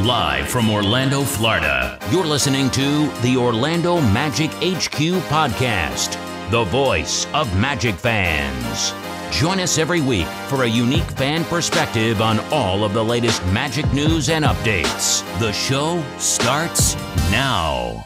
Live 0.00 0.46
from 0.50 0.68
Orlando, 0.68 1.22
Florida, 1.22 1.98
you're 2.10 2.26
listening 2.26 2.68
to 2.72 3.10
the 3.22 3.34
Orlando 3.38 3.98
Magic 3.98 4.50
HQ 4.50 5.22
podcast, 5.30 6.20
the 6.50 6.64
voice 6.64 7.26
of 7.32 7.58
Magic 7.58 7.94
fans. 7.94 8.92
Join 9.34 9.58
us 9.58 9.78
every 9.78 10.02
week 10.02 10.26
for 10.48 10.64
a 10.64 10.68
unique 10.68 11.10
fan 11.12 11.44
perspective 11.46 12.20
on 12.20 12.40
all 12.52 12.84
of 12.84 12.92
the 12.92 13.02
latest 13.02 13.42
Magic 13.46 13.90
news 13.94 14.28
and 14.28 14.44
updates. 14.44 15.24
The 15.40 15.52
show 15.52 16.04
starts 16.18 16.94
now. 17.30 18.05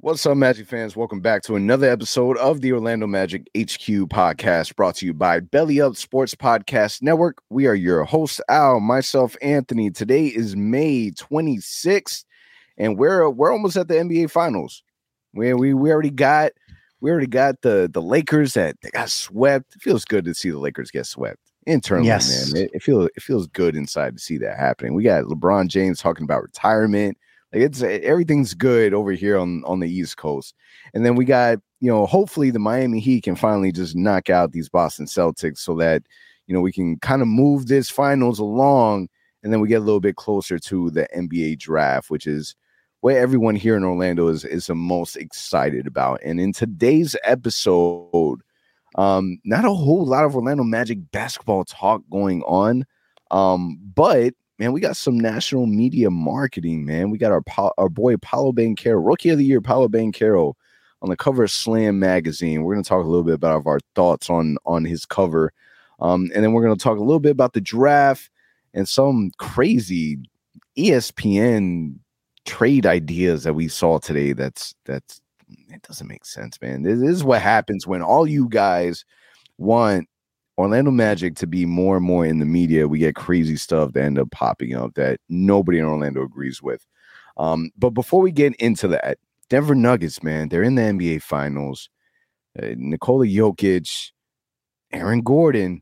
What's 0.00 0.24
up, 0.26 0.36
Magic 0.36 0.68
fans? 0.68 0.94
Welcome 0.94 1.20
back 1.20 1.42
to 1.42 1.56
another 1.56 1.90
episode 1.90 2.38
of 2.38 2.60
the 2.60 2.72
Orlando 2.72 3.08
Magic 3.08 3.42
HQ 3.56 4.06
podcast 4.08 4.76
brought 4.76 4.94
to 4.96 5.06
you 5.06 5.12
by 5.12 5.40
Belly 5.40 5.80
Up 5.80 5.96
Sports 5.96 6.36
Podcast 6.36 7.02
Network. 7.02 7.38
We 7.50 7.66
are 7.66 7.74
your 7.74 8.04
hosts, 8.04 8.40
Al, 8.48 8.78
myself, 8.78 9.34
Anthony. 9.42 9.90
Today 9.90 10.26
is 10.26 10.54
May 10.54 11.10
26th, 11.10 12.24
and 12.76 12.96
we're 12.96 13.28
we're 13.28 13.50
almost 13.52 13.76
at 13.76 13.88
the 13.88 13.94
NBA 13.94 14.30
Finals. 14.30 14.84
We 15.34 15.52
we, 15.54 15.74
we 15.74 15.90
already 15.90 16.10
got 16.10 16.52
we 17.00 17.10
already 17.10 17.26
got 17.26 17.62
the 17.62 17.90
the 17.92 18.02
Lakers 18.02 18.54
that 18.54 18.76
they 18.82 18.90
got 18.90 19.10
swept. 19.10 19.74
It 19.74 19.82
feels 19.82 20.04
good 20.04 20.24
to 20.26 20.34
see 20.34 20.50
the 20.50 20.58
Lakers 20.60 20.92
get 20.92 21.06
swept 21.06 21.40
internally, 21.66 22.06
Yes. 22.06 22.52
man. 22.52 22.62
It, 22.62 22.70
it 22.74 22.82
feels 22.84 23.08
it 23.16 23.22
feels 23.22 23.48
good 23.48 23.74
inside 23.74 24.16
to 24.16 24.22
see 24.22 24.38
that 24.38 24.58
happening. 24.60 24.94
We 24.94 25.02
got 25.02 25.24
LeBron 25.24 25.66
James 25.66 25.98
talking 26.00 26.22
about 26.22 26.42
retirement. 26.42 27.18
Like 27.52 27.62
it's 27.62 27.82
everything's 27.82 28.52
good 28.54 28.92
over 28.92 29.12
here 29.12 29.38
on 29.38 29.62
on 29.64 29.80
the 29.80 29.90
East 29.90 30.16
Coast, 30.16 30.54
and 30.92 31.04
then 31.04 31.14
we 31.14 31.24
got 31.24 31.58
you 31.80 31.90
know 31.90 32.04
hopefully 32.04 32.50
the 32.50 32.58
Miami 32.58 33.00
Heat 33.00 33.24
can 33.24 33.36
finally 33.36 33.72
just 33.72 33.96
knock 33.96 34.28
out 34.28 34.52
these 34.52 34.68
Boston 34.68 35.06
Celtics 35.06 35.58
so 35.58 35.74
that 35.76 36.02
you 36.46 36.54
know 36.54 36.60
we 36.60 36.72
can 36.72 36.98
kind 36.98 37.22
of 37.22 37.28
move 37.28 37.66
this 37.66 37.88
finals 37.88 38.38
along, 38.38 39.08
and 39.42 39.50
then 39.50 39.60
we 39.60 39.68
get 39.68 39.80
a 39.80 39.84
little 39.84 40.00
bit 40.00 40.16
closer 40.16 40.58
to 40.58 40.90
the 40.90 41.08
NBA 41.16 41.58
draft, 41.58 42.10
which 42.10 42.26
is 42.26 42.54
what 43.00 43.16
everyone 43.16 43.56
here 43.56 43.76
in 43.76 43.84
Orlando 43.84 44.28
is 44.28 44.44
is 44.44 44.66
the 44.66 44.74
most 44.74 45.16
excited 45.16 45.86
about. 45.86 46.20
And 46.22 46.38
in 46.38 46.52
today's 46.52 47.16
episode, 47.24 48.40
um, 48.96 49.38
not 49.44 49.64
a 49.64 49.72
whole 49.72 50.04
lot 50.04 50.26
of 50.26 50.36
Orlando 50.36 50.64
Magic 50.64 50.98
basketball 51.12 51.64
talk 51.64 52.02
going 52.10 52.42
on, 52.42 52.84
um, 53.30 53.78
but 53.94 54.34
man, 54.58 54.72
we 54.72 54.80
got 54.80 54.96
some 54.96 55.18
national 55.18 55.66
media 55.66 56.10
marketing. 56.10 56.84
Man, 56.84 57.10
we 57.10 57.18
got 57.18 57.32
our 57.32 57.72
our 57.78 57.88
boy 57.88 58.16
Paolo 58.16 58.52
Banchero, 58.52 59.04
Rookie 59.04 59.30
of 59.30 59.38
the 59.38 59.44
Year, 59.44 59.60
Paolo 59.60 59.88
Banchero, 59.88 60.54
on 61.02 61.10
the 61.10 61.16
cover 61.16 61.44
of 61.44 61.50
Slam 61.50 61.98
magazine. 61.98 62.62
We're 62.62 62.74
going 62.74 62.84
to 62.84 62.88
talk 62.88 63.04
a 63.04 63.08
little 63.08 63.24
bit 63.24 63.34
about 63.34 63.66
our 63.66 63.80
thoughts 63.94 64.28
on 64.28 64.56
on 64.66 64.84
his 64.84 65.06
cover, 65.06 65.52
um, 66.00 66.30
and 66.34 66.44
then 66.44 66.52
we're 66.52 66.64
going 66.64 66.76
to 66.76 66.82
talk 66.82 66.98
a 66.98 67.02
little 67.02 67.20
bit 67.20 67.32
about 67.32 67.52
the 67.52 67.60
draft 67.60 68.30
and 68.74 68.88
some 68.88 69.30
crazy 69.38 70.18
ESPN 70.76 71.96
trade 72.44 72.86
ideas 72.86 73.44
that 73.44 73.54
we 73.54 73.68
saw 73.68 73.98
today. 73.98 74.32
That's 74.32 74.74
that's 74.84 75.20
it 75.68 75.82
doesn't 75.82 76.08
make 76.08 76.24
sense, 76.24 76.60
man. 76.60 76.82
This 76.82 77.00
is 77.00 77.24
what 77.24 77.40
happens 77.40 77.86
when 77.86 78.02
all 78.02 78.26
you 78.26 78.48
guys 78.48 79.04
want 79.56 80.08
Orlando 80.58 80.90
Magic 80.90 81.36
to 81.36 81.46
be 81.46 81.64
more 81.64 81.96
and 81.96 82.04
more 82.04 82.26
in 82.26 82.40
the 82.40 82.44
media. 82.44 82.88
We 82.88 82.98
get 82.98 83.14
crazy 83.14 83.56
stuff 83.56 83.92
that 83.92 84.02
end 84.02 84.18
up 84.18 84.32
popping 84.32 84.74
up 84.74 84.94
that 84.94 85.20
nobody 85.28 85.78
in 85.78 85.84
Orlando 85.84 86.24
agrees 86.24 86.60
with. 86.60 86.84
Um, 87.36 87.70
but 87.78 87.90
before 87.90 88.20
we 88.20 88.32
get 88.32 88.56
into 88.56 88.88
that, 88.88 89.18
Denver 89.48 89.76
Nuggets, 89.76 90.22
man, 90.22 90.48
they're 90.48 90.64
in 90.64 90.74
the 90.74 90.82
NBA 90.82 91.22
Finals. 91.22 91.88
Uh, 92.60 92.74
Nikola 92.76 93.26
Jokic, 93.26 94.10
Aaron 94.92 95.22
Gordon, 95.22 95.80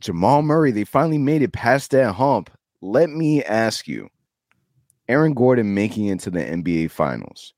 Jamal 0.00 0.40
Murray, 0.40 0.70
they 0.72 0.84
finally 0.84 1.18
made 1.18 1.42
it 1.42 1.52
past 1.52 1.90
that 1.90 2.14
hump. 2.14 2.50
Let 2.80 3.10
me 3.10 3.44
ask 3.44 3.86
you, 3.86 4.08
Aaron 5.06 5.34
Gordon 5.34 5.74
making 5.74 6.06
it 6.06 6.20
to 6.20 6.30
the 6.30 6.40
NBA 6.40 6.90
Finals. 6.90 7.52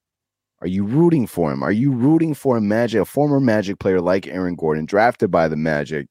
Are 0.63 0.67
you 0.67 0.85
rooting 0.85 1.27
for 1.27 1.53
him? 1.53 1.63
Are 1.63 1.73
you 1.73 1.93
rooting 1.93 2.33
for 2.35 2.57
a 2.57 2.61
Magic, 2.61 3.01
a 3.03 3.05
former 3.05 3.41
Magic 3.41 3.79
player 3.79 4.01
like 4.01 4.27
Aaron 4.27 4.55
Gordon, 4.57 4.87
drafted 4.87 5.31
by 5.31 5.49
the 5.49 5.57
Magic, 5.57 6.09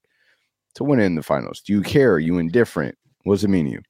to 0.76 0.84
win 0.84 1.00
in 1.00 1.16
the 1.16 1.24
finals? 1.24 1.62
Do 1.62 1.74
you 1.74 1.82
care? 1.82 2.14
Are 2.14 2.20
you 2.20 2.38
indifferent? 2.38 2.96
What 3.24 3.36
does 3.36 3.44
it 3.44 3.50
mean 3.50 3.66
to 3.66 3.72
you? 3.72 3.82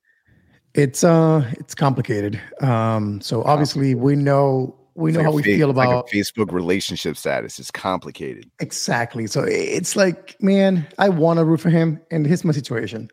It's 0.73 1.03
uh 1.03 1.49
it's 1.53 1.73
complicated. 1.75 2.39
Um 2.61 3.21
so 3.21 3.43
obviously 3.43 3.95
we 3.95 4.15
know 4.15 4.75
we 4.95 5.09
It's 5.09 5.17
know 5.17 5.23
like 5.23 5.31
how 5.31 5.35
we 5.35 5.43
fa- 5.43 5.57
feel 5.57 5.67
like 5.73 5.87
about 5.87 6.09
a 6.09 6.15
Facebook 6.15 6.51
relationship 6.51 7.17
status. 7.17 7.59
It's 7.59 7.71
complicated. 7.71 8.49
exactly. 8.59 9.27
So 9.27 9.43
it's 9.43 9.95
like, 9.95 10.35
man, 10.41 10.87
I 10.97 11.09
want 11.09 11.39
to 11.39 11.45
root 11.45 11.59
for 11.61 11.69
him 11.69 12.01
and 12.11 12.25
here's 12.25 12.43
my 12.45 12.53
situation. 12.53 13.09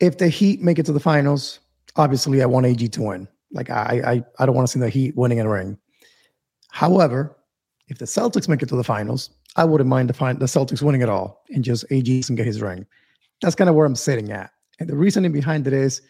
If 0.00 0.18
the 0.18 0.28
Heat 0.28 0.60
make 0.62 0.78
it 0.78 0.86
to 0.86 0.92
the 0.92 1.00
finals, 1.00 1.60
obviously 1.96 2.42
I 2.42 2.46
want 2.46 2.66
AG 2.66 2.86
to 2.88 3.02
win. 3.02 3.28
Like 3.52 3.70
I 3.70 4.02
I 4.06 4.24
I 4.42 4.46
don't 4.46 4.54
want 4.54 4.68
to 4.68 4.72
see 4.72 4.80
the 4.80 4.88
Heat 4.90 5.16
winning 5.16 5.38
in 5.38 5.46
a 5.46 5.50
ring. 5.50 5.78
However, 6.74 7.36
if 7.86 7.98
the 7.98 8.04
Celtics 8.04 8.48
make 8.48 8.60
it 8.60 8.68
to 8.68 8.74
the 8.74 8.82
finals, 8.82 9.30
I 9.54 9.64
wouldn't 9.64 9.88
mind 9.88 10.08
the 10.10 10.12
fin- 10.12 10.40
the 10.40 10.46
Celtics 10.46 10.82
winning 10.82 11.02
it 11.02 11.08
all 11.08 11.44
and 11.50 11.62
just 11.62 11.84
AG 11.92 12.24
can 12.24 12.34
get 12.34 12.46
his 12.46 12.60
ring. 12.60 12.84
That's 13.40 13.54
kind 13.54 13.70
of 13.70 13.76
where 13.76 13.86
I'm 13.86 13.94
sitting 13.94 14.32
at. 14.32 14.50
And 14.80 14.88
the 14.88 14.96
reasoning 14.96 15.30
behind 15.30 15.68
it 15.68 15.72
is 15.72 16.02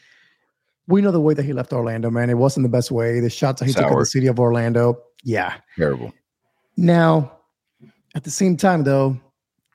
we 0.87 1.03
know 1.03 1.11
the 1.11 1.21
way 1.21 1.35
that 1.35 1.43
he 1.43 1.53
left 1.53 1.75
Orlando, 1.75 2.11
man. 2.11 2.31
It 2.31 2.39
wasn't 2.39 2.65
the 2.65 2.71
best 2.71 2.91
way. 2.91 3.21
The 3.21 3.29
shots 3.29 3.61
that 3.61 3.67
he 3.67 3.75
took 3.75 3.85
at 3.85 3.99
the 3.99 4.07
city 4.07 4.27
of 4.27 4.41
Orlando. 4.41 5.03
Yeah. 5.23 5.53
Terrible. 5.77 6.15
Now, 6.79 7.31
at 8.15 8.25
the 8.25 8.31
same 8.31 8.57
time, 8.57 8.85
though, 8.85 9.21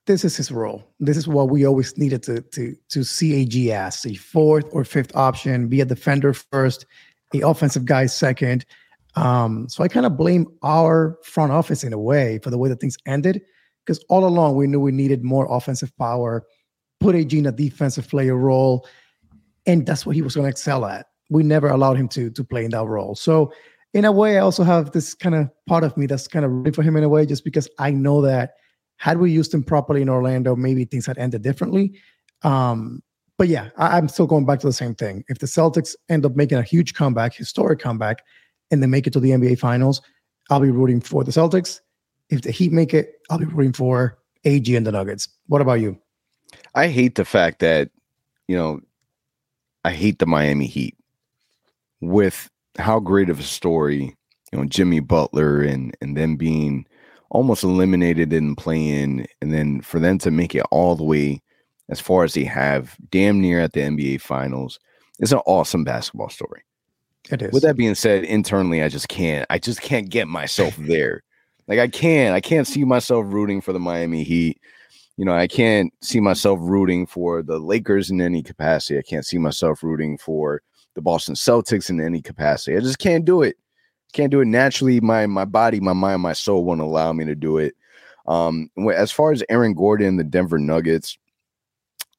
this 0.07 0.25
is 0.25 0.35
his 0.35 0.51
role. 0.51 0.83
This 1.00 1.17
is 1.17 1.27
what 1.27 1.51
we 1.51 1.67
always 1.67 1.95
needed 2.00 2.23
to 2.23 2.41
to 2.41 2.75
to 2.89 3.03
see 3.03 3.35
AG 3.35 3.71
as 3.71 4.03
a 4.07 4.16
fourth 4.16 4.66
or 4.71 4.83
fifth 4.83 5.16
option, 5.16 5.67
be 5.67 5.81
a 5.81 5.85
defender 5.85 6.33
first, 6.33 6.88
a 7.35 7.41
offensive 7.41 7.85
guy 7.85 8.07
second. 8.07 8.66
Um, 9.16 9.68
so 9.70 9.84
I 9.84 9.88
kind 9.88 10.06
of 10.06 10.18
blame 10.18 10.47
our 10.62 11.18
front 11.24 11.52
office 11.52 11.84
in 11.84 11.94
a 11.94 12.00
way 12.00 12.40
for 12.44 12.50
the 12.50 12.58
way 12.58 12.70
that 12.70 12.80
things 12.80 12.97
ended, 13.06 13.42
because 13.86 14.03
all 14.09 14.25
along 14.25 14.56
we 14.56 14.68
knew 14.68 14.80
we 14.80 14.92
needed 14.92 15.24
more 15.24 15.47
offensive 15.50 15.96
power, 15.97 16.46
put 17.00 17.16
AG 17.16 17.38
in 17.38 17.46
a 17.46 17.52
defensive 17.52 18.08
player 18.08 18.36
role, 18.36 18.88
and 19.66 19.86
that's 19.86 20.06
what 20.06 20.16
he 20.16 20.22
was 20.22 20.36
going 20.36 20.46
to 20.46 20.50
excel 20.50 20.86
at. 20.86 21.08
We 21.30 21.44
never 21.44 21.69
allowed 21.69 21.98
him 21.98 22.08
to 22.09 22.30
to 22.30 22.44
play 22.44 22.66
in 22.66 22.72
that 22.72 22.86
role. 22.86 23.16
So 23.16 23.52
in 23.94 24.06
a 24.06 24.12
way, 24.12 24.38
I 24.38 24.42
also 24.42 24.64
have 24.64 24.92
this 24.92 25.14
kind 25.16 25.36
of 25.36 25.50
part 25.68 25.84
of 25.84 25.98
me 25.98 26.06
that's 26.06 26.28
kind 26.28 26.46
of 26.46 26.52
rooting 26.52 26.74
for 26.74 26.84
him 26.84 26.96
in 26.96 27.03
a 27.03 27.09
way, 27.09 27.25
just 27.25 27.44
because 27.44 27.68
I 27.80 27.92
know 27.92 28.22
that 28.22 28.53
had 28.98 29.18
we 29.18 29.31
used 29.31 29.53
him 29.53 29.64
properly 29.64 30.02
in 30.02 30.09
Orlando, 30.09 30.56
maybe 30.56 30.86
things 30.86 31.06
had 31.06 31.18
ended 31.18 31.42
differently. 31.42 32.00
Um, 32.44 33.02
but 33.38 33.48
yeah, 33.48 33.69
I, 33.78 33.98
I'm 33.98 34.09
still 34.09 34.28
going 34.28 34.46
back 34.46 34.59
to 34.59 34.68
the 34.68 34.74
same 34.74 34.94
thing. 34.94 35.24
If 35.30 35.40
the 35.40 35.48
Celtics 35.48 35.96
end 36.09 36.25
up 36.25 36.36
making 36.36 36.58
a 36.58 36.64
huge 36.64 36.94
comeback, 36.94 37.34
historic 37.34 37.80
comeback, 37.80 38.24
and 38.72 38.81
they 38.81 38.88
make 38.88 39.07
it 39.07 39.13
to 39.13 39.19
the 39.19 39.31
NBA 39.31 39.59
Finals, 39.59 40.02
I'll 40.50 40.59
be 40.59 40.72
rooting 40.72 41.02
for 41.02 41.24
the 41.24 41.31
Celtics. 41.31 41.80
If 42.30 42.41
the 42.41 42.52
Heat 42.52 42.72
make 42.72 42.94
it, 42.94 43.16
I'll 43.30 43.40
be 43.40 43.46
rooting 43.46 43.74
for 43.74 44.18
AG 44.46 44.75
and 44.75 44.85
the 44.85 44.91
Nuggets. 44.91 45.28
What 45.47 45.62
about 45.62 45.80
you? 45.80 45.97
I 46.75 46.88
hate 46.88 47.16
the 47.16 47.25
fact 47.25 47.59
that, 47.59 47.90
you 48.47 48.56
know, 48.56 48.81
I 49.84 49.91
hate 49.91 50.19
the 50.19 50.25
Miami 50.25 50.68
Heat 50.68 50.97
with 52.02 52.50
how 52.78 53.00
great 53.00 53.30
of 53.30 53.40
a 53.40 53.44
story, 53.44 54.16
you 54.52 54.59
know, 54.59 54.66
Jimmy 54.66 55.00
Butler 55.00 55.62
and 55.62 55.96
and 56.01 56.16
them 56.16 56.36
being 56.36 56.86
almost 57.30 57.63
eliminated 57.63 58.34
in 58.34 58.56
play-in, 58.56 59.28
and 59.41 59.53
then 59.53 59.81
for 59.81 60.00
them 60.00 60.18
to 60.19 60.31
make 60.31 60.56
it 60.56 60.66
all 60.72 60.96
the 60.96 61.03
way 61.03 61.41
as 61.90 62.00
far 62.00 62.24
as 62.24 62.34
they 62.34 62.44
have, 62.44 62.96
damn 63.12 63.41
near 63.41 63.59
at 63.59 63.74
the 63.74 63.81
NBA 63.81 64.22
Finals, 64.22 64.80
it's 65.19 65.31
an 65.31 65.40
awesome 65.46 65.84
basketball 65.84 66.30
story. 66.30 66.62
It 67.31 67.41
is. 67.41 67.51
With 67.51 67.63
that 67.63 67.78
being 67.78 67.95
said, 67.95 68.23
internally, 68.23 68.84
I 68.84 68.90
just 68.90 69.07
can't. 69.07 69.45
I 69.50 69.59
just 69.59 69.81
can't 69.81 70.09
get 70.09 70.28
myself 70.28 70.75
there. 70.79 71.23
Like 71.67 71.79
I 71.79 71.88
can't. 71.88 72.34
I 72.34 72.41
can't 72.41 72.67
see 72.67 72.84
myself 72.84 73.25
rooting 73.29 73.62
for 73.62 73.73
the 73.73 73.79
Miami 73.79 74.23
Heat. 74.23 74.59
You 75.17 75.25
know, 75.25 75.34
I 75.34 75.47
can't 75.47 75.94
see 76.01 76.19
myself 76.19 76.59
rooting 76.62 77.06
for 77.06 77.44
the 77.44 77.59
Lakers 77.59 78.09
in 78.09 78.21
any 78.21 78.42
capacity. 78.42 78.98
I 78.98 79.01
can't 79.01 79.25
see 79.25 79.38
myself 79.38 79.83
rooting 79.83 80.18
for 80.18 80.62
the 80.95 81.01
Boston 81.01 81.36
Celtics 81.36 81.89
in 81.89 82.01
any 82.01 82.21
capacity. 82.21 82.75
I 82.75 82.80
just 82.80 83.00
can't 83.00 83.25
do 83.25 83.42
it. 83.42 83.57
Can't 84.13 84.31
do 84.31 84.42
it 84.42 84.45
naturally. 84.45 85.00
My 85.00 85.27
my 85.27 85.45
body, 85.45 85.80
my 85.80 85.94
mind, 85.94 86.21
my 86.21 86.33
soul 86.33 86.63
won't 86.63 86.81
allow 86.81 87.13
me 87.13 87.25
to 87.25 87.36
do 87.36 87.57
it. 87.57 87.75
Um, 88.27 88.69
as 88.94 89.12
far 89.12 89.31
as 89.31 89.44
Aaron 89.50 89.74
Gordon, 89.74 90.18
the 90.18 90.24
Denver 90.24 90.59
Nuggets, 90.59 91.18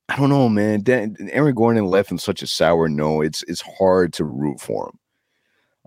I 0.08 0.17
don't 0.17 0.29
know, 0.29 0.49
man. 0.49 0.82
Dan, 0.82 1.17
Aaron 1.31 1.55
Gordon 1.55 1.87
left 1.87 2.11
in 2.11 2.19
such 2.19 2.43
a 2.43 2.46
sour 2.46 2.88
no. 2.88 3.20
It's 3.20 3.43
it's 3.44 3.62
hard 3.62 4.12
to 4.14 4.25
root 4.25 4.61
for 4.61 4.88
him. 4.88 5.00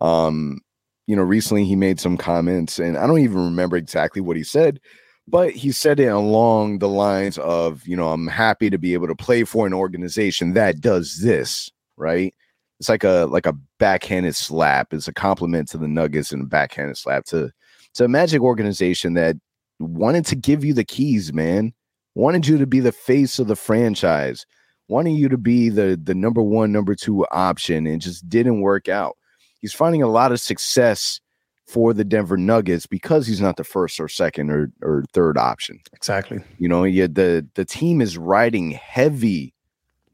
Um, 0.02 0.60
you 1.08 1.16
know, 1.16 1.22
recently 1.24 1.66
he 1.66 1.76
made 1.76 2.00
some 2.00 2.18
comments, 2.18 2.80
and 2.80 2.98
I 2.98 3.08
don't 3.08 3.20
even 3.20 3.38
remember 3.46 3.78
exactly 3.78 4.22
what 4.22 4.38
he 4.38 4.44
said, 4.44 4.80
but 5.28 5.52
he 5.52 5.72
said 5.72 6.00
it 6.00 6.08
along 6.08 6.80
the 6.80 6.88
lines 6.90 7.38
of, 7.40 7.86
you 7.88 7.96
know, 7.96 8.10
I'm 8.12 8.28
happy 8.28 8.70
to 8.70 8.78
be 8.78 8.94
able 8.94 9.08
to 9.08 9.16
play 9.16 9.44
for 9.44 9.68
an 9.68 9.74
organization 9.74 10.54
that 10.54 10.82
does 10.82 11.22
this, 11.22 11.72
right? 11.98 12.34
It's 12.80 12.90
like 12.90 13.04
a 13.04 13.28
like 13.30 13.46
a 13.46 13.54
backhanded 13.80 14.36
slap. 14.36 14.94
It's 14.94 15.08
a 15.08 15.14
compliment 15.14 15.70
to 15.70 15.78
the 15.78 15.88
Nuggets 15.88 16.32
and 16.32 16.44
a 16.44 16.46
backhanded 16.46 16.98
slap 16.98 17.26
to 17.26 17.52
to 17.96 18.06
a 18.06 18.08
Magic 18.08 18.42
organization 18.42 19.14
that 19.14 19.38
wanted 19.80 20.26
to 20.28 20.36
give 20.36 20.66
you 20.66 20.74
the 20.74 20.84
keys, 20.84 21.34
man. 21.34 21.74
Wanted 22.16 22.48
you 22.48 22.58
to 22.58 22.68
be 22.68 22.80
the 22.80 22.92
face 22.92 23.40
of 23.40 23.48
the 23.48 23.56
franchise. 23.56 24.46
wanting 24.88 25.16
you 25.16 25.30
to 25.30 25.38
be 25.38 25.70
the 25.70 26.00
the 26.02 26.16
number 26.16 26.42
one, 26.42 26.72
number 26.72 26.96
two 26.96 27.26
option, 27.32 27.88
and 27.88 28.02
just 28.02 28.28
didn't 28.30 28.62
work 28.62 28.90
out. 28.90 29.18
He's 29.64 29.74
finding 29.74 30.04
a 30.04 30.10
lot 30.10 30.34
of 30.34 30.42
success 30.42 31.22
for 31.66 31.94
the 31.94 32.04
Denver 32.04 32.36
Nuggets 32.36 32.86
because 32.86 33.26
he's 33.26 33.40
not 33.40 33.56
the 33.56 33.64
first 33.64 33.98
or 33.98 34.10
second 34.10 34.52
or, 34.52 34.70
or 34.82 35.06
third 35.14 35.38
option. 35.38 35.80
Exactly. 35.94 36.44
You 36.60 36.68
know, 36.68 36.84
yeah, 36.84 37.08
the 37.08 37.48
the 37.56 37.64
team 37.64 38.02
is 38.02 38.18
riding 38.18 38.72
heavy 38.72 39.54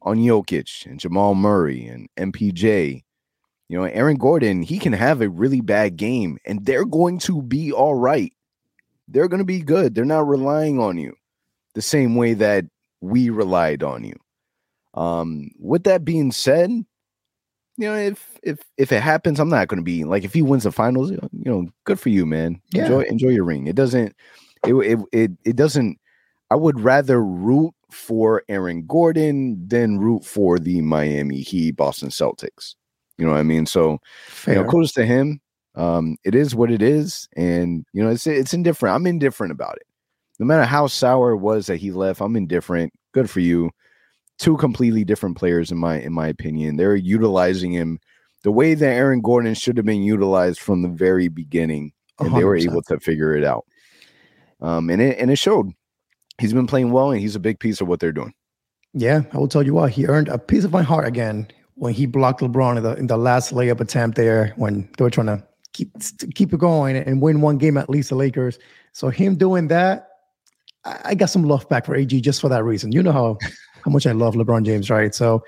on 0.04 0.18
Jokic 0.18 0.86
and 0.86 1.00
Jamal 1.00 1.34
Murray 1.34 1.88
and 1.88 2.08
MPJ. 2.16 3.04
You 3.70 3.78
know, 3.78 3.86
Aaron 3.86 4.18
Gordon, 4.18 4.62
he 4.62 4.78
can 4.78 4.94
have 4.94 5.20
a 5.20 5.30
really 5.30 5.62
bad 5.62 5.98
game 5.98 6.38
and 6.46 6.64
they're 6.64 6.86
going 6.86 7.18
to 7.22 7.42
be 7.42 7.72
all 7.72 7.96
right. 7.96 8.32
They're 9.08 9.28
going 9.28 9.40
to 9.40 9.46
be 9.46 9.62
good. 9.62 9.96
They're 9.96 10.06
not 10.06 10.28
relying 10.28 10.80
on 10.80 11.00
you 11.00 11.16
the 11.74 11.82
same 11.82 12.16
way 12.16 12.36
that 12.36 12.66
we 13.02 13.32
relied 13.32 13.82
on 13.82 14.04
you. 14.04 14.16
Um, 14.94 15.50
with 15.58 15.86
that 15.86 16.06
being 16.06 16.32
said, 16.32 16.86
you 17.80 17.88
know, 17.88 17.96
if 17.96 18.38
if 18.44 18.60
if 18.78 18.92
it 18.92 19.02
happens, 19.02 19.40
I'm 19.40 19.48
not 19.48 19.70
going 19.70 19.80
to 19.80 19.84
be 19.84 20.04
like 20.04 20.26
if 20.26 20.34
he 20.34 20.42
wins 20.42 20.64
the 20.64 20.72
finals, 20.72 21.12
you 21.12 21.20
know, 21.32 21.70
good 21.86 21.98
for 21.98 22.10
you, 22.10 22.26
man. 22.26 22.62
Yeah. 22.74 22.84
Enjoy 22.84 23.02
enjoy 23.04 23.30
your 23.30 23.46
ring. 23.46 23.68
It 23.68 23.76
doesn't 23.78 24.14
it 24.68 24.74
it 24.74 25.00
it, 25.14 25.32
it 25.46 25.56
doesn't 25.56 25.98
I 26.52 26.56
would 26.56 26.82
rather 26.82 27.24
root 27.24 27.74
for 27.90 28.44
Aaron 28.50 28.86
Gordon 28.86 29.66
than 29.66 29.98
root 29.98 30.26
for 30.26 30.60
the 30.60 30.82
Miami 30.82 31.40
Heat 31.40 31.78
Boston 31.78 32.10
Celtics. 32.10 32.76
You 33.18 33.26
know 33.26 33.32
what 33.32 33.40
I 33.40 33.44
mean? 33.44 33.66
So, 33.66 34.00
Fair. 34.28 34.56
you 34.56 34.62
know, 34.62 34.70
kudos 34.70 34.92
to 34.94 35.06
him. 35.06 35.40
Um, 35.76 36.18
it 36.26 36.36
is 36.36 36.54
what 36.54 36.72
it 36.72 36.82
is, 36.82 37.30
and 37.38 37.86
you 37.94 38.04
know, 38.04 38.10
it's 38.10 38.28
it's 38.28 38.54
indifferent. 38.54 38.94
I'm 38.94 39.08
indifferent 39.08 39.54
about 39.54 39.78
it. 39.78 39.88
No 40.38 40.46
matter 40.46 40.66
how 40.66 40.88
sour 40.88 41.32
it 41.32 41.38
was 41.38 41.68
that 41.68 41.78
he 41.78 41.92
left, 41.92 42.20
I'm 42.20 42.36
indifferent. 42.36 42.92
Good 43.14 43.30
for 43.30 43.40
you. 43.40 43.72
Two 44.40 44.58
completely 44.58 45.04
different 45.04 45.38
players, 45.38 45.72
in 45.72 45.78
my 45.78 46.00
in 46.00 46.14
my 46.14 46.28
opinion. 46.28 46.78
They're 46.78 46.96
utilizing 46.96 47.72
him 47.72 48.00
the 48.44 48.52
way 48.52 48.74
that 48.74 48.88
Aaron 48.88 49.22
Gordon 49.22 49.54
should 49.54 49.78
have 49.78 49.86
been 49.86 50.02
utilized 50.02 50.60
from 50.60 50.82
the 50.82 50.88
very 50.88 51.28
beginning, 51.28 51.92
and 52.20 52.36
they 52.36 52.44
were 52.44 52.56
able 52.56 52.82
to 52.84 53.00
figure 53.00 53.36
it 53.36 53.44
out. 53.44 53.66
Um, 54.62 54.90
and 54.90 55.02
it 55.02 55.20
and 55.20 55.30
it 55.30 55.38
showed. 55.38 55.72
He's 56.40 56.54
been 56.54 56.68
playing 56.68 56.92
well, 56.92 57.12
and 57.12 57.20
he's 57.20 57.36
a 57.36 57.40
big 57.40 57.60
piece 57.60 57.82
of 57.82 57.88
what 57.88 58.00
they're 58.00 58.14
doing. 58.14 58.34
Yeah, 58.94 59.24
I 59.34 59.38
will 59.38 59.48
tell 59.48 59.64
you 59.64 59.74
what, 59.74 59.92
he 59.92 60.06
earned 60.08 60.30
a 60.30 60.38
piece 60.38 60.64
of 60.64 60.72
my 60.72 60.82
heart 60.82 61.06
again 61.06 61.48
when 61.76 61.94
he 61.94 62.06
blocked 62.06 62.42
LeBron 62.42 62.78
in 62.78 62.84
the 62.84 62.96
in 62.96 63.08
the 63.08 63.18
last 63.18 63.54
layup 63.54 63.80
attempt 63.80 64.18
there 64.18 64.54
when 64.56 64.90
they 64.98 65.04
were 65.04 65.10
trying 65.10 65.28
to 65.28 65.44
keep 65.74 65.92
keep 66.34 66.54
it 66.54 66.60
going 66.60 66.96
and 66.96 67.22
win 67.22 67.42
one 67.42 67.58
game 67.58 67.78
at 67.78 67.90
least 67.90 68.10
the 68.10 68.16
Lakers. 68.16 68.58
So 68.94 69.10
him 69.10 69.36
doing 69.36 69.68
that, 69.68 70.08
I, 70.86 71.00
I 71.06 71.16
got 71.16 71.30
some 71.30 71.44
love 71.44 71.68
back 71.70 71.86
for 71.86 71.96
AG 71.96 72.20
just 72.22 72.42
for 72.42 72.50
that 72.50 72.64
reason. 72.64 72.92
You 72.92 73.04
know 73.04 73.12
how 73.12 73.38
how 73.84 73.92
much 73.92 74.08
I 74.08 74.12
love 74.12 74.36
LeBron 74.36 74.66
James, 74.66 74.90
right? 74.90 75.14
So 75.14 75.44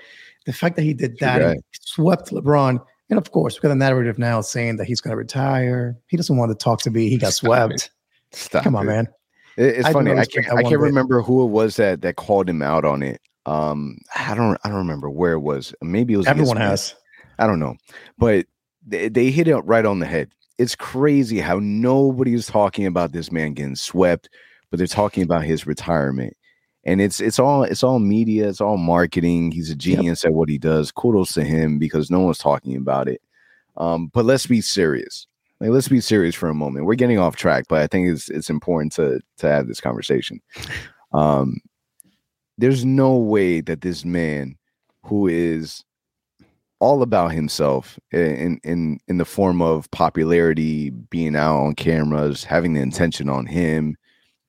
the 0.46 0.52
fact 0.52 0.76
that 0.76 0.82
he 0.82 0.94
did 0.94 1.18
that, 1.18 1.42
and 1.42 1.62
swept 1.72 2.30
LeBron, 2.30 2.80
and 3.10 3.18
of 3.18 3.30
course 3.32 3.56
we 3.56 3.60
got 3.66 3.72
a 3.72 3.76
narrative 3.76 4.18
now 4.18 4.40
saying 4.40 4.76
that 4.76 4.86
he's 4.86 5.00
going 5.00 5.12
to 5.12 5.16
retire. 5.16 5.96
He 6.08 6.16
doesn't 6.16 6.36
want 6.36 6.50
to 6.50 6.56
talk 6.56 6.80
to 6.82 6.90
me. 6.90 7.08
He 7.08 7.18
got 7.18 7.32
swept. 7.32 7.90
Stop 8.32 8.64
Come 8.64 8.76
on, 8.76 8.84
it. 8.84 8.92
man. 8.92 9.08
It's 9.56 9.86
I 9.86 9.92
funny. 9.92 10.12
I 10.12 10.24
can't. 10.24 10.50
I 10.50 10.62
can't 10.62 10.80
remember 10.80 11.20
who 11.20 11.42
it 11.44 11.48
was 11.48 11.76
that 11.76 12.02
that 12.02 12.16
called 12.16 12.48
him 12.48 12.62
out 12.62 12.84
on 12.84 13.02
it. 13.02 13.20
Um, 13.44 13.98
I 14.16 14.34
don't. 14.34 14.58
I 14.64 14.68
don't 14.68 14.78
remember 14.78 15.10
where 15.10 15.32
it 15.32 15.40
was. 15.40 15.74
Maybe 15.82 16.14
it 16.14 16.18
was. 16.18 16.26
Everyone 16.26 16.56
has. 16.56 16.94
I 17.38 17.46
don't 17.46 17.58
know, 17.58 17.76
but 18.18 18.46
they, 18.86 19.08
they 19.08 19.30
hit 19.30 19.48
it 19.48 19.56
right 19.58 19.84
on 19.84 19.98
the 19.98 20.06
head. 20.06 20.30
It's 20.58 20.74
crazy 20.74 21.40
how 21.40 21.58
nobody 21.60 22.34
is 22.34 22.46
talking 22.46 22.86
about 22.86 23.12
this 23.12 23.32
man 23.32 23.54
getting 23.54 23.76
swept, 23.76 24.30
but 24.70 24.78
they're 24.78 24.86
talking 24.86 25.22
about 25.22 25.44
his 25.44 25.66
retirement. 25.66 26.36
And 26.84 27.00
it's 27.00 27.20
it's 27.20 27.38
all 27.38 27.62
it's 27.62 27.82
all 27.82 27.98
media, 27.98 28.48
it's 28.48 28.60
all 28.60 28.76
marketing. 28.76 29.52
He's 29.52 29.70
a 29.70 29.76
genius 29.76 30.24
at 30.24 30.34
what 30.34 30.48
he 30.48 30.58
does. 30.58 30.90
Kudos 30.90 31.34
to 31.34 31.44
him 31.44 31.78
because 31.78 32.10
no 32.10 32.20
one's 32.20 32.38
talking 32.38 32.76
about 32.76 33.08
it. 33.08 33.22
Um, 33.76 34.08
but 34.08 34.24
let's 34.24 34.46
be 34.46 34.60
serious. 34.60 35.26
Like 35.60 35.70
let's 35.70 35.88
be 35.88 36.00
serious 36.00 36.34
for 36.34 36.48
a 36.48 36.54
moment. 36.54 36.86
We're 36.86 36.96
getting 36.96 37.20
off 37.20 37.36
track, 37.36 37.66
but 37.68 37.80
I 37.80 37.86
think 37.86 38.08
it's 38.08 38.28
it's 38.28 38.50
important 38.50 38.92
to 38.94 39.20
to 39.38 39.48
have 39.48 39.68
this 39.68 39.80
conversation. 39.80 40.40
Um, 41.12 41.58
there's 42.58 42.84
no 42.84 43.16
way 43.16 43.60
that 43.60 43.80
this 43.80 44.04
man 44.04 44.56
who 45.04 45.28
is 45.28 45.84
all 46.80 47.02
about 47.02 47.30
himself 47.30 47.96
in 48.10 48.58
in 48.64 48.98
in 49.06 49.18
the 49.18 49.24
form 49.24 49.62
of 49.62 49.88
popularity, 49.92 50.90
being 50.90 51.36
out 51.36 51.64
on 51.64 51.76
cameras, 51.76 52.42
having 52.42 52.72
the 52.72 52.80
intention 52.80 53.28
on 53.28 53.46
him. 53.46 53.96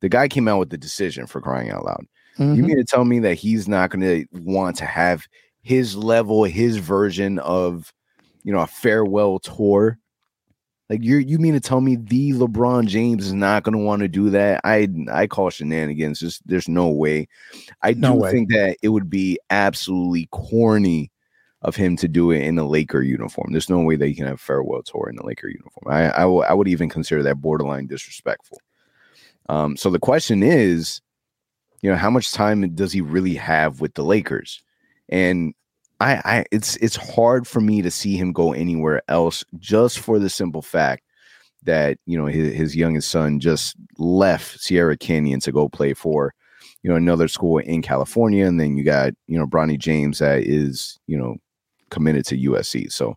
The 0.02 0.10
guy 0.10 0.28
came 0.28 0.48
out 0.48 0.58
with 0.58 0.72
the 0.72 0.78
decision 0.78 1.28
for 1.28 1.40
crying 1.42 1.70
out 1.70 1.86
loud. 1.86 2.06
You 2.40 2.46
Mhm. 2.46 2.66
mean 2.68 2.78
to 2.78 2.84
tell 2.84 3.06
me 3.06 3.20
that 3.20 3.36
he's 3.36 3.68
not 3.68 3.90
going 3.92 4.02
to 4.02 4.26
want 4.42 4.78
to 4.78 4.86
have 4.86 5.28
his 5.62 5.96
level, 5.96 6.44
his 6.44 6.78
version 6.78 7.40
of, 7.40 7.94
you 8.44 8.52
know, 8.52 8.60
a 8.62 8.68
farewell 8.68 9.40
tour? 9.40 10.00
Like 10.90 11.02
you, 11.04 11.18
you 11.18 11.40
mean 11.40 11.54
to 11.54 11.60
tell 11.60 11.80
me 11.82 11.96
the 11.96 12.34
LeBron 12.34 12.88
James 12.88 13.26
is 13.28 13.34
not 13.34 13.64
going 13.64 13.74
to 13.78 13.84
want 13.84 14.02
to 14.02 14.08
do 14.08 14.30
that? 14.32 14.62
I, 14.64 14.88
I 15.12 15.28
call 15.28 15.50
shenanigans. 15.50 16.20
Just 16.20 16.46
there's 16.46 16.68
no 16.68 16.90
way. 16.90 17.28
I 17.82 17.94
No 17.94 18.14
do 18.14 18.20
way. 18.20 18.32
think 18.32 18.50
that 18.50 18.78
it 18.82 18.90
would 18.90 19.10
be 19.10 19.40
absolutely 19.50 20.28
corny 20.32 21.10
of 21.62 21.76
him 21.76 21.96
to 21.98 22.08
do 22.10 22.32
it 22.32 22.42
in 22.42 22.56
the 22.56 22.66
Laker 22.66 23.02
uniform. 23.02 23.52
There's 23.54 23.70
no 23.70 23.80
way 23.80 23.96
that 23.96 24.10
you 24.10 24.16
can 24.16 24.26
have 24.26 24.36
a 24.36 24.38
farewell 24.38 24.84
tour 24.84 25.08
in 25.10 25.16
the 25.16 25.26
Laker 25.26 25.48
uniform. 25.48 25.88
I, 25.88 26.10
I, 26.10 26.26
will- 26.26 26.44
I 26.44 26.54
would 26.54 26.68
even 26.68 26.90
consider 26.90 27.24
that 27.24 27.40
borderline 27.42 27.88
disrespectful. 27.88 28.60
Um, 29.50 29.78
so 29.78 29.90
the 29.90 30.00
question 30.00 30.44
is, 30.44 31.02
you 31.84 31.92
know, 31.92 31.98
how 31.98 32.10
much 32.10 32.32
time 32.32 32.74
does 32.74 32.94
he 32.94 33.02
really 33.02 33.36
have 33.36 33.82
with 33.82 33.94
the 33.94 34.04
Lakers? 34.04 34.64
And 35.10 35.54
I, 36.00 36.14
I 36.26 36.46
it's 36.50 36.78
it's 36.78 36.96
hard 36.96 37.46
for 37.46 37.60
me 37.60 37.82
to 37.82 37.92
see 37.92 38.16
him 38.16 38.32
go 38.32 38.54
anywhere 38.54 39.04
else 39.10 39.44
just 39.60 40.00
for 40.00 40.18
the 40.18 40.30
simple 40.30 40.62
fact 40.62 41.04
that 41.64 41.98
you 42.06 42.18
know 42.18 42.26
his, 42.26 42.54
his 42.54 42.76
youngest 42.76 43.12
son 43.12 43.40
just 43.40 43.76
left 43.98 44.60
Sierra 44.62 44.98
Canyon 44.98 45.42
to 45.42 45.52
go 45.52 45.68
play 45.68 45.94
for 45.94 46.34
you 46.84 46.90
know 46.90 46.96
another 46.96 47.28
school 47.28 47.58
in 47.58 47.82
California, 47.82 48.46
and 48.46 48.60
then 48.60 48.78
you 48.78 48.86
got 48.86 49.14
you 49.28 49.38
know 49.38 49.46
Bronny 49.46 49.78
James 49.78 50.20
that 50.20 50.44
is 50.44 50.98
you 51.08 51.18
know 51.18 51.36
committed 51.90 52.26
to 52.28 52.38
USC. 52.38 52.92
So 52.94 53.16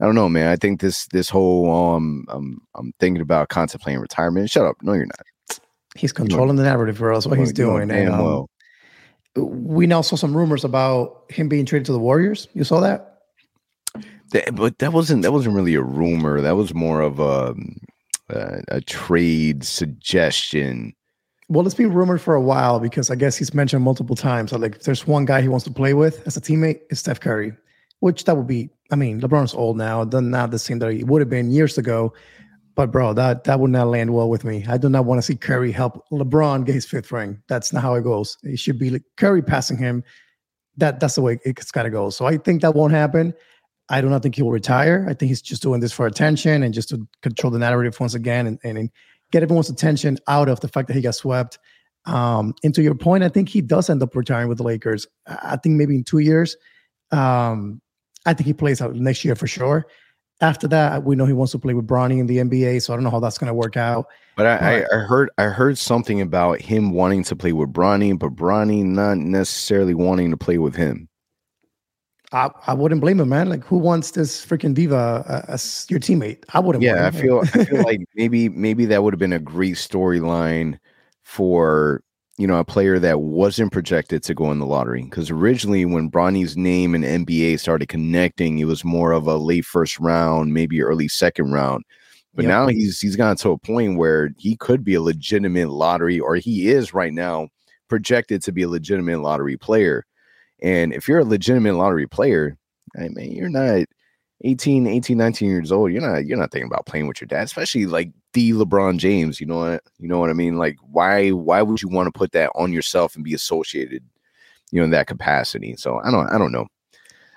I 0.00 0.06
don't 0.06 0.14
know, 0.14 0.28
man. 0.30 0.48
I 0.48 0.56
think 0.56 0.80
this 0.80 1.06
this 1.12 1.28
whole 1.28 1.70
um 1.70 2.24
I'm 2.28 2.62
I'm 2.74 2.94
thinking 2.98 3.22
about 3.22 3.50
contemplating 3.50 4.00
retirement. 4.00 4.50
Shut 4.50 4.64
up. 4.64 4.76
No, 4.80 4.94
you're 4.94 5.04
not. 5.04 5.20
He's 5.96 6.12
controlling 6.12 6.56
the 6.56 6.62
narrative, 6.64 6.98
bro. 6.98 7.14
That's 7.14 7.26
what 7.26 7.38
he's 7.38 7.52
doing. 7.52 7.88
damn 7.88 7.98
And, 8.06 8.14
um, 8.14 8.24
well. 8.24 8.50
we 9.36 9.86
now 9.86 10.00
saw 10.00 10.16
some 10.16 10.36
rumors 10.36 10.64
about 10.64 11.24
him 11.30 11.48
being 11.48 11.66
traded 11.66 11.86
to 11.86 11.92
the 11.92 11.98
Warriors. 11.98 12.48
You 12.54 12.64
saw 12.64 12.80
that? 12.80 13.12
That- 14.32 14.54
but 14.54 14.78
that 14.78 14.92
wasn't 14.92 15.22
that 15.22 15.32
wasn't 15.32 15.54
really 15.54 15.74
a 15.74 15.82
rumor. 15.82 16.40
That 16.40 16.56
was 16.56 16.74
more 16.74 17.00
of 17.00 17.18
a 17.20 17.54
a, 18.28 18.62
a 18.68 18.80
trade 18.80 19.64
suggestion. 19.64 20.94
Well, 21.48 21.64
it's 21.64 21.76
been 21.76 21.92
rumored 21.92 22.20
for 22.20 22.34
a 22.34 22.40
while 22.40 22.80
because 22.80 23.08
I 23.08 23.14
guess 23.14 23.36
he's 23.36 23.54
mentioned 23.54 23.84
multiple 23.84 24.16
times. 24.16 24.50
that, 24.50 24.58
like, 24.58 24.74
if 24.76 24.82
there's 24.82 25.06
one 25.06 25.26
guy 25.26 25.40
he 25.42 25.48
wants 25.48 25.64
to 25.66 25.70
play 25.70 25.94
with 25.94 26.26
as 26.26 26.36
a 26.36 26.40
teammate, 26.40 26.80
it's 26.90 26.98
Steph 26.98 27.20
Curry, 27.20 27.52
which 28.00 28.24
that 28.24 28.36
would 28.36 28.48
be. 28.48 28.68
I 28.90 28.96
mean, 28.96 29.20
LeBron's 29.20 29.54
old 29.54 29.76
now, 29.76 30.02
not 30.04 30.50
the 30.50 30.58
same 30.58 30.80
that 30.80 30.92
he 30.92 31.04
would 31.04 31.20
have 31.20 31.30
been 31.30 31.50
years 31.52 31.78
ago. 31.78 32.12
But 32.76 32.92
bro, 32.92 33.14
that 33.14 33.44
that 33.44 33.58
would 33.58 33.70
not 33.70 33.88
land 33.88 34.12
well 34.12 34.28
with 34.28 34.44
me. 34.44 34.64
I 34.68 34.76
do 34.76 34.90
not 34.90 35.06
want 35.06 35.18
to 35.18 35.22
see 35.22 35.34
Curry 35.34 35.72
help 35.72 36.04
LeBron 36.12 36.66
get 36.66 36.74
his 36.74 36.84
fifth 36.84 37.10
ring. 37.10 37.42
That's 37.48 37.72
not 37.72 37.82
how 37.82 37.94
it 37.94 38.04
goes. 38.04 38.36
It 38.42 38.58
should 38.58 38.78
be 38.78 38.90
like 38.90 39.02
Curry 39.16 39.42
passing 39.42 39.78
him. 39.78 40.04
That 40.76 41.00
that's 41.00 41.14
the 41.14 41.22
way 41.22 41.38
it's 41.44 41.70
got 41.72 41.84
to 41.84 41.90
go. 41.90 42.10
So 42.10 42.26
I 42.26 42.36
think 42.36 42.60
that 42.60 42.74
won't 42.74 42.92
happen. 42.92 43.32
I 43.88 44.02
do 44.02 44.10
not 44.10 44.22
think 44.22 44.34
he 44.34 44.42
will 44.42 44.50
retire. 44.50 45.06
I 45.08 45.14
think 45.14 45.30
he's 45.30 45.40
just 45.40 45.62
doing 45.62 45.80
this 45.80 45.92
for 45.92 46.06
attention 46.06 46.62
and 46.62 46.74
just 46.74 46.90
to 46.90 47.08
control 47.22 47.50
the 47.50 47.58
narrative 47.58 47.98
once 47.98 48.14
again 48.14 48.46
and, 48.46 48.58
and, 48.62 48.90
get 49.32 49.42
everyone's 49.42 49.68
attention 49.68 50.16
out 50.28 50.48
of 50.48 50.60
the 50.60 50.68
fact 50.68 50.86
that 50.86 50.94
he 50.94 51.00
got 51.00 51.12
swept. 51.12 51.58
Um, 52.04 52.54
and 52.62 52.72
to 52.76 52.82
your 52.82 52.94
point, 52.94 53.24
I 53.24 53.28
think 53.28 53.48
he 53.48 53.60
does 53.60 53.90
end 53.90 54.00
up 54.00 54.14
retiring 54.14 54.48
with 54.48 54.58
the 54.58 54.64
Lakers. 54.64 55.04
I 55.26 55.38
I 55.42 55.56
think 55.56 55.74
maybe 55.74 55.96
in 55.96 56.04
two 56.04 56.18
years. 56.18 56.56
Um, 57.10 57.80
I 58.24 58.34
think 58.34 58.46
he 58.46 58.52
plays 58.52 58.80
out 58.80 58.94
next 58.94 59.24
year 59.24 59.34
for 59.34 59.48
sure. 59.48 59.86
After 60.40 60.68
that, 60.68 61.04
we 61.04 61.16
know 61.16 61.24
he 61.24 61.32
wants 61.32 61.52
to 61.52 61.58
play 61.58 61.72
with 61.72 61.86
Bronny 61.86 62.18
in 62.18 62.26
the 62.26 62.38
NBA, 62.38 62.82
so 62.82 62.92
I 62.92 62.96
don't 62.96 63.04
know 63.04 63.10
how 63.10 63.20
that's 63.20 63.38
going 63.38 63.48
to 63.48 63.54
work 63.54 63.76
out. 63.76 64.06
But 64.36 64.46
I, 64.46 64.80
I, 64.80 64.84
I 64.94 64.98
heard 64.98 65.30
I 65.38 65.44
heard 65.44 65.78
something 65.78 66.20
about 66.20 66.60
him 66.60 66.92
wanting 66.92 67.24
to 67.24 67.36
play 67.36 67.52
with 67.52 67.72
Bronny, 67.72 68.18
but 68.18 68.36
Bronny 68.36 68.84
not 68.84 69.16
necessarily 69.16 69.94
wanting 69.94 70.30
to 70.30 70.36
play 70.36 70.58
with 70.58 70.76
him. 70.76 71.08
I, 72.32 72.50
I 72.66 72.74
wouldn't 72.74 73.00
blame 73.00 73.20
him, 73.20 73.30
man. 73.30 73.48
Like, 73.48 73.64
who 73.64 73.78
wants 73.78 74.10
this 74.10 74.44
freaking 74.44 74.74
diva 74.74 75.24
uh, 75.26 75.42
as 75.48 75.86
your 75.88 76.00
teammate? 76.00 76.44
I 76.52 76.60
wouldn't. 76.60 76.82
Yeah, 76.82 77.06
I 77.06 77.10
feel 77.10 77.40
I 77.54 77.64
feel 77.64 77.82
like 77.84 78.00
maybe 78.14 78.50
maybe 78.50 78.84
that 78.86 79.02
would 79.02 79.14
have 79.14 79.18
been 79.18 79.32
a 79.32 79.38
great 79.38 79.76
storyline 79.76 80.78
for 81.22 82.02
you 82.38 82.46
know 82.46 82.58
a 82.58 82.64
player 82.64 82.98
that 82.98 83.20
wasn't 83.20 83.72
projected 83.72 84.22
to 84.24 84.34
go 84.34 84.50
in 84.52 84.58
the 84.58 84.66
lottery 84.66 85.02
because 85.02 85.30
originally 85.30 85.84
when 85.84 86.08
Bronny's 86.08 86.56
name 86.56 86.94
and 86.94 87.04
NBA 87.04 87.58
started 87.58 87.88
connecting, 87.88 88.58
it 88.58 88.64
was 88.66 88.84
more 88.84 89.12
of 89.12 89.26
a 89.26 89.36
late 89.36 89.64
first 89.64 89.98
round, 90.00 90.52
maybe 90.54 90.82
early 90.82 91.08
second 91.08 91.52
round. 91.52 91.84
But 92.34 92.44
Yep. 92.44 92.46
now 92.46 92.66
he's 92.68 93.00
he's 93.00 93.16
gotten 93.16 93.36
to 93.38 93.50
a 93.52 93.58
point 93.58 93.96
where 93.98 94.30
he 94.38 94.56
could 94.56 94.84
be 94.84 94.94
a 94.94 95.02
legitimate 95.02 95.70
lottery, 95.70 96.20
or 96.20 96.36
he 96.36 96.68
is 96.68 96.92
right 96.94 97.12
now 97.12 97.48
projected 97.88 98.42
to 98.44 98.52
be 98.52 98.62
a 98.62 98.68
legitimate 98.68 99.20
lottery 99.20 99.56
player. 99.56 100.04
And 100.62 100.92
if 100.92 101.08
you're 101.08 101.20
a 101.20 101.24
legitimate 101.24 101.74
lottery 101.74 102.06
player, 102.06 102.56
I 102.98 103.08
mean, 103.08 103.32
you're 103.32 103.48
not 103.50 103.86
18, 104.44 104.86
18, 104.86 105.18
19 105.18 105.48
years 105.50 105.72
old. 105.72 105.92
You're 105.92 106.02
not 106.02 106.26
you're 106.26 106.38
not 106.38 106.52
thinking 106.52 106.68
about 106.70 106.86
playing 106.86 107.06
with 107.08 107.20
your 107.20 107.28
dad, 107.28 107.44
especially 107.44 107.86
like 107.86 108.10
the 108.36 108.52
LeBron 108.52 108.98
James. 108.98 109.40
You 109.40 109.46
know 109.46 109.56
what 109.56 109.82
you 109.98 110.06
know 110.06 110.18
what 110.18 110.28
I 110.28 110.34
mean? 110.34 110.58
Like 110.58 110.76
why 110.82 111.30
why 111.30 111.62
would 111.62 111.80
you 111.80 111.88
want 111.88 112.06
to 112.06 112.16
put 112.16 112.32
that 112.32 112.50
on 112.54 112.70
yourself 112.70 113.14
and 113.16 113.24
be 113.24 113.32
associated, 113.32 114.04
you 114.70 114.78
know, 114.78 114.84
in 114.84 114.90
that 114.90 115.06
capacity? 115.06 115.74
So 115.76 115.98
I 116.04 116.10
don't 116.10 116.28
I 116.28 116.36
don't 116.36 116.52
know. 116.52 116.66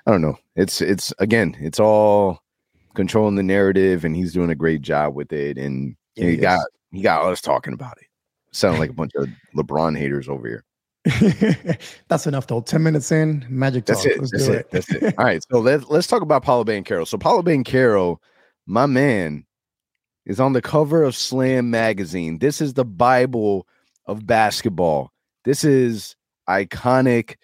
I 0.05 0.11
don't 0.11 0.21
know. 0.21 0.37
It's 0.57 0.81
it's 0.81 1.13
again, 1.19 1.55
it's 1.61 1.79
all 1.79 2.43
controlling 2.95 3.35
the 3.35 3.43
narrative, 3.43 4.03
and 4.03 4.13
he's 4.13 4.33
doing 4.33 4.49
a 4.49 4.55
great 4.55 4.81
job 4.81 5.15
with 5.15 5.31
it. 5.31 5.57
And 5.57 5.95
Yeah, 6.15 6.25
he 6.25 6.31
he 6.31 6.37
got 6.37 6.65
he 6.91 7.01
got 7.01 7.25
us 7.25 7.39
talking 7.39 7.73
about 7.73 7.97
it. 8.01 8.07
Sound 8.51 8.79
like 8.79 8.89
a 8.89 8.93
bunch 8.93 9.13
of 9.15 9.29
LeBron 9.55 9.97
haters 9.97 10.27
over 10.27 10.47
here. 10.47 10.65
That's 12.09 12.27
enough 12.27 12.47
though. 12.47 12.59
10 12.59 12.83
minutes 12.83 13.09
in, 13.11 13.45
magic 13.47 13.85
talk. 13.85 14.03
That's 14.03 14.05
it. 14.05 14.19
Let's 14.19 14.31
That's 14.31 14.45
do 14.45 14.51
it. 14.51 14.71
That's 14.71 14.89
it. 14.91 15.17
All 15.17 15.25
right. 15.25 15.41
So 15.49 15.59
let's 15.59 15.87
let's 15.87 16.07
talk 16.07 16.21
about 16.21 16.43
Paolo 16.43 16.65
Banchero. 16.65 17.07
So 17.07 17.17
Paolo 17.17 17.41
Banchero, 17.41 18.17
my 18.65 18.85
man, 18.85 19.45
is 20.25 20.39
on 20.39 20.53
the 20.53 20.61
cover 20.61 21.03
of 21.03 21.15
Slam 21.15 21.69
magazine. 21.69 22.39
This 22.39 22.61
is 22.61 22.73
the 22.73 22.85
Bible 22.85 23.67
of 24.05 24.25
basketball. 24.25 25.11
This 25.45 25.63
is 25.63 26.15
iconic. 26.47 27.35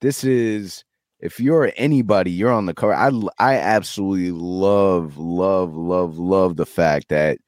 This 0.00 0.24
is 0.24 0.84
if 1.20 1.40
you're 1.40 1.72
anybody, 1.76 2.30
you're 2.30 2.52
on 2.52 2.66
the 2.66 2.74
cover. 2.74 2.94
I 2.94 3.10
I 3.38 3.56
absolutely 3.56 4.32
love, 4.32 5.16
love, 5.16 5.74
love, 5.74 6.18
love 6.18 6.56
the 6.56 6.66
fact 6.66 7.08
that 7.08 7.38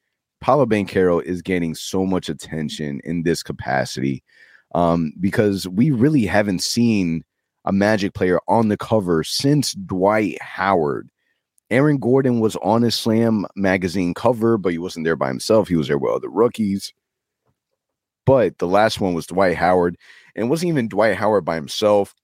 Paolo 0.40 0.66
Banchero 0.66 1.23
is 1.23 1.43
getting 1.43 1.75
so 1.75 2.07
much 2.07 2.28
attention 2.28 3.00
in 3.05 3.23
this 3.23 3.43
capacity. 3.43 4.23
Um, 4.75 5.12
because 5.21 5.66
we 5.69 5.90
really 5.90 6.26
haven't 6.26 6.62
seen 6.62 7.23
a 7.64 7.73
Magic 7.73 8.14
player 8.14 8.38
on 8.47 8.69
the 8.69 8.76
cover 8.76 9.25
since 9.25 9.73
Dwight 9.73 10.40
Howard. 10.40 11.09
Aaron 11.70 11.99
Gordon 11.99 12.40
was 12.40 12.56
on 12.56 12.82
his 12.82 12.94
Slam 12.94 13.46
magazine 13.56 14.14
cover, 14.14 14.56
but 14.56 14.73
he 14.73 14.78
wasn't 14.78 15.04
there 15.04 15.16
by 15.16 15.28
himself. 15.28 15.68
He 15.68 15.76
was 15.76 15.88
there 15.88 15.99
with 15.99 16.12
other 16.12 16.28
rookies. 16.28 16.92
But 18.25 18.58
the 18.58 18.66
last 18.66 19.00
one 19.00 19.14
was 19.14 19.26
Dwight 19.26 19.56
Howard, 19.56 19.96
and 20.35 20.46
it 20.46 20.49
wasn't 20.49 20.70
even 20.70 20.88
Dwight 20.88 21.16
Howard 21.16 21.44
by 21.44 21.54
himself. 21.54 22.14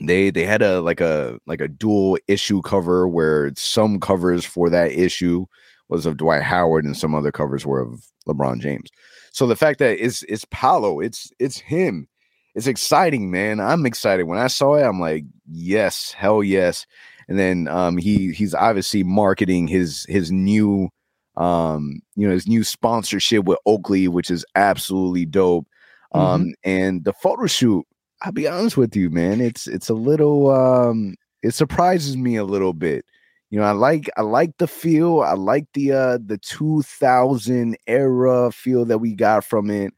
They 0.00 0.30
they 0.30 0.44
had 0.44 0.62
a 0.62 0.80
like 0.80 1.00
a 1.00 1.38
like 1.46 1.60
a 1.60 1.68
dual 1.68 2.18
issue 2.26 2.62
cover 2.62 3.06
where 3.06 3.52
some 3.56 4.00
covers 4.00 4.44
for 4.44 4.70
that 4.70 4.92
issue 4.92 5.46
was 5.88 6.06
of 6.06 6.16
Dwight 6.16 6.42
Howard 6.42 6.84
and 6.84 6.96
some 6.96 7.14
other 7.14 7.30
covers 7.30 7.66
were 7.66 7.80
of 7.80 8.04
LeBron 8.26 8.60
James. 8.60 8.88
So 9.32 9.46
the 9.46 9.56
fact 9.56 9.78
that 9.80 10.02
it's 10.04 10.22
it's 10.24 10.46
Paolo, 10.50 11.00
it's 11.00 11.30
it's 11.38 11.58
him. 11.58 12.08
It's 12.54 12.66
exciting, 12.66 13.30
man. 13.30 13.60
I'm 13.60 13.86
excited. 13.86 14.24
When 14.24 14.38
I 14.38 14.46
saw 14.48 14.74
it, 14.74 14.82
I'm 14.82 15.00
like, 15.00 15.24
yes, 15.50 16.12
hell 16.12 16.42
yes. 16.42 16.86
And 17.28 17.38
then 17.38 17.68
um 17.68 17.96
he 17.98 18.32
he's 18.32 18.54
obviously 18.54 19.02
marketing 19.02 19.68
his 19.68 20.06
his 20.08 20.30
new 20.32 20.88
um 21.36 22.00
you 22.14 22.26
know 22.26 22.34
his 22.34 22.46
new 22.48 22.64
sponsorship 22.64 23.44
with 23.44 23.58
Oakley, 23.66 24.08
which 24.08 24.30
is 24.30 24.44
absolutely 24.54 25.24
dope. 25.26 25.66
Um 26.12 26.54
and 26.64 27.04
the 27.04 27.12
photo 27.14 27.46
shoot, 27.46 27.86
I'll 28.22 28.32
be 28.32 28.48
honest 28.48 28.76
with 28.76 28.94
you, 28.96 29.10
man. 29.10 29.40
It's 29.40 29.66
it's 29.66 29.88
a 29.88 29.94
little 29.94 30.50
um 30.50 31.14
it 31.42 31.54
surprises 31.54 32.16
me 32.16 32.36
a 32.36 32.44
little 32.44 32.72
bit. 32.72 33.04
You 33.50 33.58
know, 33.60 33.66
I 33.66 33.72
like 33.72 34.08
I 34.16 34.22
like 34.22 34.56
the 34.58 34.66
feel. 34.66 35.20
I 35.20 35.34
like 35.34 35.66
the 35.74 35.92
uh 35.92 36.18
the 36.24 36.38
2000 36.38 37.76
era 37.86 38.50
feel 38.52 38.84
that 38.86 38.98
we 38.98 39.14
got 39.14 39.44
from 39.44 39.70
it. 39.70 39.92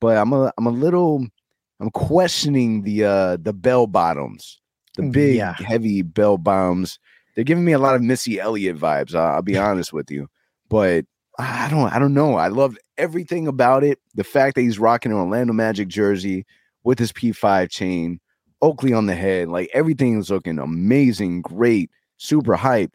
But 0.00 0.16
I'm 0.18 0.32
a 0.32 0.52
I'm 0.58 0.66
a 0.66 0.70
little 0.70 1.26
I'm 1.80 1.90
questioning 1.90 2.82
the 2.82 3.04
uh 3.04 3.36
the 3.40 3.52
bell 3.54 3.86
bottoms, 3.86 4.59
the 5.00 5.10
big 5.10 5.36
yeah. 5.36 5.54
heavy 5.58 6.02
bell 6.02 6.38
bombs. 6.38 6.98
They're 7.34 7.44
giving 7.44 7.64
me 7.64 7.72
a 7.72 7.78
lot 7.78 7.94
of 7.94 8.02
Missy 8.02 8.40
Elliott 8.40 8.76
vibes. 8.76 9.14
I'll, 9.14 9.36
I'll 9.36 9.42
be 9.42 9.56
honest 9.58 9.92
with 9.92 10.10
you, 10.10 10.28
but 10.68 11.04
I 11.38 11.68
don't 11.70 11.92
I 11.92 11.98
don't 11.98 12.14
know. 12.14 12.34
I 12.34 12.48
love 12.48 12.76
everything 12.98 13.46
about 13.46 13.84
it. 13.84 13.98
The 14.14 14.24
fact 14.24 14.56
that 14.56 14.62
he's 14.62 14.78
rocking 14.78 15.12
an 15.12 15.18
Orlando 15.18 15.52
Magic 15.52 15.88
jersey 15.88 16.44
with 16.84 16.98
his 16.98 17.12
P5 17.12 17.70
chain, 17.70 18.20
Oakley 18.62 18.92
on 18.92 19.06
the 19.06 19.14
head, 19.14 19.48
like 19.48 19.70
everything 19.72 20.18
is 20.18 20.30
looking 20.30 20.58
amazing, 20.58 21.42
great, 21.42 21.90
super 22.18 22.56
hyped. 22.56 22.92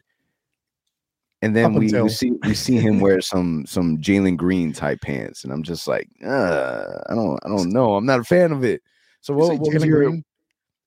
And 1.42 1.54
then 1.54 1.74
we, 1.74 1.92
we 1.92 2.08
see 2.08 2.32
we 2.44 2.54
see 2.54 2.76
him 2.78 3.00
wear 3.00 3.20
some 3.20 3.66
some 3.66 3.98
Jalen 3.98 4.36
Green 4.36 4.72
type 4.72 5.00
pants, 5.00 5.44
and 5.44 5.52
I'm 5.52 5.62
just 5.62 5.86
like, 5.86 6.08
uh, 6.24 6.84
I 7.08 7.14
don't 7.14 7.38
I 7.44 7.48
don't 7.48 7.70
know. 7.70 7.94
I'm 7.96 8.06
not 8.06 8.20
a 8.20 8.24
fan 8.24 8.52
of 8.52 8.64
it. 8.64 8.82
So 9.20 9.34
what, 9.34 9.58
what 9.58 9.74
was 9.74 9.84
your 9.84 10.04
Green? 10.04 10.24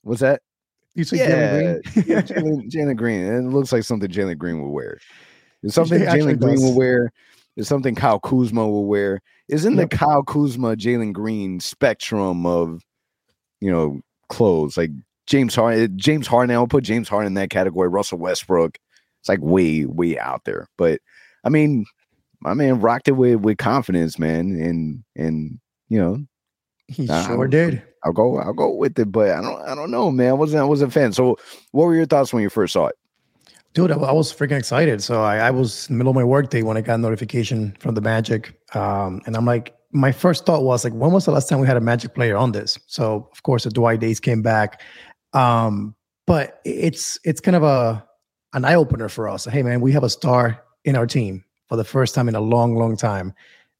what's 0.04 0.22
that? 0.22 0.42
You 1.00 1.06
say 1.06 1.18
Yeah, 1.18 1.78
Jalen 2.22 2.44
Green? 2.44 2.70
Jalen, 2.70 2.98
Green. 2.98 3.22
It 3.26 3.42
looks 3.50 3.72
like 3.72 3.84
something 3.84 4.10
Jalen 4.10 4.38
Green 4.38 4.62
would 4.62 4.70
wear. 4.72 5.00
It's 5.64 5.74
something 5.74 6.00
Jalen 6.02 6.40
Green 6.42 6.62
will 6.62 6.76
wear. 6.76 7.12
It's 7.56 7.70
something 7.70 7.96
Kyle 7.96 8.20
Kuzma 8.20 8.68
will 8.68 8.86
wear. 8.86 9.22
Is 9.48 9.64
in 9.66 9.78
Yep. 9.78 9.90
the 9.92 9.98
Kyle 9.98 10.24
Kuzma, 10.24 10.76
Jalen 10.76 11.14
Green 11.14 11.60
spectrum 11.62 12.46
of, 12.46 12.84
you 13.62 13.72
know, 13.72 14.02
clothes 14.28 14.76
like 14.78 14.92
James 15.26 15.56
Harden. 15.56 15.84
Eh, 15.84 15.88
James 15.96 16.28
Harden. 16.28 16.54
I'll 16.56 16.68
put 16.68 16.84
James 16.84 17.08
Harden 17.08 17.28
in 17.28 17.34
that 17.36 17.50
category. 17.50 17.88
Russell 17.88 18.18
Westbrook. 18.20 18.78
It's 19.22 19.30
like 19.30 19.40
way, 19.42 19.86
way 19.86 20.20
out 20.20 20.44
there. 20.46 20.68
But 20.78 21.00
I 21.46 21.50
mean, 21.50 21.86
my 22.42 22.54
man 22.54 22.80
rocked 22.82 23.08
it 23.08 23.14
with 23.14 23.38
with 23.42 23.58
confidence, 23.58 24.20
man, 24.20 24.52
and 24.62 25.04
and 25.16 25.60
you 25.88 25.98
know, 26.00 26.26
He 26.88 27.10
I 27.10 27.26
sure 27.26 27.48
don't- 27.48 27.50
did. 27.50 27.84
I'll 28.04 28.14
go, 28.14 28.38
I'll 28.40 28.54
go 28.54 28.74
with 28.74 28.98
it. 28.98 29.12
But 29.12 29.32
I 29.32 29.42
don't, 29.42 29.62
I 29.62 29.76
don't 29.76 29.92
know, 29.92 30.12
man. 30.12 30.30
I 30.30 30.34
wasn't, 30.34 30.62
I 30.62 30.66
wasn't 30.66 30.92
a 30.92 30.94
fan. 30.94 31.14
So, 31.14 31.38
what 31.72 31.86
were 31.86 31.96
your 31.96 32.06
thoughts 32.06 32.34
when 32.34 32.44
you 32.44 32.50
first 32.50 32.74
saw 32.74 32.88
it? 32.88 32.96
Dude, 33.74 33.92
I, 33.92 33.96
was 33.96 34.34
freaking 34.34 34.58
excited. 34.58 35.04
So 35.04 35.22
I, 35.22 35.38
I 35.38 35.52
was 35.52 35.88
in 35.90 35.96
the 35.96 35.98
middle 36.00 36.10
of 36.10 36.16
my 36.16 36.24
workday 36.24 36.64
when 36.64 36.76
I 36.76 36.82
got 36.82 37.00
notification 37.00 37.78
from 37.80 37.94
the 37.94 38.02
Magic. 38.02 38.60
Um, 38.76 39.22
and 39.28 39.38
I'm 39.38 39.46
like, 39.46 39.76
my 39.92 40.12
first 40.12 40.46
thought 40.46 40.64
was 40.64 40.84
like, 40.84 40.94
when 40.94 41.12
was 41.12 41.26
the 41.26 41.32
last 41.32 41.50
time 41.50 41.60
we 41.60 41.68
had 41.68 41.78
a 41.78 41.82
Magic 41.82 42.16
player 42.16 42.36
on 42.36 42.52
this? 42.52 42.80
So 42.88 43.30
of 43.32 43.44
course 43.44 43.66
the 43.66 43.70
Dwight 43.70 44.00
days 44.00 44.20
came 44.20 44.42
back. 44.42 44.82
Um, 45.34 45.96
but 46.26 46.62
it's 46.66 47.20
it's 47.24 47.40
kind 47.40 47.56
of 47.56 47.64
a 47.64 48.06
an 48.54 48.66
eye 48.66 48.76
opener 48.76 49.10
for 49.10 49.30
us. 49.30 49.46
Hey 49.46 49.62
man, 49.62 49.82
we 49.82 49.92
have 49.92 50.04
a 50.04 50.10
star 50.10 50.64
in 50.84 50.96
our 50.96 51.06
team 51.06 51.44
for 51.68 51.76
the 51.76 51.84
first 51.84 52.16
time 52.16 52.28
in 52.28 52.36
a 52.36 52.42
long, 52.42 52.76
long 52.76 52.98
time. 52.98 53.34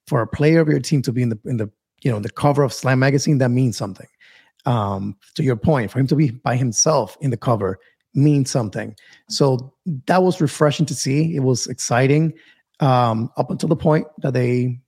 For 0.08 0.22
a 0.22 0.28
player 0.28 0.60
of 0.60 0.68
your 0.68 0.80
team 0.80 1.02
to 1.04 1.12
be 1.12 1.22
in 1.22 1.30
the 1.30 1.40
in 1.46 1.58
the 1.58 1.70
you 2.02 2.12
know 2.12 2.20
the 2.20 2.30
cover 2.30 2.64
of 2.64 2.74
Slam 2.74 3.00
magazine, 3.00 3.38
that 3.40 3.50
means 3.50 3.78
something. 3.78 4.08
Um, 4.66 5.16
to 5.36 5.44
your 5.44 5.56
point, 5.56 5.92
for 5.92 6.00
him 6.00 6.08
to 6.08 6.16
be 6.16 6.32
by 6.32 6.56
himself 6.56 7.18
in 7.22 7.32
the 7.32 7.38
cover 7.38 7.80
means 8.14 8.52
something. 8.52 8.96
So 9.30 9.74
that 10.08 10.24
was 10.24 10.42
refreshing 10.42 10.86
to 10.88 10.96
see. 10.96 11.36
It 11.36 11.42
was 11.42 11.68
exciting 11.68 12.34
um, 12.80 13.32
up 13.38 13.52
until 13.52 13.70
the 13.70 13.76
point 13.76 14.08
that 14.20 14.34
they 14.34 14.80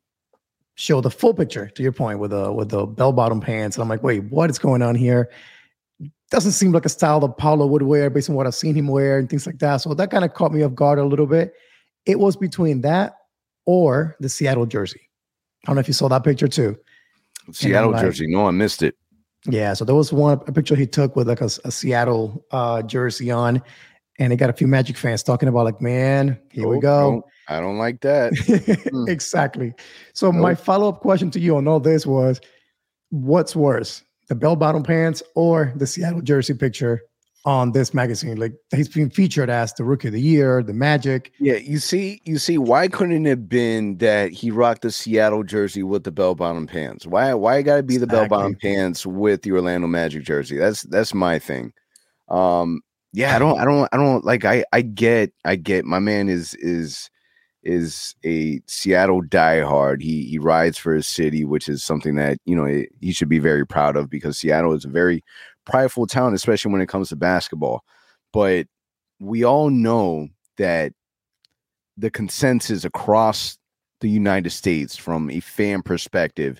show 0.75 1.01
the 1.01 1.11
full 1.11 1.33
picture. 1.33 1.69
To 1.69 1.83
your 1.83 1.91
point, 1.91 2.19
with 2.19 2.31
the 2.31 2.51
with 2.51 2.69
the 2.69 2.85
bell 2.85 3.13
bottom 3.13 3.39
pants, 3.39 3.77
and 3.77 3.83
I'm 3.83 3.89
like, 3.89 4.03
wait, 4.03 4.23
what 4.25 4.49
is 4.49 4.59
going 4.59 4.81
on 4.81 4.95
here? 4.95 5.29
Doesn't 6.29 6.53
seem 6.53 6.71
like 6.71 6.85
a 6.85 6.89
style 6.89 7.19
that 7.21 7.37
Paolo 7.37 7.65
would 7.65 7.83
wear 7.83 8.09
based 8.09 8.29
on 8.29 8.35
what 8.35 8.47
I've 8.47 8.55
seen 8.55 8.73
him 8.73 8.87
wear 8.87 9.19
and 9.19 9.29
things 9.29 9.45
like 9.45 9.59
that. 9.59 9.77
So 9.77 9.93
that 9.93 10.11
kind 10.11 10.23
of 10.23 10.33
caught 10.33 10.53
me 10.53 10.63
off 10.63 10.73
guard 10.73 10.97
a 10.97 11.03
little 11.03 11.27
bit. 11.27 11.53
It 12.05 12.19
was 12.19 12.37
between 12.37 12.81
that 12.81 13.13
or 13.65 14.15
the 14.21 14.29
Seattle 14.29 14.65
jersey. 14.65 15.01
I 15.65 15.67
don't 15.67 15.75
know 15.75 15.81
if 15.81 15.87
you 15.87 15.93
saw 15.93 16.07
that 16.07 16.23
picture 16.23 16.47
too. 16.47 16.77
Seattle 17.53 17.91
like- 17.91 18.01
jersey. 18.01 18.27
No, 18.27 18.47
I 18.47 18.51
missed 18.51 18.83
it. 18.83 18.95
Yeah, 19.49 19.73
so 19.73 19.83
there 19.85 19.95
was 19.95 20.13
one 20.13 20.39
a 20.45 20.51
picture 20.51 20.75
he 20.75 20.85
took 20.85 21.15
with 21.15 21.27
like 21.27 21.41
a, 21.41 21.49
a 21.65 21.71
Seattle 21.71 22.45
uh, 22.51 22.83
jersey 22.83 23.31
on, 23.31 23.61
and 24.19 24.31
it 24.31 24.35
got 24.35 24.51
a 24.51 24.53
few 24.53 24.67
Magic 24.67 24.95
fans 24.97 25.23
talking 25.23 25.49
about 25.49 25.65
like, 25.65 25.81
man, 25.81 26.39
here 26.51 26.67
we 26.67 26.79
go. 26.79 27.11
nope, 27.11 27.25
I 27.47 27.59
don't 27.59 27.77
like 27.79 28.01
that. 28.01 28.33
Mm. 28.91 29.09
exactly. 29.09 29.73
So 30.13 30.31
my 30.31 30.53
follow 30.53 30.89
up 30.89 30.99
question 30.99 31.31
to 31.31 31.39
you 31.39 31.55
on 31.57 31.67
all 31.67 31.79
this 31.79 32.05
was, 32.05 32.39
what's 33.09 33.55
worse, 33.55 34.03
the 34.27 34.35
bell 34.35 34.55
bottom 34.55 34.83
pants 34.83 35.23
or 35.33 35.73
the 35.75 35.87
Seattle 35.87 36.21
jersey 36.21 36.53
picture 36.53 37.01
on 37.45 37.71
this 37.71 37.93
magazine? 37.93 38.37
Like 38.37 38.53
he's 38.73 38.89
been 38.89 39.09
featured 39.09 39.49
as 39.49 39.73
the 39.73 39.83
rookie 39.83 40.09
of 40.09 40.13
the 40.13 40.21
year, 40.21 40.61
the 40.63 40.73
Magic. 40.73 41.31
Yeah, 41.39 41.55
you 41.55 41.79
see, 41.79 42.21
you 42.25 42.37
see, 42.37 42.57
why 42.57 42.87
couldn't 42.87 43.25
it 43.25 43.29
have 43.29 43.49
been 43.49 43.97
that 43.97 44.31
he 44.31 44.51
rocked 44.51 44.81
the 44.83 44.91
Seattle 44.91 45.43
jersey 45.43 45.83
with 45.83 46.03
the 46.03 46.11
bell 46.11 46.35
bottom 46.35 46.67
pants? 46.67 47.05
Why, 47.05 47.33
why 47.33 47.57
it 47.57 47.63
got 47.63 47.77
to 47.77 47.83
be 47.83 47.97
the 47.97 48.07
bell 48.07 48.27
bottom 48.27 48.55
pants 48.61 49.05
with 49.05 49.41
the 49.41 49.51
Orlando 49.51 49.87
Magic 49.87 50.23
jersey? 50.23 50.57
That's 50.57 50.83
that's 50.83 51.13
my 51.13 51.39
thing. 51.39 51.73
Um, 52.29 52.81
yeah, 53.13 53.35
I 53.35 53.39
don't, 53.39 53.59
I 53.59 53.65
don't, 53.65 53.89
I 53.91 53.97
don't 53.97 54.23
like. 54.23 54.45
I, 54.45 54.63
I 54.71 54.81
get, 54.81 55.33
I 55.43 55.57
get. 55.57 55.83
My 55.85 55.99
man 55.99 56.29
is 56.29 56.53
is 56.55 57.09
is 57.63 58.15
a 58.25 58.61
Seattle 58.67 59.21
diehard. 59.21 60.01
He 60.01 60.23
he 60.23 60.39
rides 60.39 60.77
for 60.77 60.93
his 60.93 61.07
city, 61.07 61.45
which 61.45 61.69
is 61.69 61.83
something 61.83 62.15
that 62.15 62.37
you 62.45 62.55
know 62.55 62.65
he 62.65 62.87
he 63.01 63.11
should 63.11 63.29
be 63.29 63.39
very 63.39 63.65
proud 63.65 63.95
of 63.95 64.09
because 64.09 64.37
Seattle 64.37 64.73
is 64.73 64.85
a 64.85 64.89
very 64.89 65.23
prideful 65.65 66.07
town, 66.07 66.33
especially 66.33 66.71
when 66.71 66.81
it 66.81 66.89
comes 66.89 67.09
to 67.09 67.15
basketball. 67.15 67.83
But 68.33 68.67
we 69.19 69.43
all 69.43 69.69
know 69.69 70.27
that 70.57 70.93
the 71.97 72.09
consensus 72.09 72.85
across 72.85 73.57
the 73.99 74.09
United 74.09 74.49
States 74.49 74.95
from 74.95 75.29
a 75.29 75.39
fan 75.39 75.81
perspective 75.81 76.59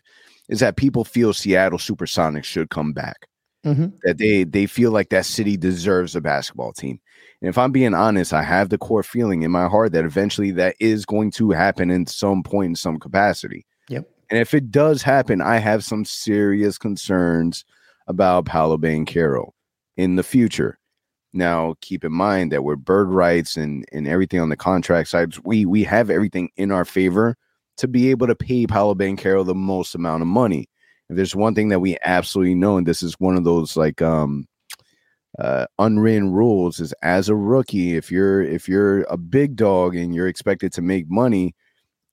is 0.50 0.60
that 0.60 0.76
people 0.76 1.04
feel 1.04 1.34
Seattle 1.34 1.80
Supersonics 1.80 2.44
should 2.44 2.70
come 2.70 2.94
back. 2.94 3.28
Mhm. 3.64 3.94
that 4.02 4.18
they 4.18 4.44
they 4.44 4.66
feel 4.66 4.90
like 4.90 5.10
that 5.10 5.24
city 5.24 5.56
deserves 5.56 6.16
a 6.16 6.22
basketball 6.22 6.74
team. 6.74 7.00
And 7.42 7.48
if 7.48 7.60
I'm 7.60 7.72
being 7.72 7.94
honest, 7.94 8.34
I 8.34 8.42
have 8.42 8.70
the 8.70 8.80
core 8.80 9.04
feeling 9.04 9.44
in 9.44 9.52
my 9.52 9.68
heart 9.68 9.92
that 9.92 10.04
eventually 10.04 10.50
that 10.54 10.76
is 10.80 11.06
going 11.06 11.30
to 11.34 11.52
happen 11.52 11.92
in 11.92 12.08
some 12.08 12.42
point 12.42 12.72
in 12.72 12.76
some 12.76 12.98
capacity. 12.98 13.68
Yep. 13.88 14.10
And 14.32 14.40
if 14.40 14.56
it 14.56 14.72
does 14.72 15.04
happen, 15.04 15.42
I 15.42 15.58
have 15.58 15.84
some 15.84 16.06
serious 16.06 16.80
concerns 16.80 17.64
about 18.08 18.46
Paolo 18.46 18.78
Banchero 18.78 19.52
in 19.98 20.16
the 20.16 20.24
future. 20.24 20.78
Now, 21.34 21.76
keep 21.82 22.04
in 22.04 22.12
mind 22.12 22.52
that 22.52 22.64
we're 22.64 22.76
bird 22.76 23.10
rights 23.10 23.56
and 23.56 23.86
and 23.92 24.08
everything 24.08 24.40
on 24.40 24.50
the 24.50 24.58
contract 24.58 25.10
side, 25.10 25.34
we 25.46 25.66
we 25.66 25.84
have 25.84 26.10
everything 26.10 26.50
in 26.58 26.72
our 26.72 26.86
favor 26.86 27.38
to 27.78 27.88
be 27.88 28.12
able 28.12 28.28
to 28.28 28.36
pay 28.36 28.68
Paolo 28.68 28.96
Banchero 28.96 29.46
the 29.46 29.56
most 29.56 29.96
amount 29.96 30.22
of 30.22 30.28
money. 30.28 30.68
If 31.10 31.16
there's 31.16 31.36
one 31.36 31.56
thing 31.56 31.70
that 31.70 31.80
we 31.80 31.98
absolutely 32.04 32.56
know, 32.56 32.78
and 32.78 32.86
this 32.88 33.02
is 33.04 33.16
one 33.20 33.38
of 33.38 33.44
those 33.46 33.78
like 33.78 34.02
um 34.02 34.46
uh 35.40 35.66
unwritten 35.80 36.32
rules 36.32 36.80
is 36.82 36.94
as 37.02 37.30
a 37.30 37.36
rookie, 37.36 37.96
if 37.96 38.12
you're 38.12 38.42
if 38.44 38.68
you're 38.68 39.04
a 39.04 39.18
big 39.18 39.56
dog 39.56 39.96
and 39.96 40.14
you're 40.14 40.28
expected 40.28 40.74
to 40.74 40.82
make 40.82 41.10
money, 41.10 41.56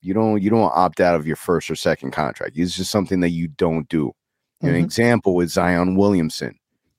you 0.01 0.15
don't 0.15 0.43
you 0.43 0.51
don't 0.51 0.73
opt 0.75 1.01
out 1.01 1.17
of 1.17 1.27
your 1.27 1.37
first 1.37 1.71
or 1.71 1.77
second 1.77 2.13
contract. 2.13 2.57
It's 2.57 2.77
just 2.77 2.91
something 2.93 3.21
that 3.21 3.31
you 3.31 3.49
don't 3.49 3.89
do. 3.89 4.13
An 4.61 4.75
Mhm. 4.75 4.83
example 4.85 5.41
is 5.41 5.53
Zion 5.53 5.95
Williamson. 5.97 6.59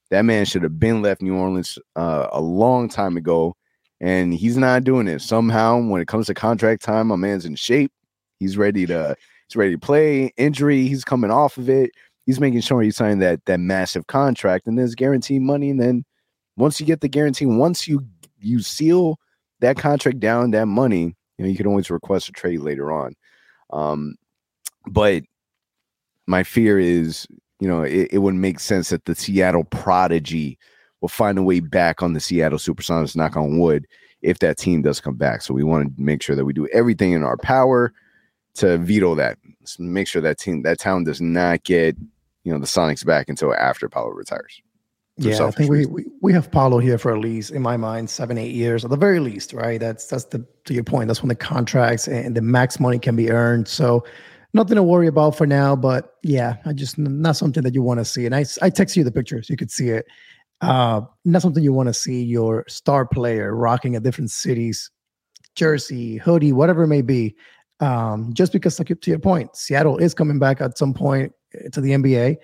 That 0.10 0.24
man 0.24 0.46
should 0.46 0.64
have 0.64 0.80
been 0.80 1.02
left 1.02 1.22
New 1.22 1.36
Orleans 1.36 1.78
uh, 1.96 2.28
a 2.32 2.42
long 2.42 2.90
time 2.90 3.18
ago, 3.18 3.56
and 4.00 4.34
he's 4.34 4.58
not 4.58 4.84
doing 4.84 5.08
it. 5.08 5.22
Somehow, 5.22 5.80
when 5.80 6.02
it 6.02 6.08
comes 6.08 6.28
to 6.28 6.34
contract 6.34 6.84
time, 6.84 7.08
my 7.08 7.16
man's 7.16 7.46
in 7.46 7.56
shape. 7.56 7.92
He's 8.40 8.58
ready 8.58 8.86
to 8.88 9.16
he's 9.48 9.56
ready 9.56 9.74
to 9.74 9.80
play. 9.80 10.32
Injury, 10.38 10.88
he's 10.88 11.04
coming 11.04 11.32
off 11.32 11.58
of 11.58 11.70
it. 11.70 11.92
He's 12.26 12.40
making 12.40 12.62
sure 12.62 12.82
he's 12.82 12.96
signing 12.96 13.20
that 13.20 13.44
that 13.46 13.60
massive 13.60 14.08
contract, 14.08 14.66
and 14.68 14.78
there's 14.78 14.96
guaranteed 14.96 15.42
money. 15.42 15.70
And 15.70 15.82
then 15.82 16.06
once 16.56 16.80
you 16.80 16.86
get 16.86 17.02
the 17.02 17.10
guarantee, 17.10 17.46
once 17.46 17.88
you 17.88 18.02
you 18.40 18.62
seal 18.62 19.20
that 19.60 19.78
contract 19.78 20.20
down, 20.22 20.52
that 20.52 20.68
money, 20.68 21.16
you 21.38 21.44
know, 21.46 21.50
you 21.52 21.58
can 21.58 21.68
always 21.68 21.92
request 21.92 22.30
a 22.30 22.32
trade 22.32 22.62
later 22.62 22.92
on. 22.92 23.14
Um, 23.72 24.16
but 24.88 25.24
my 26.26 26.44
fear 26.44 26.80
is, 26.80 27.28
you 27.60 27.68
know, 27.68 27.84
it, 27.84 28.10
it 28.12 28.18
wouldn't 28.20 28.42
make 28.42 28.60
sense 28.60 28.90
that 28.90 29.06
the 29.06 29.16
Seattle 29.16 29.66
Prodigy 29.66 30.58
will 31.02 31.10
find 31.10 31.38
a 31.38 31.44
way 31.44 31.60
back 31.60 32.02
on 32.02 32.14
the 32.14 32.20
Seattle 32.20 32.60
Supersonics, 32.60 33.16
knock 33.16 33.38
on 33.38 33.60
wood, 33.60 33.88
if 34.22 34.40
that 34.40 34.58
team 34.58 34.82
does 34.82 35.00
come 35.00 35.16
back. 35.16 35.42
So 35.42 35.54
we 35.54 35.64
want 35.64 35.96
to 35.96 36.02
make 36.02 36.22
sure 36.22 36.36
that 36.36 36.46
we 36.46 36.54
do 36.54 36.68
everything 36.74 37.14
in 37.14 37.24
our 37.24 37.38
power 37.38 37.94
to 38.56 38.78
veto 38.78 39.16
that. 39.16 39.38
Let's 39.62 39.80
make 39.80 40.08
sure 40.08 40.22
that 40.22 40.38
team, 40.38 40.64
that 40.64 40.80
town 40.80 41.04
does 41.04 41.22
not 41.22 41.64
get, 41.64 41.98
you 42.44 42.52
know, 42.52 42.60
the 42.60 42.66
Sonics 42.66 43.06
back 43.06 43.30
until 43.30 43.54
after 43.54 43.88
Paolo 43.88 44.10
retires. 44.10 44.62
Yeah, 45.22 45.46
I 45.46 45.52
think 45.52 45.70
we, 45.70 45.86
we 45.86 46.06
we 46.22 46.32
have 46.32 46.50
Paolo 46.50 46.80
here 46.80 46.98
for 46.98 47.14
at 47.14 47.20
least, 47.20 47.52
in 47.52 47.62
my 47.62 47.76
mind, 47.76 48.10
seven, 48.10 48.38
eight 48.38 48.56
years 48.56 48.86
at 48.86 48.90
the 48.90 48.96
very 48.96 49.20
least, 49.20 49.52
right? 49.52 49.78
That's 49.78 50.06
that's 50.06 50.24
the 50.24 50.46
to 50.64 50.74
your 50.74 50.86
point. 50.86 51.08
That's 51.08 51.22
when 51.22 51.28
the 51.28 51.36
contracts 51.36 52.08
and 52.08 52.38
the 52.38 52.42
max 52.42 52.80
money 52.80 53.00
can 53.00 53.18
be 53.18 53.30
earned. 53.30 53.68
So 53.68 54.06
nothing 54.54 54.76
to 54.76 54.84
worry 54.84 55.08
about 55.08 55.36
for 55.36 55.46
now. 55.48 55.76
But 55.76 56.14
yeah, 56.24 56.58
I 56.66 56.74
just 56.74 56.98
not 56.98 57.36
something 57.36 57.64
that 57.64 57.74
you 57.74 57.82
want 57.84 58.00
to 58.00 58.06
see. 58.06 58.26
And 58.26 58.36
I 58.36 58.46
I 58.62 58.70
text 58.70 58.96
you 58.98 59.04
the 59.04 59.12
picture 59.12 59.42
so 59.44 59.52
you 59.52 59.58
could 59.58 59.72
see 59.72 59.90
it. 59.90 60.06
Uh, 60.62 61.02
not 61.24 61.42
something 61.42 61.64
you 61.64 61.72
want 61.74 61.88
to 61.88 61.94
see 61.94 62.22
your 62.24 62.66
star 62.68 63.06
player 63.06 63.56
rocking 63.56 63.96
a 63.96 64.00
different 64.00 64.30
city's 64.32 64.92
jersey, 65.56 66.18
hoodie, 66.18 66.52
whatever 66.52 66.84
it 66.84 66.88
may 66.88 67.02
be. 67.02 67.36
Um, 67.80 68.34
just 68.34 68.52
because, 68.52 68.78
like 68.78 68.88
to 68.90 69.10
your 69.10 69.20
point, 69.20 69.56
Seattle 69.56 69.98
is 69.98 70.14
coming 70.14 70.38
back 70.38 70.60
at 70.60 70.78
some 70.78 70.94
point 70.94 71.32
eh, 71.54 71.70
to 71.72 71.80
the 71.80 71.92
NBA. 71.92 72.38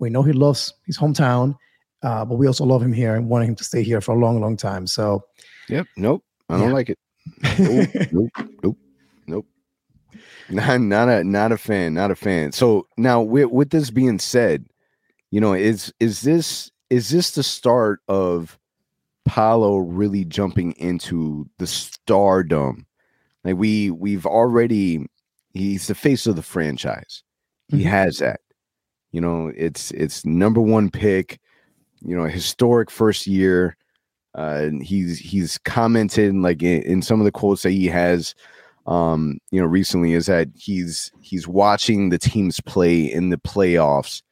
We 0.00 0.10
know 0.10 0.22
he 0.22 0.32
loves 0.32 0.74
his 0.86 0.98
hometown. 0.98 1.56
Uh, 2.02 2.24
but 2.24 2.34
we 2.34 2.48
also 2.48 2.64
love 2.64 2.82
him 2.82 2.92
here 2.92 3.14
and 3.14 3.28
wanting 3.28 3.48
him 3.50 3.54
to 3.54 3.62
stay 3.62 3.80
here 3.82 4.00
for 4.00 4.12
a 4.12 4.18
long, 4.18 4.40
long 4.40 4.56
time. 4.56 4.88
So, 4.88 5.22
Yep. 5.68 5.86
Nope. 5.96 6.24
I 6.48 6.58
don't 6.58 6.68
Yeah. 6.68 6.74
like 6.74 6.90
it. 6.90 6.98
Nope. 7.58 7.88
nope. 8.12 8.46
Nope. 8.62 8.76
Nope. 9.28 9.46
Not, 10.48 10.80
not 10.80 11.08
a 11.08 11.24
not 11.24 11.52
a 11.52 11.58
fan. 11.58 11.94
Not 11.94 12.10
a 12.10 12.16
fan. 12.16 12.52
So 12.52 12.86
now 12.96 13.20
with 13.22 13.50
with 13.50 13.70
this 13.70 13.90
being 13.90 14.18
said, 14.18 14.66
you 15.30 15.40
know, 15.40 15.54
is 15.54 15.92
is 16.00 16.22
this 16.22 16.70
is 16.90 17.10
this 17.10 17.32
the 17.32 17.42
start 17.42 18.00
of 18.08 18.58
Paolo 19.24 19.78
really 19.78 20.24
jumping 20.24 20.72
into 20.72 21.48
the 21.58 21.66
stardom? 21.66 22.86
Like 23.44 23.56
we 23.56 23.90
we've 23.90 24.26
already 24.26 25.06
he's 25.54 25.86
the 25.86 25.94
face 25.94 26.26
of 26.26 26.36
the 26.36 26.42
franchise. 26.42 27.22
He 27.68 27.78
Mhm. 27.84 27.90
has 27.90 28.18
that. 28.18 28.40
You 29.12 29.20
know, 29.20 29.52
it's 29.56 29.90
it's 29.92 30.24
number 30.24 30.60
one 30.60 30.90
pick, 30.90 31.40
you 32.02 32.16
know, 32.16 32.24
historic 32.24 32.90
first 32.90 33.26
year. 33.26 33.76
Uh, 34.36 34.60
and 34.62 34.82
he's 34.82 35.18
he's 35.18 35.58
commented 35.58 36.34
like 36.34 36.62
in, 36.62 36.82
in 36.82 37.02
some 37.02 37.20
of 37.20 37.24
the 37.26 37.32
quotes 37.32 37.62
that 37.64 37.70
he 37.72 37.86
has, 37.86 38.34
um, 38.86 39.38
you 39.50 39.60
know, 39.60 39.66
recently 39.66 40.12
is 40.14 40.26
that 40.26 40.48
he's 40.56 41.12
he's 41.20 41.46
watching 41.46 42.08
the 42.08 42.18
teams 42.18 42.60
play 42.60 43.00
in 43.04 43.30
the 43.30 43.36
playoffs, 43.38 44.22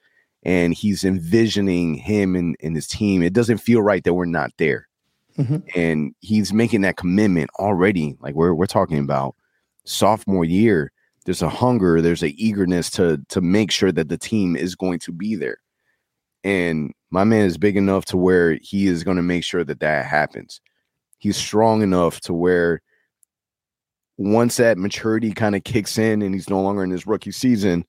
and 0.43 0.75
he's 0.75 1.05
envisioning 1.05 1.95
him 1.95 2.35
and, 2.37 2.57
and 2.63 2.75
his 2.75 2.87
team. 2.89 3.23
It 3.23 3.33
doesn't 3.33 3.59
feel 3.59 3.83
right 3.83 4.03
that 4.05 4.15
we're 4.15 4.25
not 4.27 4.51
there, 4.59 4.89
Mhm. 5.39 5.63
and 5.77 6.15
he's 6.21 6.53
making 6.53 6.81
that 6.83 6.97
commitment 6.97 7.51
already. 7.59 8.17
Like 8.21 8.35
we're 8.35 8.55
we're 8.55 8.67
talking 8.67 8.99
about 8.99 9.35
sophomore 9.85 10.45
year. 10.45 10.93
There's 11.27 11.43
a 11.43 11.49
hunger, 11.49 12.01
there's 12.01 12.23
a 12.23 12.31
eagerness 12.43 12.91
to 12.93 13.19
to 13.29 13.41
make 13.41 13.71
sure 13.71 13.93
that 13.93 14.09
the 14.09 14.19
team 14.19 14.57
is 14.57 14.75
going 14.75 14.99
to 15.01 15.13
be 15.13 15.35
there 15.37 15.59
and 16.43 16.93
my 17.11 17.25
man 17.25 17.45
is 17.45 17.59
big 17.59 17.77
enough 17.77 18.05
to 18.07 18.17
where 18.17 18.59
he 18.63 18.87
is 18.87 19.05
going 19.05 19.17
to 19.19 19.23
make 19.23 19.45
sure 19.45 19.63
that 19.65 19.81
that 19.81 20.07
happens. 20.07 20.61
He's 21.19 21.37
strong 21.37 21.83
enough 21.83 22.21
to 22.23 22.33
where 22.33 22.81
once 24.21 24.59
that 24.59 24.77
maturity 24.77 25.33
kind 25.33 25.57
of 25.57 25.65
kicks 25.65 25.97
in 25.97 26.21
and 26.21 26.35
he's 26.35 26.51
no 26.51 26.61
longer 26.61 26.85
in 26.85 26.91
his 26.91 27.07
rookie 27.07 27.33
season, 27.33 27.87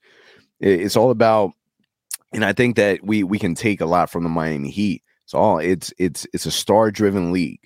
it's 0.62 0.96
all 0.96 1.12
about. 1.12 1.52
And 2.34 2.46
I 2.46 2.54
think 2.54 2.78
that 2.78 3.04
we 3.04 3.24
we 3.24 3.38
can 3.38 3.54
take 3.54 3.82
a 3.82 3.86
lot 3.86 4.10
from 4.10 4.24
the 4.24 4.30
Miami 4.30 4.70
Heat. 4.70 5.04
It's 5.26 5.34
all 5.34 5.60
it's 5.60 5.94
it's 5.98 6.26
it's 6.34 6.46
a 6.46 6.52
star 6.52 6.89
driven 6.89 7.34
league. 7.34 7.60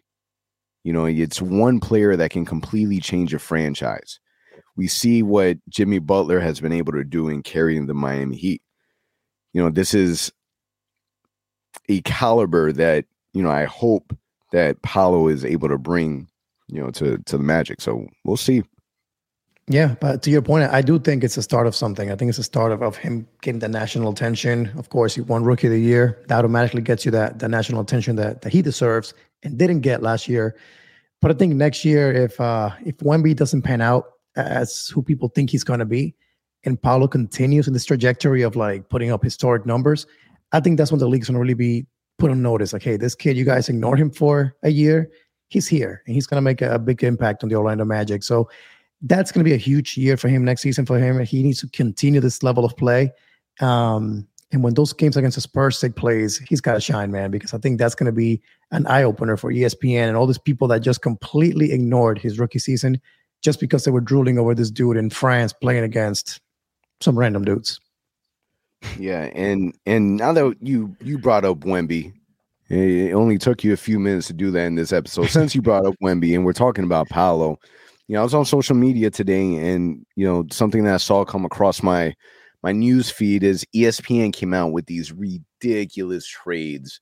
You 0.84 0.94
know, 0.94 1.06
it's 1.06 1.40
one 1.40 1.80
player 1.80 2.16
that 2.16 2.32
can 2.32 2.44
completely 2.44 3.00
change 3.00 3.36
a 3.36 3.40
franchise. 3.40 4.20
We 4.76 4.88
see 4.88 5.22
what 5.22 5.58
Jimmy 5.70 6.00
Butler 6.00 6.40
has 6.40 6.60
been 6.60 6.74
able 6.74 6.94
to 6.94 7.04
do 7.04 7.30
in 7.30 7.44
carrying 7.44 7.86
the 7.86 7.94
Miami 7.94 8.36
Heat. 8.36 8.64
You 9.54 9.62
know, 9.62 9.70
this 9.70 9.94
is 9.94 10.32
a 11.88 12.02
caliber 12.02 12.72
that 12.72 13.06
you 13.34 13.44
know 13.44 13.52
I 13.52 13.66
hope 13.66 14.18
that 14.54 14.82
Paolo 14.82 15.28
is 15.28 15.46
able 15.46 15.70
to 15.70 15.78
bring 15.78 16.30
you 16.68 16.82
know 16.82 16.92
to 16.92 17.18
to 17.18 17.38
the 17.38 17.44
Magic. 17.44 17.82
So 17.82 18.08
we'll 18.24 18.38
see. 18.38 18.64
Yeah, 19.68 19.96
but 20.00 20.22
to 20.24 20.30
your 20.30 20.44
point, 20.44 20.72
I 20.72 20.84
do 20.84 21.00
think 21.00 21.24
it's 21.24 21.38
a 21.38 21.42
start 21.42 21.66
of 21.66 21.76
something. 21.76 22.12
I 22.12 22.16
think 22.16 22.30
it's 22.30 22.38
a 22.38 22.44
start 22.44 22.72
of, 22.72 22.84
of 22.84 22.98
him 22.98 23.28
getting 23.42 23.60
the 23.60 23.68
national 23.68 24.12
attention. 24.12 24.72
Of 24.78 24.90
course, 24.90 25.16
he 25.16 25.22
won 25.22 25.44
Rookie 25.44 25.66
of 25.68 25.74
the 25.74 25.82
Year. 25.82 26.24
That 26.28 26.38
automatically 26.38 26.82
gets 26.82 27.04
you 27.04 27.10
that 27.12 27.40
the 27.40 27.50
national 27.50 27.82
attention 27.82 28.16
that, 28.18 28.44
that 28.44 28.54
he 28.54 28.62
deserves 28.62 29.16
and 29.42 29.58
didn't 29.58 29.80
get 29.80 30.04
last 30.04 30.28
year. 30.28 30.56
But 31.20 31.32
I 31.32 31.34
think 31.34 31.56
next 31.56 31.84
year, 31.84 32.14
if 32.14 32.40
uh 32.40 32.72
if 32.86 32.98
Wemby 32.98 33.36
doesn't 33.36 33.64
pan 33.64 33.82
out 33.82 34.06
as 34.36 34.88
who 34.90 35.02
people 35.02 35.30
think 35.30 35.50
he's 35.50 35.64
going 35.64 35.80
to 35.80 35.86
be, 35.86 36.14
and 36.64 36.80
Paolo 36.80 37.08
continues 37.08 37.68
in 37.68 37.74
this 37.74 37.86
trajectory 37.86 38.44
of 38.44 38.56
like 38.56 38.90
putting 38.90 39.12
up 39.12 39.24
historic 39.24 39.66
numbers, 39.66 40.06
I 40.52 40.60
think 40.60 40.78
that's 40.78 40.92
when 40.92 41.00
the 41.00 41.10
league's 41.10 41.28
going 41.28 41.36
to 41.36 41.42
really 41.42 41.56
be 41.56 41.88
put 42.20 42.30
on 42.30 42.44
notice. 42.44 42.72
Like, 42.74 42.84
hey, 42.84 42.98
this 42.98 43.16
kid, 43.16 43.36
you 43.36 43.46
guys 43.46 43.68
ignored 43.68 44.00
him 44.00 44.12
for 44.12 44.56
a 44.62 44.70
year. 44.70 45.10
He's 45.50 45.68
here, 45.68 46.02
and 46.06 46.16
he's 46.16 46.28
going 46.28 46.38
to 46.38 46.42
make 46.42 46.62
a, 46.62 46.76
a 46.76 46.80
big 46.80 47.04
impact 47.04 47.44
on 47.44 47.50
the 47.50 47.56
Orlando 47.56 47.86
Magic. 47.86 48.24
So 48.24 48.50
that's 49.02 49.32
going 49.32 49.44
to 49.44 49.50
be 49.50 49.54
a 49.54 49.58
huge 49.58 49.98
year 49.98 50.18
for 50.18 50.28
him 50.28 50.44
next 50.44 50.62
season 50.62 50.86
for 50.86 50.98
him. 50.98 51.24
He 51.24 51.44
needs 51.44 51.62
to 51.62 51.70
continue 51.70 52.20
this 52.20 52.42
level 52.44 52.66
of 52.66 52.76
play. 52.76 53.12
Um, 53.60 54.28
and 54.52 54.64
when 54.64 54.74
those 54.74 54.94
games 54.94 55.18
against 55.18 55.36
the 55.36 55.42
Spurs 55.42 55.80
take 55.80 55.96
place, 55.96 56.38
he's 56.38 56.62
got 56.62 56.74
to 56.76 56.82
shine, 56.82 57.12
man, 57.12 57.32
because 57.32 57.54
I 57.54 57.58
think 57.58 57.78
that's 57.78 57.96
going 57.96 58.06
to 58.06 58.12
be 58.12 58.42
an 58.72 58.88
eye 58.88 59.04
opener 59.04 59.38
for 59.38 59.52
ESPN 59.52 60.08
and 60.08 60.18
all 60.18 60.28
these 60.28 60.38
people 60.38 60.68
that 60.70 60.80
just 60.80 61.02
completely 61.02 61.72
ignored 61.72 62.18
his 62.18 62.40
rookie 62.40 62.60
season 62.60 63.02
just 63.42 63.60
because 63.60 63.84
they 63.84 63.92
were 63.92 64.02
drooling 64.02 64.40
over 64.40 64.56
this 64.56 64.72
dude 64.72 64.98
in 64.98 65.10
France 65.10 65.54
playing 65.54 65.84
against 65.84 66.40
some 67.02 67.18
random 67.18 67.44
dudes. 67.44 67.80
Yeah, 69.00 69.30
and 69.34 69.76
and 69.86 70.18
now 70.18 70.32
that 70.34 70.56
you 70.62 70.96
you 71.02 71.18
brought 71.18 71.44
up 71.44 71.60
Wemby, 71.60 72.14
it 72.70 73.14
only 73.14 73.38
took 73.38 73.64
you 73.64 73.74
a 73.74 73.78
few 73.78 74.00
minutes 74.00 74.28
to 74.28 74.34
do 74.34 74.52
that 74.52 74.66
in 74.66 74.76
this 74.76 74.92
episode. 74.92 75.28
Since 75.30 75.56
you 75.56 75.62
brought 75.62 75.86
up 75.86 75.96
Wemby, 76.02 76.36
and 76.36 76.46
we're 76.46 76.54
talking 76.54 76.84
about 76.84 77.10
Paolo, 77.10 77.60
you 78.08 78.14
know, 78.14 78.22
I 78.22 78.24
was 78.24 78.34
on 78.34 78.46
social 78.46 78.76
media 78.76 79.10
today, 79.10 79.56
and 79.56 80.06
you 80.16 80.26
know, 80.26 80.46
something 80.52 80.84
that 80.84 80.94
I 80.96 80.98
saw 80.98 81.26
come 81.26 81.46
across 81.46 81.84
my 81.84 82.14
my 82.64 82.72
news 82.72 83.12
feed 83.12 83.44
is 83.44 83.66
ESPN 83.76 84.34
came 84.34 84.54
out 84.54 84.72
with 84.72 84.88
these 84.88 85.12
ridiculous 85.12 86.26
trades, 86.26 87.00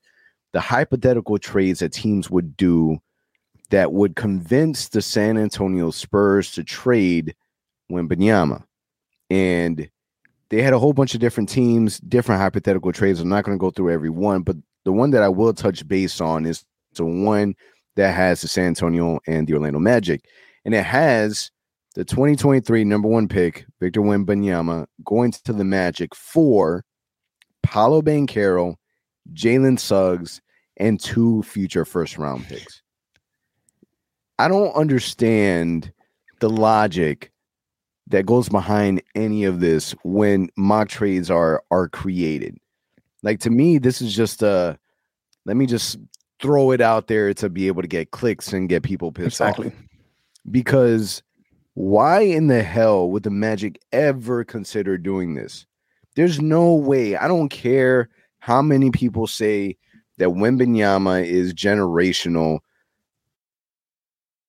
the 0.52 0.60
hypothetical 0.60 1.38
trades 1.38 1.80
that 1.80 1.92
teams 1.92 2.30
would 2.30 2.56
do 2.56 2.98
that 3.70 3.92
would 3.92 4.14
convince 4.14 4.88
the 4.88 5.00
San 5.00 5.38
Antonio 5.38 5.90
Spurs 5.90 6.52
to 6.52 6.64
trade 6.64 7.34
Wembanyama, 7.90 8.64
and 9.30 9.88
they 10.50 10.60
had 10.60 10.74
a 10.74 10.78
whole 10.78 10.92
bunch 10.92 11.14
of 11.14 11.20
different 11.20 11.48
teams, 11.48 11.98
different 12.00 12.40
hypothetical 12.40 12.92
trades. 12.92 13.20
I'm 13.20 13.28
not 13.30 13.44
going 13.44 13.56
to 13.56 13.60
go 13.60 13.70
through 13.70 13.90
every 13.90 14.10
one, 14.10 14.42
but 14.42 14.56
the 14.84 14.92
one 14.92 15.10
that 15.10 15.22
I 15.22 15.28
will 15.28 15.52
touch 15.52 15.86
base 15.86 16.20
on 16.20 16.46
is 16.46 16.64
the 16.94 17.04
one 17.04 17.54
that 17.96 18.14
has 18.14 18.40
the 18.40 18.48
San 18.48 18.66
Antonio 18.68 19.20
and 19.26 19.46
the 19.46 19.54
Orlando 19.54 19.78
Magic. 19.78 20.26
And 20.64 20.74
it 20.74 20.84
has 20.84 21.50
the 21.94 22.04
2023 22.04 22.84
number 22.84 23.08
one 23.08 23.28
pick, 23.28 23.66
Victor 23.80 24.00
Wembanyama, 24.00 24.86
going 25.04 25.32
to 25.32 25.52
the 25.52 25.64
Magic 25.64 26.14
for 26.14 26.84
Paolo 27.62 28.02
Banchero, 28.02 28.76
Jalen 29.32 29.78
Suggs, 29.78 30.40
and 30.76 31.00
two 31.00 31.42
future 31.44 31.84
first 31.84 32.18
round 32.18 32.46
picks. 32.46 32.82
I 34.38 34.48
don't 34.48 34.74
understand 34.74 35.92
the 36.40 36.50
logic 36.50 37.30
that 38.08 38.26
goes 38.26 38.48
behind 38.48 39.02
any 39.14 39.44
of 39.44 39.60
this 39.60 39.92
when 40.02 40.50
mock 40.56 40.88
trades 40.88 41.30
are 41.30 41.62
are 41.70 41.88
created. 41.88 42.58
Like 43.24 43.40
to 43.40 43.50
me, 43.50 43.78
this 43.78 44.02
is 44.02 44.14
just 44.14 44.42
a 44.42 44.78
let 45.46 45.56
me 45.56 45.66
just 45.66 45.98
throw 46.40 46.70
it 46.72 46.82
out 46.82 47.08
there 47.08 47.32
to 47.34 47.48
be 47.48 47.66
able 47.66 47.80
to 47.80 47.88
get 47.88 48.10
clicks 48.10 48.52
and 48.52 48.68
get 48.68 48.82
people 48.82 49.10
pissed 49.10 49.40
exactly. 49.40 49.68
off. 49.68 49.74
Because 50.50 51.22
why 51.72 52.20
in 52.20 52.48
the 52.48 52.62
hell 52.62 53.10
would 53.10 53.22
the 53.22 53.30
Magic 53.30 53.80
ever 53.92 54.44
consider 54.44 54.98
doing 54.98 55.34
this? 55.34 55.64
There's 56.16 56.40
no 56.40 56.74
way. 56.74 57.16
I 57.16 57.26
don't 57.26 57.48
care 57.48 58.10
how 58.40 58.60
many 58.60 58.90
people 58.90 59.26
say 59.26 59.78
that 60.18 60.28
Wembanyama 60.28 61.24
is 61.26 61.54
generational. 61.54 62.58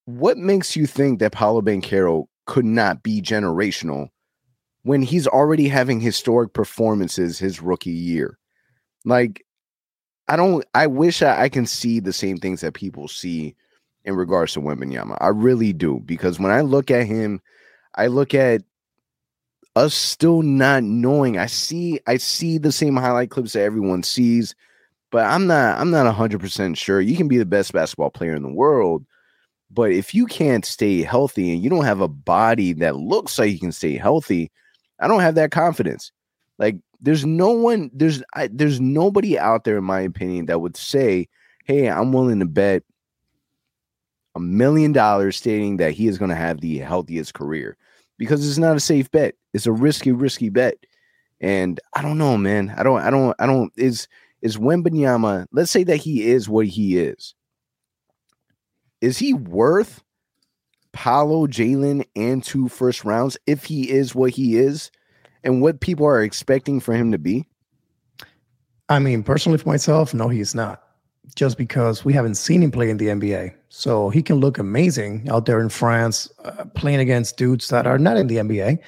What 0.03 0.37
makes 0.37 0.75
you 0.75 0.85
think 0.85 1.19
that 1.19 1.31
Paolo 1.31 1.61
Banchero 1.61 2.25
could 2.45 2.65
not 2.65 3.03
be 3.03 3.21
generational 3.21 4.09
when 4.83 5.01
he's 5.01 5.27
already 5.27 5.69
having 5.69 6.01
historic 6.01 6.53
performances 6.53 7.39
his 7.39 7.61
rookie 7.61 7.89
year? 7.89 8.37
Like, 9.05 9.45
I 10.27 10.35
don't. 10.35 10.65
I 10.73 10.87
wish 10.87 11.21
I, 11.21 11.43
I 11.43 11.49
can 11.49 11.65
see 11.65 11.99
the 11.99 12.13
same 12.13 12.37
things 12.37 12.61
that 12.61 12.73
people 12.73 13.07
see 13.07 13.55
in 14.03 14.15
regards 14.15 14.53
to 14.53 14.61
Wembanyama. 14.61 15.17
I 15.21 15.27
really 15.27 15.71
do 15.73 16.01
because 16.05 16.39
when 16.39 16.51
I 16.51 16.61
look 16.61 16.91
at 16.91 17.05
him, 17.05 17.41
I 17.95 18.07
look 18.07 18.33
at 18.33 18.61
us 19.75 19.93
still 19.93 20.41
not 20.41 20.83
knowing. 20.83 21.37
I 21.37 21.47
see 21.47 21.99
I 22.07 22.17
see 22.17 22.57
the 22.57 22.71
same 22.71 22.95
highlight 22.95 23.29
clips 23.29 23.53
that 23.53 23.61
everyone 23.61 24.03
sees, 24.03 24.55
but 25.11 25.25
I'm 25.25 25.47
not 25.47 25.79
I'm 25.79 25.91
not 25.91 26.13
100% 26.13 26.77
sure. 26.77 27.01
You 27.01 27.15
can 27.17 27.27
be 27.27 27.37
the 27.37 27.45
best 27.45 27.73
basketball 27.73 28.11
player 28.11 28.35
in 28.35 28.43
the 28.43 28.49
world, 28.49 29.05
but 29.69 29.91
if 29.91 30.13
you 30.13 30.25
can't 30.25 30.65
stay 30.65 31.01
healthy 31.01 31.53
and 31.53 31.63
you 31.63 31.69
don't 31.69 31.85
have 31.85 32.01
a 32.01 32.07
body 32.07 32.73
that 32.73 32.95
looks 32.95 33.37
like 33.37 33.51
you 33.51 33.59
can 33.59 33.71
stay 33.71 33.97
healthy, 33.97 34.51
I 34.99 35.07
don't 35.07 35.21
have 35.21 35.35
that 35.35 35.51
confidence. 35.51 36.11
Like 36.57 36.77
there's 37.01 37.25
no 37.25 37.51
one 37.51 37.91
there's 37.93 38.23
I, 38.33 38.47
there's 38.51 38.79
nobody 38.79 39.37
out 39.37 39.63
there 39.63 39.77
in 39.77 39.83
my 39.83 40.01
opinion 40.01 40.47
that 40.47 40.59
would 40.59 40.77
say, 40.77 41.27
"Hey, 41.65 41.89
I'm 41.89 42.11
willing 42.11 42.39
to 42.39 42.45
bet 42.45 42.83
a 44.35 44.39
million 44.39 44.91
dollars 44.91 45.37
stating 45.37 45.77
that 45.77 45.93
he 45.93 46.07
is 46.07 46.17
going 46.17 46.29
to 46.29 46.35
have 46.35 46.59
the 46.59 46.79
healthiest 46.79 47.33
career 47.33 47.77
because 48.17 48.47
it's 48.47 48.57
not 48.57 48.75
a 48.75 48.81
safe 48.81 49.09
bet. 49.11 49.35
It's 49.53 49.65
a 49.65 49.71
risky, 49.71 50.11
risky 50.11 50.49
bet. 50.49 50.75
And 51.39 51.79
I 51.93 52.01
don't 52.01 52.17
know, 52.17 52.37
man. 52.37 52.73
I 52.77 52.83
don't, 52.83 53.01
I 53.01 53.09
don't, 53.09 53.35
I 53.39 53.45
don't, 53.45 53.71
is, 53.77 54.07
is 54.41 54.57
Wembanyama, 54.57 55.47
let's 55.51 55.71
say 55.71 55.83
that 55.85 55.97
he 55.97 56.29
is 56.29 56.49
what 56.49 56.67
he 56.67 56.97
is. 56.97 57.33
Is 59.01 59.17
he 59.17 59.33
worth 59.33 60.03
Paolo, 60.93 61.47
Jalen, 61.47 62.05
and 62.15 62.43
two 62.43 62.67
first 62.67 63.05
rounds 63.05 63.37
if 63.47 63.65
he 63.65 63.89
is 63.89 64.15
what 64.15 64.31
he 64.31 64.57
is 64.57 64.91
and 65.45 65.61
what 65.61 65.79
people 65.79 66.05
are 66.05 66.21
expecting 66.21 66.79
for 66.79 66.93
him 66.93 67.11
to 67.11 67.17
be? 67.17 67.47
I 68.89 68.99
mean, 68.99 69.23
personally, 69.23 69.57
for 69.57 69.69
myself, 69.69 70.13
no, 70.13 70.27
he's 70.27 70.53
not 70.53 70.81
just 71.35 71.57
because 71.57 72.05
we 72.05 72.13
haven't 72.13 72.35
seen 72.35 72.61
him 72.61 72.71
play 72.71 72.89
in 72.89 72.97
the 72.97 73.07
NBA. 73.07 73.55
So 73.69 74.09
he 74.09 74.21
can 74.21 74.37
look 74.37 74.57
amazing 74.57 75.27
out 75.29 75.45
there 75.45 75.59
in 75.59 75.69
France, 75.69 76.29
uh, 76.43 76.65
playing 76.75 76.99
against 76.99 77.37
dudes 77.37 77.69
that 77.69 77.87
are 77.87 77.97
not 77.97 78.17
in 78.17 78.27
the 78.27 78.37
NBA, 78.37 78.79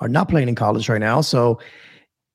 are 0.00 0.08
not 0.08 0.28
playing 0.28 0.48
in 0.48 0.54
college 0.54 0.88
right 0.88 1.00
now. 1.00 1.20
So 1.20 1.58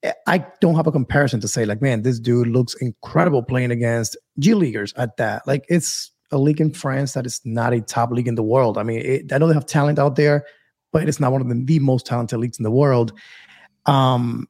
eh, 0.01 0.11
I 0.27 0.45
don't 0.59 0.75
have 0.75 0.87
a 0.87 0.91
comparison 0.91 1.39
to 1.41 1.47
say, 1.47 1.65
like, 1.65 1.81
man, 1.81 2.01
this 2.01 2.19
dude 2.19 2.47
looks 2.47 2.73
incredible 2.75 3.43
playing 3.43 3.71
against 3.71 4.17
G 4.39 4.53
Leaguers 4.53 4.93
at 4.97 5.17
that. 5.17 5.47
Like, 5.47 5.65
it's 5.69 6.11
a 6.31 6.37
league 6.37 6.61
in 6.61 6.73
France 6.73 7.13
that 7.13 7.25
is 7.25 7.39
not 7.45 7.73
a 7.73 7.81
top 7.81 8.11
league 8.11 8.27
in 8.27 8.35
the 8.35 8.43
world. 8.43 8.77
I 8.77 8.83
mean, 8.83 9.01
it, 9.01 9.31
I 9.31 9.37
know 9.37 9.47
they 9.47 9.53
have 9.53 9.67
talent 9.67 9.99
out 9.99 10.15
there, 10.15 10.45
but 10.91 11.07
it's 11.07 11.19
not 11.19 11.31
one 11.31 11.41
of 11.41 11.47
the, 11.47 11.63
the 11.63 11.79
most 11.79 12.05
talented 12.05 12.39
leagues 12.39 12.57
in 12.57 12.63
the 12.63 12.71
world. 12.71 13.13
Um, 13.85 14.47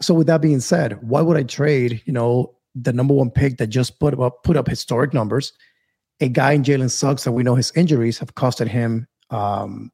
so 0.00 0.14
with 0.14 0.26
that 0.28 0.40
being 0.40 0.60
said, 0.60 1.02
why 1.02 1.20
would 1.20 1.36
I 1.36 1.42
trade, 1.42 2.02
you 2.06 2.12
know, 2.12 2.54
the 2.74 2.92
number 2.92 3.14
one 3.14 3.30
pick 3.30 3.58
that 3.58 3.68
just 3.68 3.98
put 3.98 4.18
up 4.18 4.42
put 4.42 4.56
up 4.56 4.68
historic 4.68 5.12
numbers. 5.12 5.52
A 6.20 6.28
guy 6.28 6.52
in 6.52 6.62
Jalen 6.62 6.90
Suggs 6.90 7.24
that 7.24 7.32
we 7.32 7.42
know 7.42 7.54
his 7.54 7.72
injuries 7.74 8.18
have 8.18 8.34
costed 8.34 8.68
him 8.68 9.06
um, 9.30 9.90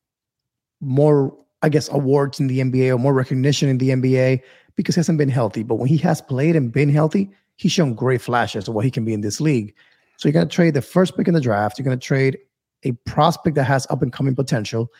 more, 0.80 1.36
I 1.62 1.68
guess, 1.68 1.88
awards 1.88 2.40
in 2.40 2.48
the 2.48 2.60
NBA 2.60 2.94
or 2.94 2.98
more 2.98 3.14
recognition 3.14 3.68
in 3.68 3.78
the 3.78 3.90
NBA 3.90 4.42
because 4.74 4.94
he 4.94 4.98
hasn't 4.98 5.18
been 5.18 5.28
healthy. 5.28 5.62
But 5.62 5.76
when 5.76 5.88
he 5.88 5.96
has 5.98 6.20
played 6.20 6.56
and 6.56 6.72
been 6.72 6.90
healthy, 6.90 7.30
he's 7.56 7.72
shown 7.72 7.94
great 7.94 8.20
flashes 8.20 8.68
of 8.68 8.74
what 8.74 8.84
he 8.84 8.90
can 8.90 9.04
be 9.04 9.14
in 9.14 9.20
this 9.20 9.40
league. 9.40 9.74
So 10.18 10.28
you're 10.28 10.32
going 10.34 10.48
to 10.48 10.54
trade 10.54 10.74
the 10.74 10.82
first 10.82 11.16
pick 11.16 11.28
in 11.28 11.34
the 11.34 11.40
draft. 11.40 11.78
You're 11.78 11.84
going 11.84 11.98
to 11.98 12.04
trade 12.04 12.38
a 12.82 12.92
prospect 13.06 13.54
that 13.56 13.64
has 13.64 13.86
up 13.88 14.02
and 14.02 14.12
coming 14.12 14.34
potential 14.34 14.92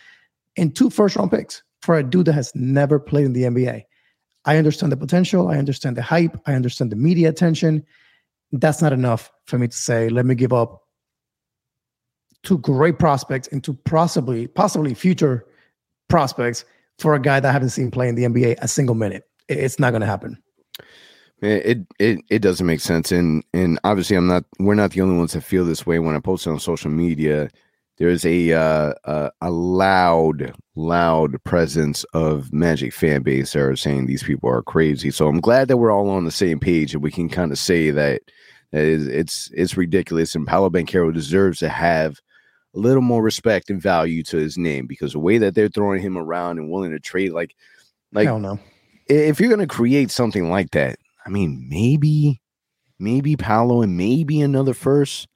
and 0.56 0.74
two 0.74 0.90
first 0.90 1.16
round 1.16 1.30
picks 1.30 1.62
for 1.86 1.96
a 1.96 2.02
dude 2.02 2.26
that 2.26 2.32
has 2.32 2.52
never 2.56 2.98
played 2.98 3.26
in 3.26 3.32
the 3.32 3.44
NBA. 3.44 3.84
I 4.44 4.56
understand 4.56 4.90
the 4.90 4.96
potential. 4.96 5.48
I 5.48 5.56
understand 5.56 5.96
the 5.96 6.02
hype. 6.02 6.36
I 6.44 6.54
understand 6.54 6.90
the 6.90 6.96
media 6.96 7.28
attention. 7.28 7.86
That's 8.50 8.82
not 8.82 8.92
enough 8.92 9.30
for 9.44 9.56
me 9.56 9.68
to 9.68 9.76
say, 9.76 10.08
let 10.08 10.26
me 10.26 10.34
give 10.34 10.52
up 10.52 10.82
two 12.42 12.58
great 12.58 12.98
prospects 12.98 13.46
and 13.52 13.62
two 13.62 13.74
possibly, 13.84 14.48
possibly 14.48 14.94
future 14.94 15.46
prospects 16.08 16.64
for 16.98 17.14
a 17.14 17.20
guy 17.20 17.38
that 17.38 17.48
I 17.48 17.52
haven't 17.52 17.70
seen 17.70 17.92
play 17.92 18.08
in 18.08 18.16
the 18.16 18.24
NBA 18.24 18.58
a 18.60 18.66
single 18.66 18.96
minute. 18.96 19.22
It's 19.48 19.78
not 19.78 19.90
going 19.90 20.00
to 20.00 20.06
happen. 20.06 20.42
It, 21.40 21.86
it 22.00 22.18
it 22.30 22.38
doesn't 22.40 22.66
make 22.66 22.80
sense, 22.80 23.12
and 23.12 23.44
and 23.52 23.78
obviously 23.84 24.16
I'm 24.16 24.26
not. 24.26 24.44
We're 24.58 24.74
not 24.74 24.92
the 24.92 25.02
only 25.02 25.18
ones 25.18 25.34
that 25.34 25.42
feel 25.42 25.66
this 25.66 25.86
way. 25.86 25.98
When 25.98 26.16
I 26.16 26.18
post 26.18 26.46
it 26.46 26.50
on 26.50 26.58
social 26.58 26.90
media, 26.90 27.50
there's 27.98 28.24
a 28.26 28.52
uh, 28.52 28.92
a, 29.04 29.30
a 29.40 29.50
loud 29.50 30.54
loud 30.74 31.42
presence 31.44 32.04
of 32.12 32.52
magic 32.52 32.92
fan 32.92 33.22
base 33.22 33.52
that 33.52 33.62
are 33.62 33.76
saying 33.76 34.06
these 34.06 34.22
people 34.22 34.50
are 34.50 34.62
crazy. 34.62 35.10
So 35.10 35.28
i'm 35.28 35.40
glad 35.40 35.68
that 35.68 35.78
we're 35.78 35.92
all 35.92 36.10
on 36.10 36.24
the 36.24 36.30
same 36.30 36.60
page 36.60 36.94
and 36.94 37.02
we 37.02 37.10
can 37.10 37.28
kind 37.28 37.52
of 37.52 37.58
say 37.58 37.90
that, 37.90 38.22
that 38.72 38.84
is, 38.84 39.06
it's 39.06 39.50
it's 39.54 39.76
ridiculous 39.76 40.34
and 40.34 40.46
Paolo 40.46 40.70
Banchero 40.70 41.12
deserves 41.12 41.58
to 41.60 41.68
have 41.68 42.20
a 42.74 42.78
little 42.78 43.02
more 43.02 43.22
respect 43.22 43.70
and 43.70 43.80
value 43.80 44.22
to 44.24 44.36
his 44.36 44.58
name 44.58 44.86
because 44.86 45.12
the 45.12 45.18
way 45.18 45.38
that 45.38 45.54
they're 45.54 45.68
throwing 45.68 46.02
him 46.02 46.18
around 46.18 46.58
and 46.58 46.70
willing 46.70 46.90
to 46.90 47.00
trade 47.00 47.32
like 47.32 47.54
like 48.12 48.28
I 48.28 48.30
don't 48.30 48.42
know 48.42 48.58
if 49.06 49.40
you're 49.40 49.48
going 49.48 49.66
to 49.66 49.66
create 49.66 50.10
something 50.10 50.50
like 50.50 50.72
that 50.72 50.98
i 51.24 51.30
mean 51.30 51.66
maybe 51.70 52.40
maybe 52.98 53.36
Paolo 53.36 53.82
and 53.82 53.96
maybe 53.96 54.40
another 54.40 54.74
first 54.74 55.28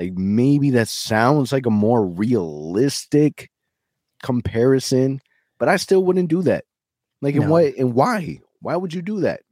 like 0.00 0.14
maybe 0.14 0.70
that 0.70 0.88
sounds 0.88 1.52
like 1.52 1.66
a 1.66 1.70
more 1.70 2.06
realistic 2.06 3.50
comparison, 4.22 5.20
but 5.58 5.68
I 5.68 5.76
still 5.76 6.02
wouldn't 6.04 6.30
do 6.30 6.40
that. 6.42 6.64
Like, 7.20 7.34
no. 7.34 7.42
and 7.42 7.50
what 7.50 7.64
and 7.76 7.94
why? 7.94 8.40
Why 8.62 8.76
would 8.76 8.94
you 8.94 9.02
do 9.02 9.20
that? 9.20 9.42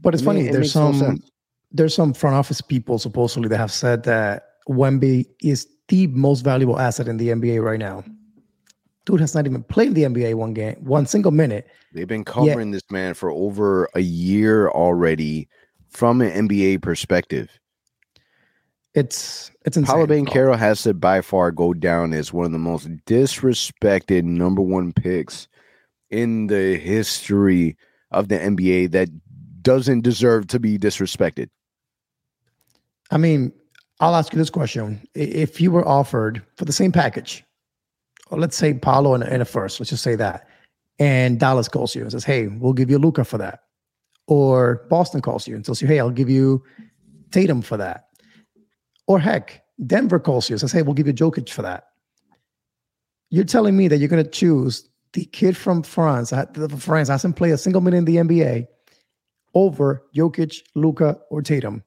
But 0.00 0.14
it's 0.14 0.22
I 0.22 0.26
mean, 0.26 0.36
funny. 0.36 0.48
It 0.48 0.52
there's 0.52 0.72
some 0.72 0.98
no 0.98 1.16
there's 1.72 1.94
some 1.94 2.14
front 2.14 2.36
office 2.36 2.60
people 2.60 2.98
supposedly 2.98 3.48
that 3.48 3.58
have 3.58 3.72
said 3.72 4.04
that 4.04 4.44
Wemby 4.68 5.26
is 5.42 5.66
the 5.88 6.06
most 6.08 6.42
valuable 6.42 6.78
asset 6.78 7.08
in 7.08 7.16
the 7.16 7.28
NBA 7.28 7.62
right 7.62 7.78
now. 7.78 8.04
Dude 9.04 9.20
has 9.20 9.34
not 9.34 9.46
even 9.46 9.62
played 9.64 9.94
the 9.94 10.02
NBA 10.02 10.34
one 10.34 10.54
game, 10.54 10.76
one 10.80 11.06
single 11.06 11.32
minute. 11.32 11.68
They've 11.92 12.08
been 12.08 12.24
covering 12.24 12.72
this 12.72 12.88
man 12.90 13.14
for 13.14 13.30
over 13.30 13.88
a 13.94 14.00
year 14.00 14.68
already 14.68 15.48
from 15.88 16.20
an 16.20 16.48
NBA 16.48 16.82
perspective. 16.82 17.48
It's 18.96 19.50
it's 19.66 19.76
insane. 19.76 19.94
Paolo 19.94 20.06
Banchero 20.06 20.58
has 20.58 20.82
to 20.84 20.94
by 20.94 21.20
far 21.20 21.52
go 21.52 21.74
down 21.74 22.14
as 22.14 22.32
one 22.32 22.46
of 22.46 22.52
the 22.52 22.58
most 22.58 22.88
disrespected 23.04 24.24
number 24.24 24.62
one 24.62 24.94
picks 24.94 25.48
in 26.08 26.46
the 26.46 26.78
history 26.78 27.76
of 28.10 28.28
the 28.28 28.38
NBA 28.38 28.92
that 28.92 29.10
doesn't 29.60 30.00
deserve 30.00 30.46
to 30.46 30.58
be 30.58 30.78
disrespected. 30.78 31.50
I 33.10 33.18
mean, 33.18 33.52
I'll 34.00 34.16
ask 34.16 34.32
you 34.32 34.38
this 34.38 34.48
question: 34.48 35.06
If 35.14 35.60
you 35.60 35.70
were 35.70 35.86
offered 35.86 36.42
for 36.56 36.64
the 36.64 36.72
same 36.72 36.90
package, 36.90 37.44
let's 38.30 38.56
say 38.56 38.72
Paolo 38.72 39.14
in 39.14 39.22
a, 39.22 39.26
in 39.26 39.42
a 39.42 39.44
first, 39.44 39.78
let's 39.78 39.90
just 39.90 40.02
say 40.02 40.14
that, 40.14 40.48
and 40.98 41.38
Dallas 41.38 41.68
calls 41.68 41.94
you 41.94 42.00
and 42.00 42.10
says, 42.10 42.24
"Hey, 42.24 42.46
we'll 42.46 42.72
give 42.72 42.88
you 42.88 42.98
Luka 42.98 43.24
for 43.24 43.36
that," 43.36 43.60
or 44.26 44.86
Boston 44.88 45.20
calls 45.20 45.46
you 45.46 45.54
and 45.54 45.62
tells 45.62 45.82
you, 45.82 45.86
"Hey, 45.86 46.00
I'll 46.00 46.08
give 46.08 46.30
you 46.30 46.64
Tatum 47.30 47.60
for 47.60 47.76
that." 47.76 48.05
Or 49.06 49.18
heck, 49.18 49.62
Denver 49.86 50.18
calls 50.18 50.48
you 50.48 50.54
and 50.54 50.60
says, 50.60 50.72
hey, 50.72 50.82
we'll 50.82 50.94
give 50.94 51.06
you 51.06 51.12
Jokic 51.12 51.50
for 51.50 51.62
that. 51.62 51.88
You're 53.30 53.44
telling 53.44 53.76
me 53.76 53.88
that 53.88 53.98
you're 53.98 54.08
going 54.08 54.24
to 54.24 54.30
choose 54.30 54.88
the 55.12 55.24
kid 55.26 55.56
from 55.56 55.82
France, 55.82 56.32
uh, 56.32 56.44
the 56.52 56.68
France 56.68 57.08
hasn't 57.08 57.36
played 57.36 57.52
a 57.52 57.58
single 57.58 57.80
minute 57.80 57.98
in 57.98 58.04
the 58.04 58.16
NBA 58.16 58.66
over 59.54 60.02
Jokic, 60.14 60.60
Luka, 60.74 61.18
or 61.30 61.40
Tatum 61.40 61.82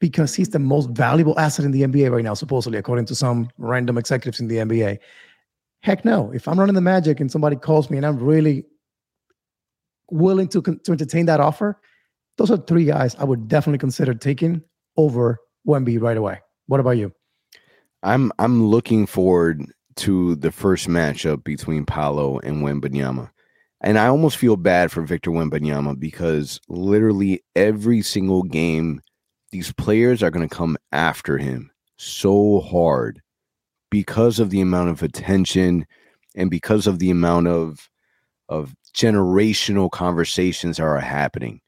because 0.00 0.34
he's 0.34 0.50
the 0.50 0.58
most 0.58 0.90
valuable 0.90 1.38
asset 1.38 1.64
in 1.64 1.70
the 1.70 1.82
NBA 1.82 2.10
right 2.10 2.24
now, 2.24 2.34
supposedly, 2.34 2.78
according 2.78 3.06
to 3.06 3.14
some 3.14 3.50
random 3.58 3.98
executives 3.98 4.40
in 4.40 4.48
the 4.48 4.56
NBA. 4.56 4.98
Heck 5.82 6.04
no. 6.04 6.32
If 6.32 6.48
I'm 6.48 6.58
running 6.58 6.74
the 6.74 6.80
Magic 6.80 7.20
and 7.20 7.30
somebody 7.30 7.56
calls 7.56 7.90
me 7.90 7.96
and 7.96 8.06
I'm 8.06 8.18
really 8.18 8.64
willing 10.10 10.48
to, 10.48 10.62
to 10.62 10.92
entertain 10.92 11.26
that 11.26 11.40
offer, 11.40 11.80
those 12.36 12.50
are 12.50 12.56
three 12.56 12.84
guys 12.84 13.14
I 13.16 13.24
would 13.24 13.48
definitely 13.48 13.78
consider 13.78 14.14
taking 14.14 14.62
over 14.96 15.38
Wemby 15.66 16.00
right 16.00 16.16
away. 16.16 16.40
What 16.66 16.80
about 16.80 16.96
you? 16.96 17.12
I'm 18.02 18.32
I'm 18.38 18.66
looking 18.66 19.06
forward 19.06 19.64
to 19.96 20.36
the 20.36 20.52
first 20.52 20.88
matchup 20.88 21.42
between 21.44 21.86
Paolo 21.86 22.38
and 22.40 22.62
Wembanyama. 22.62 23.30
And 23.80 23.98
I 23.98 24.06
almost 24.06 24.36
feel 24.36 24.56
bad 24.56 24.90
for 24.90 25.02
Victor 25.02 25.30
Wembanyama 25.30 25.98
because 25.98 26.60
literally 26.68 27.42
every 27.54 28.02
single 28.02 28.42
game 28.42 29.00
these 29.52 29.72
players 29.72 30.22
are 30.22 30.30
going 30.30 30.46
to 30.48 30.54
come 30.54 30.76
after 30.92 31.38
him 31.38 31.70
so 31.96 32.60
hard 32.60 33.22
because 33.90 34.38
of 34.38 34.50
the 34.50 34.60
amount 34.60 34.90
of 34.90 35.02
attention 35.02 35.86
and 36.34 36.50
because 36.50 36.86
of 36.86 36.98
the 36.98 37.10
amount 37.10 37.48
of 37.48 37.88
of 38.48 38.74
generational 38.94 39.90
conversations 39.90 40.76
that 40.76 40.84
are 40.84 41.00
happening. 41.00 41.60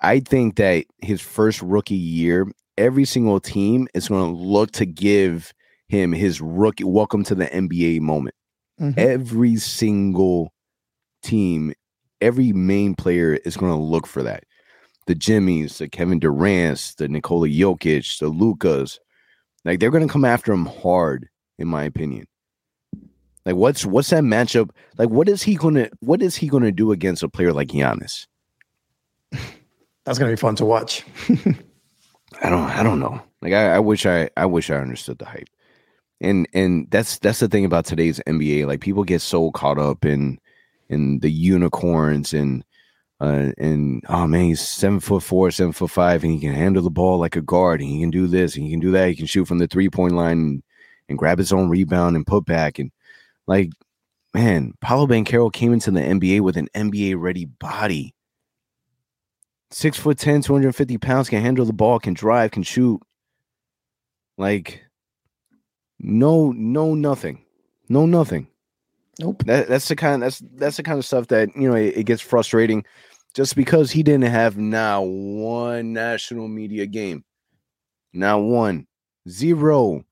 I 0.00 0.20
think 0.20 0.56
that 0.56 0.84
his 0.98 1.20
first 1.20 1.60
rookie 1.62 1.94
year, 1.94 2.46
every 2.78 3.04
single 3.04 3.40
team 3.40 3.88
is 3.92 4.08
going 4.08 4.32
to 4.32 4.40
look 4.40 4.70
to 4.72 4.86
give 4.86 5.52
him 5.88 6.12
his 6.12 6.40
rookie 6.40 6.84
welcome 6.84 7.24
to 7.24 7.34
the 7.34 7.46
NBA 7.46 8.00
moment. 8.00 8.34
Mm-hmm. 8.80 8.98
Every 8.98 9.56
single 9.56 10.52
team, 11.22 11.74
every 12.20 12.52
main 12.52 12.94
player 12.94 13.34
is 13.44 13.56
going 13.56 13.72
to 13.72 13.78
look 13.78 14.06
for 14.06 14.22
that 14.22 14.44
the 15.06 15.14
Jimmys, 15.14 15.78
the 15.78 15.88
Kevin 15.88 16.18
Durant's, 16.18 16.94
the 16.94 17.08
Nikola 17.08 17.48
Jokic, 17.48 18.18
the 18.18 18.28
Lukas. 18.28 19.00
Like 19.64 19.80
they're 19.80 19.90
gonna 19.90 20.06
come 20.06 20.24
after 20.24 20.52
him 20.52 20.66
hard, 20.66 21.30
in 21.58 21.66
my 21.66 21.84
opinion. 21.84 22.26
Like 23.46 23.56
what's 23.56 23.86
what's 23.86 24.10
that 24.10 24.22
matchup? 24.22 24.68
Like 24.98 25.08
what 25.08 25.28
is 25.28 25.42
he 25.42 25.54
gonna 25.54 25.88
what 26.00 26.20
is 26.20 26.36
he 26.36 26.46
gonna 26.46 26.72
do 26.72 26.92
against 26.92 27.22
a 27.22 27.28
player 27.28 27.54
like 27.54 27.68
Giannis? 27.68 28.26
That's 30.04 30.18
gonna 30.18 30.30
be 30.30 30.36
fun 30.36 30.56
to 30.56 30.66
watch. 30.66 31.04
I 32.42 32.50
don't 32.50 32.70
I 32.70 32.82
don't 32.82 33.00
know. 33.00 33.20
Like 33.42 33.52
I, 33.52 33.76
I 33.76 33.78
wish 33.78 34.06
I 34.06 34.30
I 34.36 34.46
wish 34.46 34.70
I 34.70 34.76
understood 34.76 35.18
the 35.18 35.26
hype. 35.26 35.48
And 36.20 36.48
and 36.54 36.90
that's 36.90 37.18
that's 37.18 37.40
the 37.40 37.48
thing 37.48 37.64
about 37.64 37.84
today's 37.84 38.20
NBA. 38.26 38.66
Like 38.66 38.80
people 38.80 39.04
get 39.04 39.22
so 39.22 39.50
caught 39.52 39.78
up 39.78 40.04
in 40.04 40.38
in 40.88 41.20
the 41.20 41.30
unicorns 41.30 42.32
and 42.32 42.64
uh, 43.20 43.50
and 43.58 44.02
oh 44.08 44.26
man, 44.26 44.44
he's 44.44 44.60
seven 44.60 45.00
foot 45.00 45.22
four, 45.22 45.50
seven 45.50 45.72
foot 45.72 45.90
five, 45.90 46.22
and 46.22 46.32
he 46.32 46.38
can 46.40 46.54
handle 46.54 46.82
the 46.82 46.90
ball 46.90 47.18
like 47.18 47.34
a 47.36 47.42
guard. 47.42 47.80
And 47.80 47.90
he 47.90 48.00
can 48.00 48.10
do 48.10 48.26
this, 48.28 48.54
and 48.54 48.64
he 48.64 48.70
can 48.70 48.80
do 48.80 48.92
that. 48.92 49.08
He 49.08 49.16
can 49.16 49.26
shoot 49.26 49.46
from 49.46 49.58
the 49.58 49.66
three 49.66 49.88
point 49.90 50.14
line 50.14 50.38
and, 50.38 50.62
and 51.08 51.18
grab 51.18 51.38
his 51.38 51.52
own 51.52 51.68
rebound 51.68 52.14
and 52.14 52.26
put 52.26 52.44
back. 52.46 52.78
And 52.78 52.92
like, 53.46 53.70
man, 54.34 54.74
Paolo 54.80 55.06
Banchero 55.06 55.52
came 55.52 55.72
into 55.72 55.90
the 55.90 56.00
NBA 56.00 56.40
with 56.42 56.56
an 56.56 56.68
NBA 56.74 57.20
ready 57.20 57.46
body. 57.46 58.14
Six 59.70 59.98
foot 59.98 60.18
10, 60.18 60.42
250 60.42 60.98
pounds, 60.98 61.28
can 61.28 61.42
handle 61.42 61.66
the 61.66 61.72
ball, 61.72 61.98
can 61.98 62.14
drive, 62.14 62.52
can 62.52 62.62
shoot. 62.62 63.00
Like, 64.38 64.82
no, 65.98 66.52
no, 66.52 66.94
nothing. 66.94 67.44
No, 67.88 68.06
nothing. 68.06 68.48
Nope. 69.18 69.44
That, 69.46 69.68
that's 69.68 69.88
the 69.88 69.96
kind. 69.96 70.22
That's 70.22 70.40
that's 70.54 70.76
the 70.76 70.82
kind 70.82 70.98
of 70.98 71.04
stuff 71.04 71.26
that 71.28 71.54
you 71.56 71.68
know 71.68 71.74
it, 71.74 71.96
it 71.96 72.04
gets 72.04 72.22
frustrating 72.22 72.84
just 73.34 73.56
because 73.56 73.90
he 73.90 74.02
didn't 74.02 74.30
have 74.30 74.56
now 74.56 75.02
one 75.02 75.92
national 75.92 76.48
media 76.48 76.86
game. 76.86 77.24
Now 78.12 78.38
one. 78.38 78.86
Zero. 79.28 80.04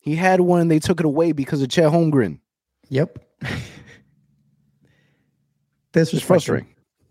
He 0.00 0.14
had 0.14 0.40
one 0.40 0.60
and 0.60 0.70
they 0.70 0.78
took 0.78 1.00
it 1.00 1.06
away 1.06 1.32
because 1.32 1.62
of 1.62 1.68
Chet 1.68 1.90
Holmgren. 1.90 2.38
Yep. 2.90 3.18
this 5.92 6.12
was 6.12 6.22
frustrating. 6.22 6.68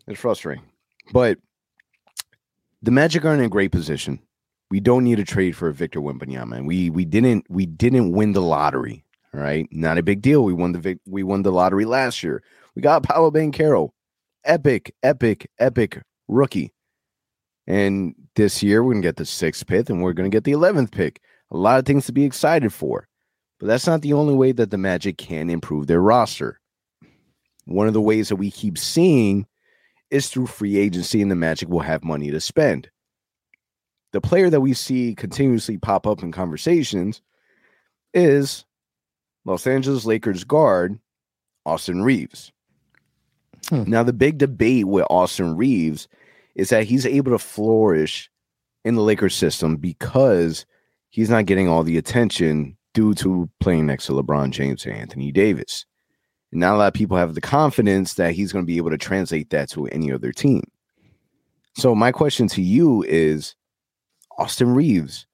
It's 0.08 0.20
frustrating. 0.20 0.64
But 1.12 1.38
the 2.82 2.92
Magic 2.92 3.26
aren't 3.26 3.40
in 3.40 3.46
a 3.46 3.50
great 3.50 3.72
position. 3.72 4.20
We 4.72 4.80
don't 4.80 5.04
need 5.04 5.20
a 5.20 5.24
trade 5.26 5.56
for 5.56 5.72
Victor 5.72 6.02
Wembanyama. 6.02 6.58
And 6.58 6.68
we 6.68 6.90
we 6.90 7.06
didn't 7.06 7.46
we 7.50 7.66
didn't 7.66 8.12
win 8.12 8.34
the 8.34 8.42
lottery. 8.42 9.04
All 9.34 9.40
right. 9.40 9.68
Not 9.72 9.98
a 9.98 10.04
big 10.04 10.22
deal. 10.22 10.44
We 10.44 10.54
won 10.54 10.72
the 10.72 11.00
we 11.06 11.24
won 11.24 11.44
the 11.44 11.52
lottery 11.52 11.86
last 11.86 12.24
year. 12.24 12.44
We 12.76 12.82
got 12.82 13.04
Paolo 13.04 13.32
Banchero 13.32 13.90
epic, 14.46 14.94
epic, 15.04 15.50
epic 15.60 16.02
rookie. 16.28 16.74
And 17.68 18.16
this 18.36 18.62
year 18.62 18.84
we're 18.84 18.94
gonna 18.94 19.02
get 19.02 19.18
the 19.18 19.26
sixth 19.26 19.66
pick 19.66 19.90
and 19.90 20.02
we're 20.02 20.14
gonna 20.14 20.30
get 20.30 20.44
the 20.44 20.52
eleventh 20.52 20.92
pick. 20.92 21.22
A 21.52 21.58
lot 21.58 21.80
of 21.80 21.86
things 21.86 22.06
to 22.06 22.12
be 22.12 22.24
excited 22.24 22.74
for. 22.74 23.08
But 23.60 23.68
that's 23.68 23.88
not 23.88 24.02
the 24.02 24.14
only 24.14 24.34
way 24.34 24.52
that 24.52 24.72
the 24.72 24.78
Magic 24.78 25.18
can 25.18 25.50
improve 25.50 25.88
their 25.88 26.02
roster. 26.02 26.60
One 27.66 27.88
of 27.88 27.94
the 27.94 28.02
ways 28.02 28.30
that 28.30 28.36
we 28.36 28.52
keep 28.52 28.78
seeing 28.78 29.48
is 30.16 30.30
through 30.30 30.48
free 30.48 30.78
agency, 30.78 31.22
and 31.22 31.30
the 31.30 31.36
Magic 31.36 31.68
will 31.70 31.82
have 31.82 32.04
money 32.04 32.32
to 32.32 32.40
spend. 32.40 32.90
The 34.14 34.22
player 34.22 34.50
that 34.50 34.62
we 34.62 34.74
see 34.74 35.14
continuously 35.14 35.78
pop 35.78 36.08
up 36.08 36.24
in 36.24 36.32
conversations 36.32 37.22
is 38.14 38.66
Los 39.44 39.68
Angeles 39.68 40.06
Lakers 40.06 40.46
guard 40.46 40.98
Austin 41.66 42.02
Reaves. 42.02 42.54
Hmm. 43.70 43.84
Now, 43.88 44.04
the 44.04 44.14
big 44.14 44.38
debate 44.38 44.88
with 44.88 45.06
Austin 45.10 45.58
Reaves 45.58 46.08
is 46.56 46.70
that 46.70 46.86
he's 46.86 47.06
able 47.06 47.32
to 47.32 47.40
flourish 47.40 48.32
in 48.86 48.96
the 48.96 49.02
Lakers 49.02 49.36
system 49.36 49.76
because 49.76 50.66
he's 51.10 51.30
not 51.30 51.46
getting 51.46 51.68
all 51.68 51.84
the 51.84 51.98
attention 51.98 52.78
due 52.94 53.14
to 53.16 53.50
playing 53.60 53.86
next 53.86 54.06
to 54.06 54.14
LeBron 54.14 54.52
James 54.52 54.86
and 54.86 54.96
Anthony 54.96 55.34
Davis. 55.34 55.86
Not 56.56 56.76
a 56.76 56.78
lot 56.78 56.88
of 56.88 56.94
people 56.94 57.18
have 57.18 57.36
the 57.36 57.42
confidence 57.42 58.16
that 58.16 58.34
he's 58.34 58.52
going 58.52 58.64
to 58.64 58.68
be 58.68 58.78
able 58.78 58.92
to 58.92 58.98
translate 58.98 59.50
that 59.50 59.70
to 59.72 59.88
any 59.88 60.12
other 60.12 60.32
team. 60.32 60.64
So, 61.78 61.94
my 61.94 62.12
question 62.12 62.48
to 62.50 62.62
you 62.62 63.04
is 63.04 63.56
Austin 64.38 64.74
Reaves, 64.74 65.28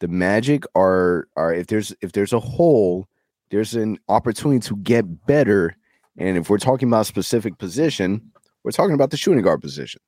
the 0.00 0.08
Magic 0.08 0.64
are 0.74 1.26
are 1.36 1.54
if 1.54 1.68
there's 1.68 1.94
if 2.02 2.12
there's 2.12 2.32
a 2.32 2.40
hole, 2.40 3.08
there's 3.50 3.74
an 3.74 3.98
opportunity 4.08 4.60
to 4.68 4.76
get 4.76 5.26
better 5.26 5.76
and 6.18 6.36
if 6.36 6.50
we're 6.50 6.58
talking 6.58 6.88
about 6.88 7.02
a 7.02 7.06
specific 7.06 7.58
position, 7.58 8.32
we're 8.64 8.72
talking 8.72 8.94
about 8.94 9.10
the 9.10 9.16
shooting 9.16 9.42
guard 9.42 9.60
position. 9.60 10.00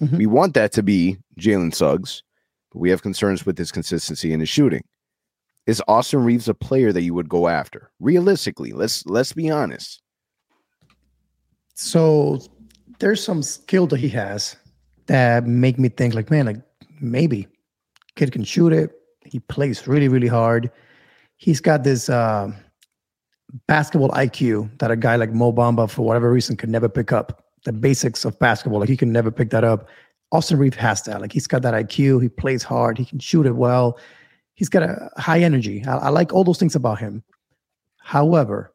Mm-hmm. 0.00 0.16
We 0.16 0.26
want 0.26 0.54
that 0.54 0.72
to 0.72 0.82
be 0.82 1.18
Jalen 1.38 1.74
Suggs, 1.74 2.22
but 2.72 2.80
we 2.80 2.90
have 2.90 3.02
concerns 3.02 3.46
with 3.46 3.56
his 3.56 3.70
consistency 3.70 4.32
in 4.32 4.40
his 4.40 4.48
shooting. 4.48 4.82
Is 5.66 5.82
Austin 5.86 6.24
Reaves 6.24 6.48
a 6.48 6.54
player 6.54 6.92
that 6.92 7.02
you 7.02 7.14
would 7.14 7.28
go 7.28 7.48
after? 7.48 7.90
Realistically, 8.00 8.72
let's 8.72 9.06
let's 9.06 9.32
be 9.32 9.50
honest. 9.50 10.02
So 11.74 12.40
there's 12.98 13.22
some 13.22 13.42
skill 13.42 13.86
that 13.88 13.98
he 13.98 14.08
has 14.10 14.56
that 15.06 15.46
make 15.46 15.78
me 15.78 15.88
think 15.88 16.14
like, 16.14 16.30
man, 16.30 16.46
like 16.46 16.56
maybe 17.00 17.48
kid 18.16 18.32
can 18.32 18.44
shoot 18.44 18.72
it. 18.72 18.92
He 19.24 19.38
plays 19.38 19.86
really, 19.86 20.08
really 20.08 20.28
hard. 20.28 20.70
He's 21.36 21.60
got 21.60 21.84
this 21.84 22.08
uh, 22.08 22.52
basketball 23.66 24.10
IQ 24.10 24.78
that 24.78 24.90
a 24.90 24.96
guy 24.96 25.16
like 25.16 25.32
Mo 25.32 25.52
Bamba, 25.52 25.90
for 25.90 26.02
whatever 26.02 26.30
reason, 26.30 26.56
could 26.56 26.70
never 26.70 26.88
pick 26.88 27.12
up. 27.12 27.44
The 27.64 27.72
basics 27.72 28.24
of 28.24 28.38
basketball, 28.40 28.80
like 28.80 28.88
he 28.88 28.96
can 28.96 29.12
never 29.12 29.30
pick 29.30 29.50
that 29.50 29.62
up. 29.62 29.88
Austin 30.32 30.58
Reeve 30.58 30.74
has 30.74 31.02
that. 31.02 31.20
Like 31.20 31.32
he's 31.32 31.46
got 31.46 31.62
that 31.62 31.74
IQ. 31.74 32.22
He 32.22 32.28
plays 32.28 32.62
hard. 32.62 32.98
He 32.98 33.04
can 33.04 33.20
shoot 33.20 33.46
it 33.46 33.54
well. 33.54 33.98
He's 34.54 34.68
got 34.68 34.82
a 34.82 35.10
high 35.16 35.40
energy. 35.40 35.84
I, 35.86 35.96
I 35.96 36.08
like 36.10 36.32
all 36.32 36.44
those 36.44 36.58
things 36.58 36.74
about 36.74 36.98
him. 36.98 37.22
However, 37.98 38.72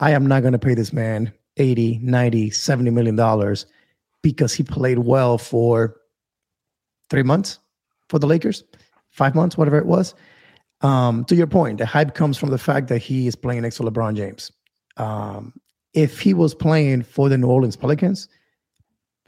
I 0.00 0.12
am 0.12 0.26
not 0.26 0.40
going 0.40 0.52
to 0.52 0.58
pay 0.58 0.74
this 0.74 0.92
man 0.92 1.32
80, 1.56 1.98
90, 2.02 2.50
70 2.50 2.90
million 2.90 3.16
dollars 3.16 3.66
because 4.22 4.52
he 4.52 4.62
played 4.62 4.98
well 4.98 5.38
for 5.38 5.96
three 7.08 7.22
months 7.22 7.58
for 8.08 8.18
the 8.18 8.26
Lakers, 8.26 8.64
five 9.10 9.34
months, 9.34 9.56
whatever 9.56 9.78
it 9.78 9.86
was. 9.86 10.14
Um, 10.82 11.24
to 11.26 11.34
your 11.34 11.46
point, 11.46 11.78
the 11.78 11.86
hype 11.86 12.14
comes 12.14 12.38
from 12.38 12.50
the 12.50 12.58
fact 12.58 12.88
that 12.88 12.98
he 12.98 13.26
is 13.26 13.36
playing 13.36 13.62
next 13.62 13.76
to 13.76 13.82
LeBron 13.82 14.16
James. 14.16 14.50
Um, 14.96 15.52
if 15.92 16.20
he 16.20 16.34
was 16.34 16.54
playing 16.54 17.02
for 17.02 17.28
the 17.28 17.36
New 17.36 17.48
Orleans 17.48 17.76
Pelicans, 17.76 18.28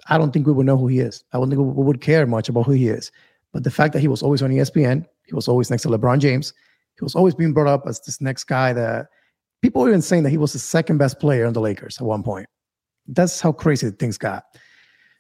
I 0.08 0.18
don't 0.18 0.32
think 0.32 0.46
we 0.46 0.52
would 0.52 0.66
know 0.66 0.76
who 0.76 0.88
he 0.88 1.00
is. 1.00 1.24
I 1.32 1.38
don't 1.38 1.48
think 1.48 1.60
we 1.60 1.84
would 1.84 2.00
care 2.00 2.26
much 2.26 2.48
about 2.48 2.66
who 2.66 2.72
he 2.72 2.88
is. 2.88 3.12
But 3.52 3.64
the 3.64 3.70
fact 3.70 3.92
that 3.92 4.00
he 4.00 4.08
was 4.08 4.22
always 4.22 4.42
on 4.42 4.50
ESPN, 4.50 5.06
he 5.32 5.34
was 5.34 5.48
always 5.48 5.70
next 5.70 5.82
to 5.84 5.88
LeBron 5.88 6.18
James, 6.18 6.52
he 6.98 7.02
was 7.02 7.14
always 7.14 7.34
being 7.34 7.54
brought 7.54 7.66
up 7.66 7.84
as 7.86 8.00
this 8.02 8.20
next 8.20 8.44
guy 8.44 8.74
that 8.74 9.06
people 9.62 9.80
were 9.80 9.88
even 9.88 10.02
saying 10.02 10.24
that 10.24 10.30
he 10.30 10.36
was 10.36 10.52
the 10.52 10.58
second 10.58 10.98
best 10.98 11.18
player 11.18 11.46
on 11.46 11.54
the 11.54 11.60
Lakers 11.60 11.96
at 11.98 12.06
one 12.06 12.22
point. 12.22 12.46
That's 13.06 13.40
how 13.40 13.50
crazy 13.50 13.90
things 13.90 14.18
got. 14.18 14.44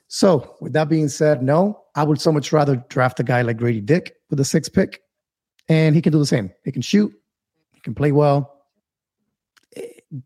So, 0.08 0.56
with 0.60 0.74
that 0.74 0.90
being 0.90 1.08
said, 1.08 1.42
no, 1.42 1.84
I 1.94 2.04
would 2.04 2.20
so 2.20 2.30
much 2.30 2.52
rather 2.52 2.76
draft 2.90 3.20
a 3.20 3.22
guy 3.22 3.40
like 3.40 3.56
Grady 3.56 3.80
Dick 3.80 4.14
with 4.28 4.36
the 4.36 4.44
sixth 4.44 4.74
pick 4.74 5.00
and 5.70 5.94
he 5.94 6.02
can 6.02 6.12
do 6.12 6.18
the 6.18 6.26
same. 6.26 6.50
He 6.62 6.72
can 6.72 6.82
shoot, 6.82 7.10
he 7.72 7.80
can 7.80 7.94
play 7.94 8.12
well. 8.12 8.66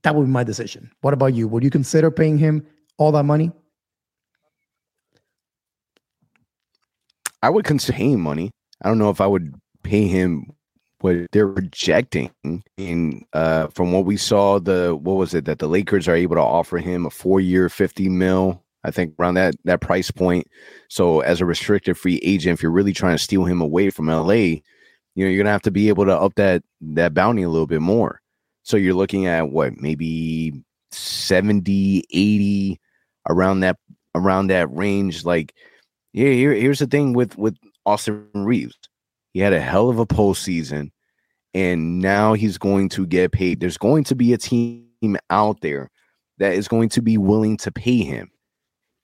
that 0.02 0.16
would 0.16 0.24
be 0.24 0.30
my 0.30 0.42
decision. 0.42 0.90
What 1.02 1.14
about 1.14 1.34
you? 1.34 1.46
Would 1.46 1.62
you 1.62 1.70
consider 1.70 2.10
paying 2.10 2.38
him 2.38 2.66
all 2.98 3.12
that 3.12 3.22
money? 3.22 3.52
I 7.40 7.50
would 7.50 7.64
consider 7.64 7.96
paying 7.96 8.20
money. 8.20 8.50
I 8.82 8.88
don't 8.88 8.98
know 8.98 9.10
if 9.10 9.20
I 9.20 9.26
would 9.28 9.54
pay 9.86 10.08
him 10.08 10.52
what 11.00 11.16
they're 11.32 11.48
projecting 11.48 12.30
in 12.76 13.24
uh 13.32 13.68
from 13.68 13.92
what 13.92 14.04
we 14.04 14.16
saw 14.16 14.58
the 14.58 14.96
what 14.96 15.14
was 15.14 15.34
it 15.34 15.44
that 15.44 15.58
the 15.58 15.68
Lakers 15.68 16.08
are 16.08 16.16
able 16.16 16.34
to 16.36 16.42
offer 16.42 16.78
him 16.78 17.06
a 17.06 17.10
four 17.10 17.40
year 17.40 17.68
50 17.68 18.08
mil 18.08 18.62
I 18.82 18.90
think 18.90 19.14
around 19.18 19.34
that 19.34 19.54
that 19.64 19.80
price 19.80 20.10
point. 20.10 20.46
So 20.88 21.20
as 21.20 21.40
a 21.40 21.46
restricted 21.46 21.98
free 21.98 22.20
agent 22.22 22.58
if 22.58 22.62
you're 22.62 22.72
really 22.72 22.92
trying 22.92 23.16
to 23.16 23.22
steal 23.22 23.44
him 23.44 23.60
away 23.60 23.90
from 23.90 24.08
LA 24.08 24.32
you 24.32 25.24
know 25.24 25.28
you're 25.28 25.38
gonna 25.38 25.50
have 25.50 25.62
to 25.62 25.70
be 25.70 25.88
able 25.88 26.06
to 26.06 26.16
up 26.16 26.34
that 26.36 26.62
that 26.80 27.14
bounty 27.14 27.42
a 27.42 27.48
little 27.48 27.66
bit 27.66 27.82
more. 27.82 28.20
So 28.64 28.76
you're 28.76 28.94
looking 28.94 29.26
at 29.26 29.50
what 29.50 29.76
maybe 29.76 30.64
70 30.90 32.04
80 32.10 32.80
around 33.28 33.60
that 33.60 33.76
around 34.14 34.48
that 34.48 34.74
range. 34.74 35.24
Like 35.24 35.54
yeah 36.12 36.30
here, 36.30 36.54
here's 36.54 36.80
the 36.80 36.86
thing 36.86 37.12
with 37.12 37.36
with 37.38 37.56
Austin 37.84 38.26
Reaves 38.34 38.76
he 39.36 39.42
had 39.42 39.52
a 39.52 39.60
hell 39.60 39.90
of 39.90 39.98
a 39.98 40.06
postseason, 40.06 40.90
and 41.52 41.98
now 41.98 42.32
he's 42.32 42.56
going 42.56 42.88
to 42.88 43.06
get 43.06 43.32
paid. 43.32 43.60
There's 43.60 43.76
going 43.76 44.04
to 44.04 44.14
be 44.14 44.32
a 44.32 44.38
team 44.38 45.18
out 45.28 45.60
there 45.60 45.90
that 46.38 46.54
is 46.54 46.68
going 46.68 46.88
to 46.88 47.02
be 47.02 47.18
willing 47.18 47.58
to 47.58 47.70
pay 47.70 47.98
him. 47.98 48.30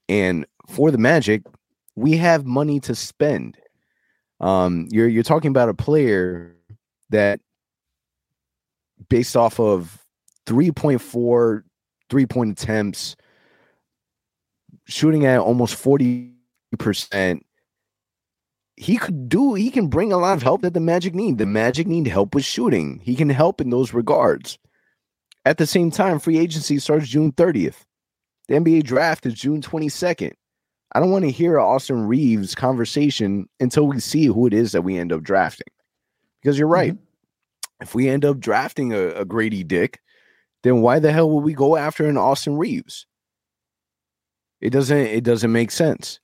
And 0.09 0.47
for 0.67 0.89
the 0.89 0.97
Magic, 0.97 1.43
we 1.95 2.17
have 2.17 2.47
money 2.47 2.79
to 2.79 2.95
spend. 2.95 3.59
Um, 4.39 4.87
you're 4.89 5.07
you're 5.07 5.21
talking 5.21 5.49
about 5.49 5.69
a 5.69 5.75
player 5.75 6.55
that 7.11 7.39
based 9.09 9.37
off 9.37 9.59
of 9.59 10.03
3.4 10.47 11.61
three 12.09 12.25
point 12.25 12.59
attempts, 12.59 13.15
shooting 14.87 15.27
at 15.27 15.37
almost 15.37 15.75
40%, 15.75 16.33
he 18.75 18.97
could 18.97 19.29
do 19.29 19.53
he 19.53 19.69
can 19.69 19.87
bring 19.87 20.11
a 20.11 20.17
lot 20.17 20.35
of 20.35 20.43
help 20.43 20.61
that 20.61 20.73
the 20.73 20.79
Magic 20.79 21.13
need. 21.13 21.37
The 21.37 21.45
Magic 21.45 21.87
need 21.87 22.07
help 22.07 22.35
with 22.35 22.45
shooting. 22.45 22.99
He 23.03 23.15
can 23.15 23.29
help 23.29 23.61
in 23.61 23.69
those 23.69 23.93
regards. 23.93 24.57
At 25.45 25.57
the 25.57 25.67
same 25.67 25.91
time, 25.91 26.19
free 26.19 26.39
agency 26.39 26.79
starts 26.79 27.07
June 27.07 27.31
30th. 27.33 27.83
The 28.47 28.55
NBA 28.55 28.83
draft 28.83 29.25
is 29.25 29.33
June 29.33 29.61
22nd. 29.61 30.33
I 30.93 30.99
don't 30.99 31.11
want 31.11 31.25
to 31.25 31.31
hear 31.31 31.59
Austin 31.59 32.07
Reaves 32.07 32.55
conversation 32.55 33.47
until 33.59 33.87
we 33.87 33.99
see 33.99 34.25
who 34.25 34.47
it 34.47 34.53
is 34.53 34.71
that 34.71 34.83
we 34.83 34.97
end 34.97 35.11
up 35.11 35.23
drafting. 35.23 35.67
Because 36.41 36.57
you're 36.57 36.67
right. 36.67 36.93
Mm-hmm. 36.93 37.83
If 37.83 37.95
we 37.95 38.09
end 38.09 38.25
up 38.25 38.39
drafting 38.39 38.93
a, 38.93 39.07
a 39.09 39.25
Grady 39.25 39.63
Dick, 39.63 39.99
then 40.61 40.81
why 40.81 40.99
the 40.99 41.11
hell 41.11 41.29
would 41.29 41.43
we 41.43 41.53
go 41.53 41.75
after 41.75 42.05
an 42.05 42.17
Austin 42.17 42.57
Reaves 42.57 43.05
It 44.61 44.69
doesn't 44.69 44.97
it 44.97 45.23
doesn't 45.23 45.51
make 45.51 45.71
sense. 45.71 46.19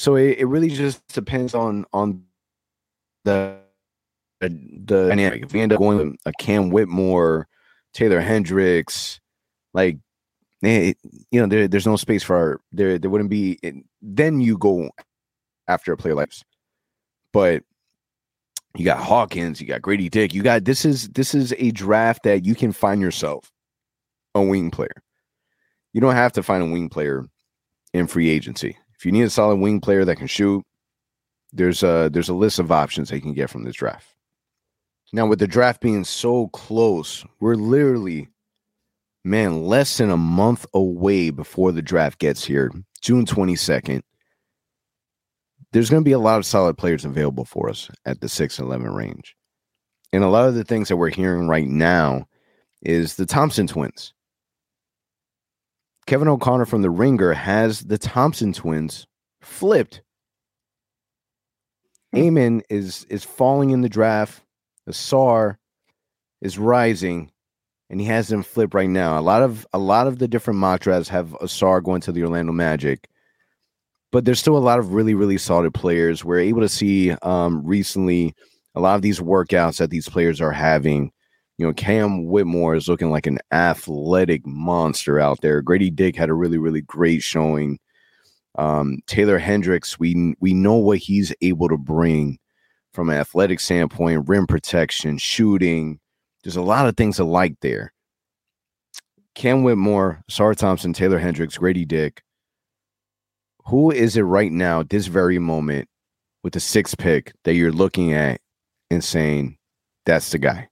So 0.00 0.16
it, 0.16 0.38
it 0.38 0.46
really 0.46 0.70
just 0.70 1.06
depends 1.08 1.54
on 1.54 1.84
on 1.92 2.24
the 3.24 3.58
the 4.40 4.48
dynamic. 4.86 5.42
If 5.42 5.52
we 5.52 5.60
end 5.60 5.74
up 5.74 5.78
going 5.78 5.98
with 5.98 6.16
a 6.24 6.32
Cam 6.40 6.70
Whitmore, 6.70 7.46
Taylor 7.92 8.22
Hendricks, 8.22 9.20
like 9.74 9.98
it, 10.62 10.96
you 11.30 11.38
know, 11.38 11.46
there, 11.46 11.68
there's 11.68 11.86
no 11.86 11.96
space 11.96 12.22
for 12.22 12.34
our, 12.34 12.60
there. 12.72 12.98
There 12.98 13.10
wouldn't 13.10 13.28
be. 13.28 13.58
Then 14.00 14.40
you 14.40 14.56
go 14.56 14.88
after 15.68 15.92
a 15.92 15.98
player 15.98 16.14
like 16.14 16.30
this, 16.30 16.44
but 17.34 17.62
you 18.78 18.86
got 18.86 19.04
Hawkins, 19.04 19.60
you 19.60 19.66
got 19.66 19.82
Grady 19.82 20.08
Dick, 20.08 20.32
you 20.32 20.42
got 20.42 20.64
this 20.64 20.86
is 20.86 21.10
this 21.10 21.34
is 21.34 21.52
a 21.58 21.72
draft 21.72 22.22
that 22.22 22.46
you 22.46 22.54
can 22.54 22.72
find 22.72 23.02
yourself 23.02 23.52
a 24.34 24.40
wing 24.40 24.70
player. 24.70 25.02
You 25.92 26.00
don't 26.00 26.14
have 26.14 26.32
to 26.32 26.42
find 26.42 26.62
a 26.62 26.72
wing 26.72 26.88
player 26.88 27.26
in 27.92 28.06
free 28.06 28.30
agency. 28.30 28.78
If 29.00 29.06
you 29.06 29.12
need 29.12 29.22
a 29.22 29.30
solid 29.30 29.56
wing 29.56 29.80
player 29.80 30.04
that 30.04 30.16
can 30.16 30.26
shoot, 30.26 30.62
there's 31.54 31.82
a 31.82 32.10
there's 32.12 32.28
a 32.28 32.34
list 32.34 32.58
of 32.58 32.70
options 32.70 33.08
they 33.08 33.18
can 33.18 33.32
get 33.32 33.48
from 33.48 33.64
this 33.64 33.76
draft. 33.76 34.14
Now, 35.14 35.26
with 35.26 35.38
the 35.38 35.46
draft 35.46 35.80
being 35.80 36.04
so 36.04 36.48
close, 36.48 37.24
we're 37.40 37.54
literally, 37.54 38.28
man, 39.24 39.64
less 39.64 39.96
than 39.96 40.10
a 40.10 40.18
month 40.18 40.66
away 40.74 41.30
before 41.30 41.72
the 41.72 41.80
draft 41.80 42.18
gets 42.18 42.44
here, 42.44 42.70
June 43.00 43.24
22nd. 43.24 44.02
There's 45.72 45.88
going 45.88 46.02
to 46.02 46.08
be 46.08 46.12
a 46.12 46.18
lot 46.18 46.36
of 46.36 46.44
solid 46.44 46.76
players 46.76 47.06
available 47.06 47.46
for 47.46 47.70
us 47.70 47.90
at 48.04 48.20
the 48.20 48.28
6 48.28 48.58
11 48.58 48.86
range. 48.86 49.34
And 50.12 50.22
a 50.22 50.28
lot 50.28 50.46
of 50.46 50.54
the 50.54 50.64
things 50.64 50.88
that 50.88 50.98
we're 50.98 51.08
hearing 51.08 51.48
right 51.48 51.68
now 51.68 52.26
is 52.82 53.16
the 53.16 53.24
Thompson 53.24 53.66
twins. 53.66 54.12
Kevin 56.10 56.26
O'Connor 56.26 56.66
from 56.66 56.82
The 56.82 56.90
Ringer 56.90 57.32
has 57.32 57.82
the 57.82 57.96
Thompson 57.96 58.52
twins 58.52 59.06
flipped. 59.42 60.02
Hmm. 62.12 62.18
Amen 62.18 62.62
is 62.68 63.06
is 63.08 63.22
falling 63.22 63.70
in 63.70 63.82
the 63.82 63.88
draft. 63.88 64.42
Ausar 64.88 65.54
is 66.42 66.58
rising, 66.58 67.30
and 67.90 68.00
he 68.00 68.08
has 68.08 68.26
them 68.26 68.42
flip 68.42 68.74
right 68.74 68.90
now. 68.90 69.20
A 69.20 69.22
lot 69.22 69.44
of 69.44 69.64
a 69.72 69.78
lot 69.78 70.08
of 70.08 70.18
the 70.18 70.26
different 70.26 70.58
mock 70.58 70.80
drafts 70.80 71.08
have 71.10 71.28
Ausar 71.40 71.80
going 71.80 72.00
to 72.00 72.10
the 72.10 72.24
Orlando 72.24 72.50
Magic, 72.50 73.08
but 74.10 74.24
there's 74.24 74.40
still 74.40 74.56
a 74.56 74.58
lot 74.58 74.80
of 74.80 74.92
really 74.92 75.14
really 75.14 75.38
solid 75.38 75.72
players. 75.74 76.24
We're 76.24 76.40
able 76.40 76.62
to 76.62 76.68
see 76.68 77.12
um, 77.22 77.64
recently 77.64 78.34
a 78.74 78.80
lot 78.80 78.96
of 78.96 79.02
these 79.02 79.20
workouts 79.20 79.76
that 79.76 79.90
these 79.90 80.08
players 80.08 80.40
are 80.40 80.50
having 80.50 81.12
you 81.60 81.66
know, 81.66 81.74
Cam 81.74 82.24
Whitmore 82.24 82.74
is 82.74 82.88
looking 82.88 83.10
like 83.10 83.26
an 83.26 83.38
athletic 83.52 84.46
monster 84.46 85.20
out 85.20 85.42
there. 85.42 85.60
Grady 85.60 85.90
Dick 85.90 86.16
had 86.16 86.30
a 86.30 86.34
really, 86.34 86.56
really 86.56 86.80
great 86.80 87.22
showing. 87.22 87.78
Um, 88.56 89.00
Taylor 89.06 89.38
Hendricks, 89.38 89.98
we 89.98 90.34
we 90.40 90.54
know 90.54 90.76
what 90.76 90.96
he's 90.96 91.34
able 91.42 91.68
to 91.68 91.76
bring 91.76 92.38
from 92.94 93.10
an 93.10 93.16
athletic 93.16 93.60
standpoint, 93.60 94.26
rim 94.26 94.46
protection, 94.46 95.18
shooting. 95.18 96.00
There's 96.42 96.56
a 96.56 96.62
lot 96.62 96.88
of 96.88 96.96
things 96.96 97.16
to 97.16 97.24
like 97.24 97.60
there. 97.60 97.92
Cam 99.34 99.62
Whitmore, 99.62 100.22
Ausar 100.30 100.56
Thompson, 100.56 100.94
Taylor 100.94 101.18
Hendricks, 101.18 101.58
Grady 101.58 101.84
Dick. 101.84 102.22
Who 103.66 103.90
is 103.90 104.16
it 104.16 104.22
right 104.22 104.50
now, 104.50 104.82
this 104.82 105.08
very 105.08 105.38
moment, 105.38 105.90
with 106.42 106.54
the 106.54 106.60
sixth 106.60 106.96
pick 106.96 107.34
that 107.44 107.52
you're 107.52 107.70
looking 107.70 108.14
at 108.14 108.40
and 108.90 109.04
saying, 109.04 109.58
that's 110.06 110.30
the 110.30 110.38
guy? 110.38 110.70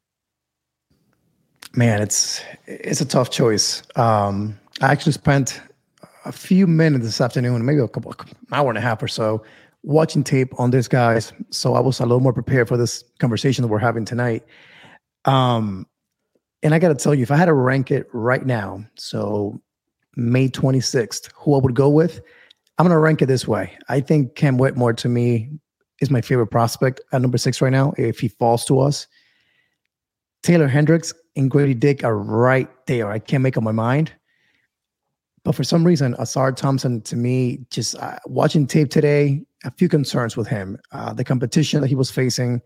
Man, 1.79 2.03
it's 2.03 2.43
it's 2.67 3.01
a 3.01 3.05
tough 3.05 3.31
choice. 3.31 3.85
Um, 3.95 4.59
I 4.81 4.91
actually 4.91 5.12
spent 5.12 5.62
a 6.25 6.33
few 6.33 6.67
minutes 6.67 7.05
this 7.05 7.21
afternoon, 7.21 7.64
maybe 7.64 7.79
a 7.79 7.87
couple 7.87 8.12
hour 8.51 8.69
and 8.69 8.77
a 8.77 8.81
half 8.81 9.01
or 9.01 9.07
so, 9.07 9.45
watching 9.85 10.25
tape 10.25 10.59
on 10.59 10.73
this 10.73 10.88
guys. 10.88 11.33
So 11.51 11.75
I 11.75 11.81
was 11.81 12.01
a 12.01 12.03
little 12.03 12.19
more 12.19 12.33
prepared 12.33 12.67
for 12.67 12.77
this 12.77 13.05
conversation 13.21 13.62
that 13.62 13.69
we're 13.69 13.79
having 13.79 14.05
tonight. 14.05 14.43
Um, 15.25 15.87
and 16.64 16.75
I 16.75 16.81
got 16.81 16.88
to 16.88 16.97
tell 16.97 17.14
you, 17.14 17.23
if 17.23 17.31
I 17.31 17.37
had 17.37 17.45
to 17.45 17.53
rank 17.53 17.93
it 17.93 18.09
right 18.12 18.45
now, 18.45 18.85
so 18.97 19.62
May 20.17 20.49
26th, 20.49 21.31
who 21.37 21.55
I 21.55 21.59
would 21.59 21.77
go 21.77 21.88
with, 21.88 22.21
I'm 22.79 22.87
going 22.87 22.91
to 22.91 22.99
rank 22.99 23.23
it 23.23 23.27
this 23.27 23.47
way. 23.47 23.79
I 23.88 24.01
think 24.01 24.35
Cam 24.35 24.59
Whitmore 24.59 24.95
to 24.95 25.09
me 25.09 25.49
is 26.01 26.11
my 26.11 26.23
favorite 26.23 26.49
prospect 26.49 27.01
at 27.12 27.23
number 27.23 27.38
six 27.38 27.62
right 27.62 27.71
now. 27.71 27.93
If 27.97 28.19
he 28.19 28.27
falls 28.27 28.64
to 28.64 28.81
us, 28.81 29.07
Taylor 30.43 30.67
Hendricks 30.69 31.12
and 31.37 31.51
Grady 31.51 31.75
Dick 31.75 32.05
are 32.05 32.17
right 32.17 32.69
there. 32.87 33.11
I 33.11 33.19
can't 33.19 33.43
make 33.43 33.57
up 33.57 33.62
my 33.62 33.73
mind. 33.73 34.12
But 35.45 35.55
for 35.55 35.64
some 35.64 35.85
reason, 35.85 36.14
Ausar 36.14 36.55
Thompson, 36.55 37.01
to 37.03 37.17
me, 37.17 37.61
just 37.71 37.95
uh, 37.97 38.19
watching 38.27 38.67
tape 38.67 38.91
today, 38.91 39.45
a 39.64 39.71
few 39.71 39.88
concerns 39.88 40.37
with 40.37 40.47
him. 40.47 40.79
Uh, 40.93 41.12
the 41.12 41.25
competition 41.25 41.81
that 41.81 41.88
he 41.88 41.95
was 41.95 42.11
facing 42.11 42.61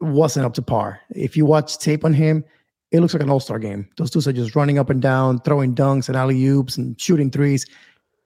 wasn't 0.00 0.46
up 0.46 0.54
to 0.54 0.62
par. 0.62 1.00
If 1.10 1.36
you 1.36 1.44
watch 1.44 1.78
tape 1.78 2.04
on 2.04 2.14
him, 2.14 2.44
it 2.92 3.00
looks 3.00 3.14
like 3.14 3.22
an 3.22 3.30
all 3.30 3.40
star 3.40 3.58
game. 3.58 3.88
Those 3.96 4.10
dudes 4.10 4.28
are 4.28 4.32
just 4.32 4.54
running 4.54 4.78
up 4.78 4.90
and 4.90 5.02
down, 5.02 5.40
throwing 5.40 5.74
dunks 5.74 6.08
and 6.08 6.16
alley 6.16 6.42
oops 6.46 6.76
and 6.76 6.98
shooting 7.00 7.30
threes. 7.30 7.66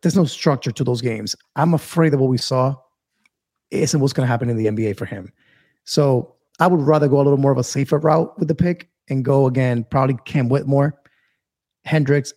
There's 0.03 0.17
no 0.17 0.25
structure 0.25 0.73
to 0.73 0.85
those 0.85 1.01
games. 1.01 1.35
I'm 1.57 1.75
afraid 1.75 2.11
that 2.11 2.19
what 2.19 2.31
we 2.31 2.39
saw 2.39 2.77
isn't 3.71 4.01
what's 4.01 4.13
going 4.13 4.27
to 4.27 4.31
happen 4.31 4.51
in 4.51 4.57
the 4.57 4.67
NBA 4.67 4.97
for 4.97 5.07
him. 5.07 5.33
So 5.85 6.35
I 6.59 6.67
would 6.67 6.81
rather 6.81 7.09
go 7.09 7.17
a 7.17 7.23
little 7.23 7.39
more 7.39 7.53
of 7.53 7.59
a 7.59 7.65
safer 7.65 7.99
route 7.99 8.39
with 8.39 8.49
the 8.49 8.55
pick 8.55 8.90
and 9.11 9.25
go 9.25 9.47
again, 9.47 9.85
probably 9.91 10.17
Cam 10.25 10.49
Whitmore, 10.49 11.01
Hendricks, 11.85 12.33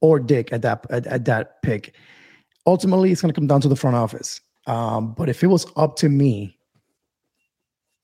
or 0.00 0.18
Dick 0.18 0.52
at 0.52 0.62
that 0.62 0.86
at, 0.90 1.06
at 1.06 1.24
that 1.26 1.62
pick. 1.62 1.94
Ultimately, 2.66 3.10
it's 3.10 3.20
going 3.20 3.32
to 3.32 3.38
come 3.38 3.46
down 3.46 3.60
to 3.62 3.68
the 3.68 3.76
front 3.76 3.96
office. 3.96 4.40
Um, 4.66 5.14
but 5.14 5.28
if 5.28 5.42
it 5.42 5.48
was 5.48 5.66
up 5.76 5.96
to 5.96 6.08
me, 6.08 6.56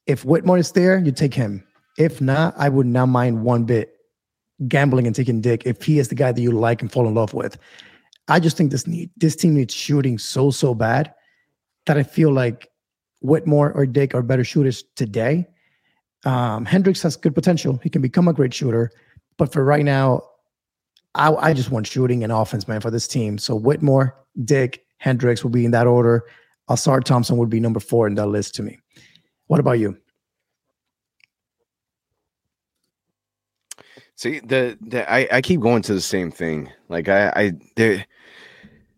if 0.06 0.24
Whitmore 0.24 0.58
is 0.58 0.72
there, 0.72 0.98
you 0.98 1.12
take 1.12 1.34
him. 1.34 1.64
If 1.98 2.20
not, 2.20 2.54
I 2.56 2.68
would 2.68 2.86
not 2.86 3.06
mind 3.06 3.42
one 3.42 3.64
bit 3.64 3.94
gambling 4.66 5.06
and 5.06 5.14
taking 5.14 5.40
Dick 5.40 5.62
if 5.66 5.82
he 5.82 5.98
is 5.98 6.08
the 6.08 6.14
guy 6.14 6.32
that 6.32 6.40
you 6.40 6.50
like 6.50 6.82
and 6.82 6.90
fall 6.90 7.06
in 7.06 7.14
love 7.14 7.34
with. 7.34 7.58
I 8.28 8.40
just 8.40 8.56
think 8.56 8.70
this 8.70 8.86
need 8.86 9.10
this 9.16 9.36
team 9.36 9.54
needs 9.54 9.74
shooting 9.74 10.18
so 10.18 10.50
so 10.50 10.74
bad 10.74 11.14
that 11.86 11.96
I 11.96 12.02
feel 12.02 12.32
like 12.32 12.68
Whitmore 13.20 13.72
or 13.72 13.86
Dick 13.86 14.14
are 14.14 14.22
better 14.22 14.44
shooters 14.44 14.84
today 14.96 15.46
um, 16.24 16.64
Hendricks 16.64 17.02
has 17.02 17.16
good 17.16 17.34
potential. 17.34 17.78
He 17.82 17.90
can 17.90 18.02
become 18.02 18.28
a 18.28 18.32
great 18.32 18.52
shooter. 18.52 18.90
But 19.36 19.52
for 19.52 19.64
right 19.64 19.84
now, 19.84 20.22
I, 21.14 21.32
I 21.32 21.52
just 21.52 21.70
want 21.70 21.86
shooting 21.86 22.22
and 22.22 22.32
offense, 22.32 22.68
man, 22.68 22.80
for 22.80 22.90
this 22.90 23.08
team. 23.08 23.38
So 23.38 23.54
Whitmore, 23.54 24.16
Dick, 24.44 24.84
Hendricks 24.98 25.42
will 25.42 25.50
be 25.50 25.64
in 25.64 25.70
that 25.72 25.86
order. 25.86 26.24
Ausar 26.68 27.02
Thompson 27.02 27.36
would 27.38 27.50
be 27.50 27.60
number 27.60 27.80
four 27.80 28.06
in 28.06 28.14
that 28.16 28.26
list 28.26 28.54
to 28.56 28.62
me. 28.62 28.78
What 29.46 29.60
about 29.60 29.78
you? 29.78 29.96
See, 34.16 34.40
the, 34.40 34.76
the 34.80 35.10
I, 35.10 35.28
I 35.30 35.40
keep 35.40 35.60
going 35.60 35.82
to 35.82 35.94
the 35.94 36.00
same 36.00 36.30
thing. 36.30 36.70
Like 36.88 37.08
I, 37.08 37.52
I 37.76 38.04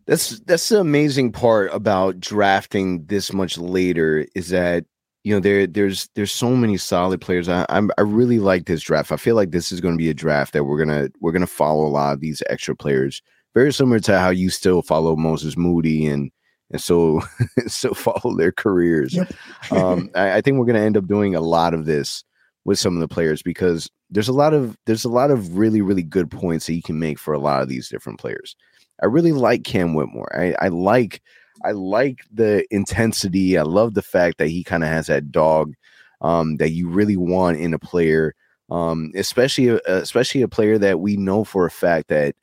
that's 0.07 0.39
that's 0.41 0.67
the 0.69 0.79
amazing 0.79 1.31
part 1.31 1.71
about 1.71 2.19
drafting 2.19 3.05
this 3.05 3.31
much 3.31 3.57
later 3.57 4.25
is 4.33 4.49
that 4.49 4.85
you 5.23 5.33
know 5.33 5.39
there 5.39 5.67
there's 5.67 6.09
there's 6.15 6.31
so 6.31 6.55
many 6.55 6.77
solid 6.77 7.21
players. 7.21 7.47
I 7.47 7.65
I'm, 7.69 7.91
I 7.97 8.01
really 8.01 8.39
like 8.39 8.65
this 8.65 8.81
draft. 8.81 9.11
I 9.11 9.17
feel 9.17 9.35
like 9.35 9.51
this 9.51 9.71
is 9.71 9.79
going 9.79 9.93
to 9.93 10.03
be 10.03 10.09
a 10.09 10.15
draft 10.15 10.53
that 10.53 10.63
we're 10.63 10.83
gonna 10.83 11.09
we're 11.19 11.31
gonna 11.31 11.47
follow 11.47 11.85
a 11.85 11.89
lot 11.89 12.13
of 12.13 12.19
these 12.19 12.41
extra 12.49 12.75
players. 12.75 13.21
Very 13.53 13.71
similar 13.71 13.99
to 13.99 14.19
how 14.19 14.29
you 14.29 14.49
still 14.49 14.81
follow 14.81 15.15
Moses 15.15 15.57
Moody 15.57 16.07
and 16.07 16.31
and 16.71 16.81
so 16.81 17.21
still 17.67 17.93
follow 17.93 18.35
their 18.35 18.51
careers. 18.51 19.13
Yep. 19.13 19.33
um, 19.71 20.09
I, 20.15 20.37
I 20.37 20.41
think 20.41 20.57
we're 20.57 20.65
gonna 20.65 20.79
end 20.79 20.97
up 20.97 21.07
doing 21.07 21.35
a 21.35 21.41
lot 21.41 21.73
of 21.73 21.85
this 21.85 22.23
with 22.65 22.79
some 22.79 22.95
of 22.95 23.01
the 23.01 23.07
players 23.07 23.43
because 23.43 23.89
there's 24.09 24.29
a 24.29 24.33
lot 24.33 24.53
of 24.53 24.75
there's 24.85 25.05
a 25.05 25.09
lot 25.09 25.29
of 25.29 25.57
really 25.57 25.81
really 25.81 26.03
good 26.03 26.31
points 26.31 26.65
that 26.65 26.73
you 26.73 26.81
can 26.81 26.99
make 26.99 27.19
for 27.19 27.33
a 27.33 27.39
lot 27.39 27.61
of 27.61 27.69
these 27.69 27.89
different 27.89 28.19
players. 28.19 28.55
I 29.03 29.07
really 29.07 29.31
like 29.31 29.63
Cam 29.63 29.93
Whitmore. 29.93 30.31
I, 30.35 30.55
I 30.59 30.67
like 30.67 31.21
I 31.63 31.71
like 31.71 32.19
the 32.31 32.65
intensity. 32.71 33.57
I 33.57 33.63
love 33.63 33.93
the 33.93 34.01
fact 34.01 34.37
that 34.37 34.47
he 34.47 34.63
kind 34.63 34.83
of 34.83 34.89
has 34.89 35.07
that 35.07 35.31
dog 35.31 35.73
um, 36.21 36.57
that 36.57 36.71
you 36.71 36.89
really 36.89 37.17
want 37.17 37.57
in 37.57 37.73
a 37.73 37.79
player, 37.79 38.35
um, 38.69 39.11
especially 39.15 39.69
uh, 39.71 39.79
especially 39.85 40.41
a 40.41 40.47
player 40.47 40.77
that 40.77 40.99
we 40.99 41.17
know 41.17 41.43
for 41.43 41.65
a 41.65 41.71
fact 41.71 42.09
that 42.09 42.35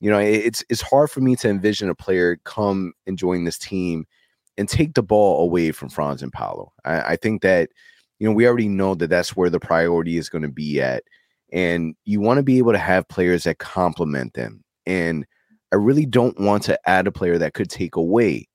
you 0.00 0.10
know 0.10 0.18
it's 0.18 0.64
it's 0.68 0.82
hard 0.82 1.10
for 1.10 1.20
me 1.20 1.36
to 1.36 1.48
envision 1.48 1.88
a 1.88 1.94
player 1.94 2.38
come 2.44 2.92
and 3.06 3.18
join 3.18 3.44
this 3.44 3.58
team 3.58 4.06
and 4.56 4.68
take 4.68 4.94
the 4.94 5.02
ball 5.02 5.42
away 5.42 5.72
from 5.72 5.88
Franz 5.88 6.22
and 6.22 6.32
Paolo. 6.32 6.72
I, 6.84 7.00
I 7.00 7.16
think 7.16 7.42
that 7.42 7.70
you 8.18 8.28
know, 8.28 8.34
we 8.34 8.46
already 8.46 8.68
know 8.68 8.94
that 8.94 9.10
that's 9.10 9.36
where 9.36 9.50
the 9.50 9.60
priority 9.60 10.16
is 10.16 10.28
going 10.28 10.42
to 10.42 10.48
be 10.48 10.80
at. 10.80 11.02
And 11.52 11.94
you 12.04 12.20
want 12.20 12.38
to 12.38 12.42
be 12.42 12.58
able 12.58 12.72
to 12.72 12.78
have 12.78 13.08
players 13.08 13.44
that 13.44 13.58
complement 13.58 14.34
them. 14.34 14.64
And 14.86 15.26
I 15.72 15.76
really 15.76 16.06
don't 16.06 16.38
want 16.38 16.62
to 16.64 16.78
add 16.88 17.06
a 17.06 17.12
player 17.12 17.38
that 17.38 17.54
could 17.54 17.70
take 17.70 17.96
away. 17.96 18.48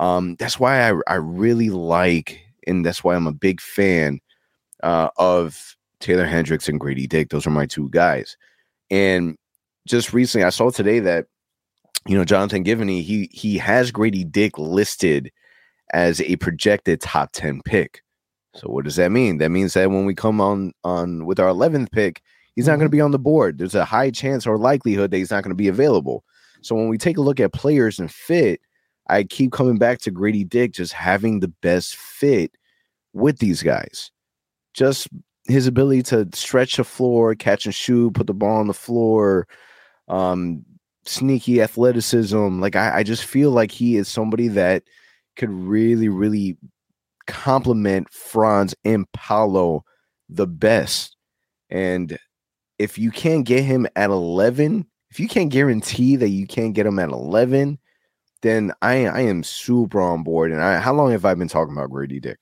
Um, 0.00 0.34
that's 0.36 0.58
why 0.58 0.90
I, 0.90 0.94
I 1.06 1.14
really 1.16 1.68
like, 1.68 2.40
and 2.66 2.84
that's 2.84 3.04
why 3.04 3.14
I'm 3.14 3.26
a 3.26 3.32
big 3.32 3.60
fan 3.60 4.18
uh, 4.82 5.10
of 5.18 5.76
Taylor 6.00 6.24
Hendricks 6.24 6.68
and 6.68 6.80
Grady 6.80 7.06
Dick. 7.06 7.28
Those 7.28 7.46
are 7.46 7.50
my 7.50 7.66
two 7.66 7.90
guys. 7.90 8.36
And 8.90 9.36
just 9.86 10.14
recently, 10.14 10.44
I 10.44 10.50
saw 10.50 10.70
today 10.70 11.00
that 11.00 11.26
you 12.08 12.16
know 12.16 12.24
Jonathan 12.24 12.64
Givony 12.64 13.02
he 13.02 13.28
he 13.30 13.58
has 13.58 13.90
Grady 13.90 14.24
Dick 14.24 14.58
listed 14.58 15.30
as 15.92 16.22
a 16.22 16.36
projected 16.36 17.02
top 17.02 17.32
ten 17.32 17.60
pick. 17.66 18.02
So 18.54 18.68
what 18.68 18.84
does 18.86 18.96
that 18.96 19.12
mean? 19.12 19.36
That 19.36 19.50
means 19.50 19.74
that 19.74 19.90
when 19.90 20.06
we 20.06 20.14
come 20.14 20.40
on 20.40 20.72
on 20.82 21.26
with 21.26 21.38
our 21.38 21.48
11th 21.48 21.92
pick, 21.92 22.22
he's 22.56 22.66
not 22.66 22.78
going 22.78 22.80
to 22.80 22.86
mm-hmm. 22.86 22.96
be 22.96 23.00
on 23.02 23.10
the 23.10 23.18
board. 23.18 23.58
There's 23.58 23.74
a 23.74 23.84
high 23.84 24.10
chance 24.10 24.46
or 24.46 24.56
likelihood 24.56 25.10
that 25.10 25.18
he's 25.18 25.30
not 25.30 25.44
going 25.44 25.52
to 25.52 25.54
be 25.54 25.68
available. 25.68 26.24
So 26.62 26.74
when 26.74 26.88
we 26.88 26.98
take 26.98 27.16
a 27.16 27.22
look 27.22 27.38
at 27.38 27.52
players 27.52 27.98
and 27.98 28.10
fit, 28.10 28.60
I 29.10 29.24
keep 29.24 29.52
coming 29.52 29.78
back 29.78 29.98
to 30.00 30.10
Grady 30.10 30.44
Dick 30.44 30.72
just 30.72 30.92
having 30.92 31.40
the 31.40 31.48
best 31.48 31.96
fit 31.96 32.52
with 33.12 33.38
these 33.38 33.62
guys. 33.62 34.10
Just 34.74 35.08
his 35.46 35.66
ability 35.66 36.02
to 36.04 36.28
stretch 36.32 36.76
the 36.76 36.84
floor, 36.84 37.34
catch 37.34 37.64
and 37.64 37.74
shoot, 37.74 38.14
put 38.14 38.26
the 38.26 38.34
ball 38.34 38.58
on 38.58 38.68
the 38.68 38.74
floor, 38.74 39.48
um, 40.08 40.64
sneaky 41.04 41.60
athleticism. 41.60 42.60
Like 42.60 42.76
I, 42.76 42.98
I 42.98 43.02
just 43.02 43.24
feel 43.24 43.50
like 43.50 43.72
he 43.72 43.96
is 43.96 44.08
somebody 44.08 44.48
that 44.48 44.84
could 45.36 45.50
really, 45.50 46.08
really 46.08 46.56
complement 47.26 48.12
Franz 48.12 48.74
and 48.84 49.10
Paolo 49.12 49.84
the 50.28 50.46
best. 50.46 51.16
And 51.68 52.18
if 52.78 52.98
you 52.98 53.10
can't 53.10 53.44
get 53.44 53.64
him 53.64 53.86
at 53.96 54.10
11, 54.10 54.86
if 55.10 55.18
you 55.18 55.28
can't 55.28 55.50
guarantee 55.50 56.16
that 56.16 56.28
you 56.28 56.46
can't 56.46 56.74
get 56.74 56.86
him 56.86 56.98
at 56.98 57.10
11, 57.10 57.78
then 58.42 58.72
I, 58.82 59.06
I 59.06 59.20
am 59.20 59.42
super 59.42 60.00
on 60.00 60.22
board. 60.22 60.52
And 60.52 60.62
I, 60.62 60.78
how 60.78 60.94
long 60.94 61.10
have 61.10 61.24
I 61.24 61.34
been 61.34 61.48
talking 61.48 61.74
about 61.74 61.90
Grady 61.90 62.20
Dick? 62.20 62.38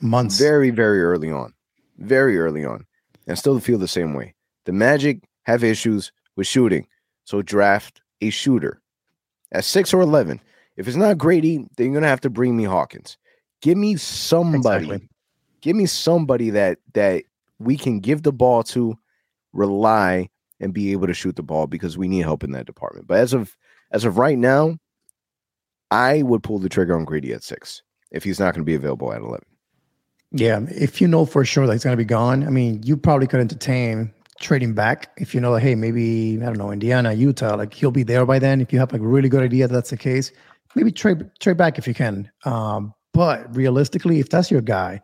Months. 0.00 0.38
Very, 0.38 0.70
very 0.70 1.02
early 1.02 1.30
on. 1.30 1.52
Very 1.98 2.38
early 2.38 2.64
on. 2.64 2.86
And 3.26 3.38
still 3.38 3.58
feel 3.60 3.78
the 3.78 3.88
same 3.88 4.14
way. 4.14 4.34
The 4.64 4.72
Magic 4.72 5.22
have 5.42 5.64
issues 5.64 6.12
with 6.36 6.46
shooting. 6.46 6.86
So 7.24 7.42
draft 7.42 8.00
a 8.20 8.30
shooter 8.30 8.80
at 9.52 9.64
six 9.64 9.92
or 9.92 10.00
11. 10.00 10.40
If 10.76 10.88
it's 10.88 10.96
not 10.96 11.18
Grady, 11.18 11.58
then 11.76 11.86
you're 11.86 11.92
going 11.92 12.02
to 12.02 12.08
have 12.08 12.20
to 12.22 12.30
bring 12.30 12.56
me 12.56 12.64
Hawkins. 12.64 13.18
Give 13.60 13.76
me 13.76 13.96
somebody. 13.96 14.84
Exactly. 14.86 15.08
Give 15.60 15.76
me 15.76 15.86
somebody 15.86 16.50
that 16.50 16.78
that 16.94 17.24
we 17.58 17.76
can 17.76 18.00
give 18.00 18.22
the 18.22 18.32
ball 18.32 18.62
to, 18.62 18.96
rely, 19.52 20.30
and 20.58 20.72
be 20.72 20.92
able 20.92 21.06
to 21.06 21.14
shoot 21.14 21.36
the 21.36 21.42
ball 21.42 21.66
because 21.66 21.98
we 21.98 22.08
need 22.08 22.22
help 22.22 22.42
in 22.42 22.52
that 22.52 22.64
department. 22.64 23.06
But 23.06 23.18
as 23.18 23.34
of 23.34 23.54
as 23.90 24.04
of 24.04 24.18
right 24.18 24.38
now, 24.38 24.76
I 25.90 26.22
would 26.22 26.42
pull 26.42 26.58
the 26.58 26.68
trigger 26.68 26.96
on 26.96 27.04
Grady 27.04 27.32
at 27.32 27.42
six 27.42 27.82
if 28.10 28.24
he's 28.24 28.38
not 28.38 28.54
going 28.54 28.62
to 28.62 28.66
be 28.66 28.74
available 28.74 29.12
at 29.12 29.20
eleven. 29.20 29.46
Yeah, 30.32 30.60
if 30.70 31.00
you 31.00 31.08
know 31.08 31.26
for 31.26 31.44
sure 31.44 31.66
that 31.66 31.72
he's 31.72 31.82
going 31.82 31.96
to 31.96 31.96
be 31.96 32.04
gone, 32.04 32.46
I 32.46 32.50
mean, 32.50 32.82
you 32.84 32.96
probably 32.96 33.26
could 33.26 33.40
entertain 33.40 34.12
trading 34.40 34.74
back 34.74 35.10
if 35.16 35.34
you 35.34 35.40
know, 35.40 35.50
like, 35.50 35.62
hey, 35.62 35.74
maybe 35.74 36.38
I 36.40 36.46
don't 36.46 36.58
know, 36.58 36.70
Indiana, 36.70 37.12
Utah, 37.12 37.56
like 37.56 37.74
he'll 37.74 37.90
be 37.90 38.04
there 38.04 38.24
by 38.24 38.38
then. 38.38 38.60
If 38.60 38.72
you 38.72 38.78
have 38.78 38.92
like 38.92 39.02
a 39.02 39.06
really 39.06 39.28
good 39.28 39.42
idea 39.42 39.66
that 39.66 39.74
that's 39.74 39.90
the 39.90 39.96
case, 39.96 40.32
maybe 40.74 40.92
trade 40.92 41.28
trade 41.40 41.56
back 41.56 41.78
if 41.78 41.86
you 41.86 41.94
can. 41.94 42.30
Um, 42.44 42.94
but 43.12 43.54
realistically, 43.54 44.20
if 44.20 44.28
that's 44.28 44.50
your 44.50 44.60
guy, 44.60 45.00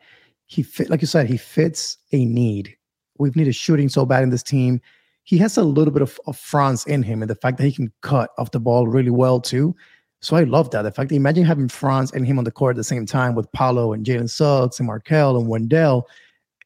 he 0.46 0.62
fit 0.62 0.90
like 0.90 1.00
you 1.00 1.08
said, 1.08 1.28
he 1.28 1.36
fits 1.36 1.98
a 2.12 2.24
need. 2.24 2.74
We've 3.18 3.36
needed 3.36 3.54
shooting 3.54 3.88
so 3.88 4.06
bad 4.06 4.22
in 4.22 4.30
this 4.30 4.42
team. 4.42 4.80
He 5.26 5.38
has 5.38 5.56
a 5.56 5.62
little 5.62 5.92
bit 5.92 6.02
of, 6.02 6.18
of 6.26 6.36
Franz 6.36 6.86
in 6.86 7.02
him, 7.02 7.22
and 7.22 7.30
the 7.30 7.34
fact 7.34 7.58
that 7.58 7.64
he 7.64 7.72
can 7.72 7.92
cut 8.00 8.30
off 8.38 8.52
the 8.52 8.60
ball 8.60 8.86
really 8.86 9.10
well 9.10 9.40
too. 9.40 9.76
So 10.20 10.36
I 10.36 10.44
love 10.44 10.70
that. 10.70 10.82
The 10.82 10.90
fact 10.90 11.10
that 11.10 11.16
imagine 11.16 11.44
having 11.44 11.68
Franz 11.68 12.10
and 12.12 12.26
him 12.26 12.38
on 12.38 12.44
the 12.44 12.50
court 12.50 12.74
at 12.74 12.78
the 12.78 12.84
same 12.84 13.04
time 13.04 13.34
with 13.34 13.50
Paolo 13.52 13.92
and 13.92 14.06
Jalen 14.06 14.30
Suggs 14.30 14.78
and 14.78 14.86
Markelle 14.86 15.36
and 15.36 15.48
Wendell, 15.48 16.06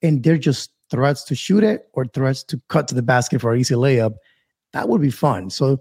and 0.02 0.22
they're 0.22 0.38
just 0.38 0.70
threats 0.90 1.24
to 1.24 1.34
shoot 1.34 1.64
it 1.64 1.88
or 1.94 2.04
threats 2.04 2.44
to 2.44 2.60
cut 2.68 2.86
to 2.88 2.94
the 2.94 3.02
basket 3.02 3.40
for 3.40 3.52
an 3.52 3.60
easy 3.60 3.74
layup. 3.74 4.14
That 4.72 4.88
would 4.88 5.00
be 5.00 5.10
fun. 5.10 5.50
So 5.50 5.80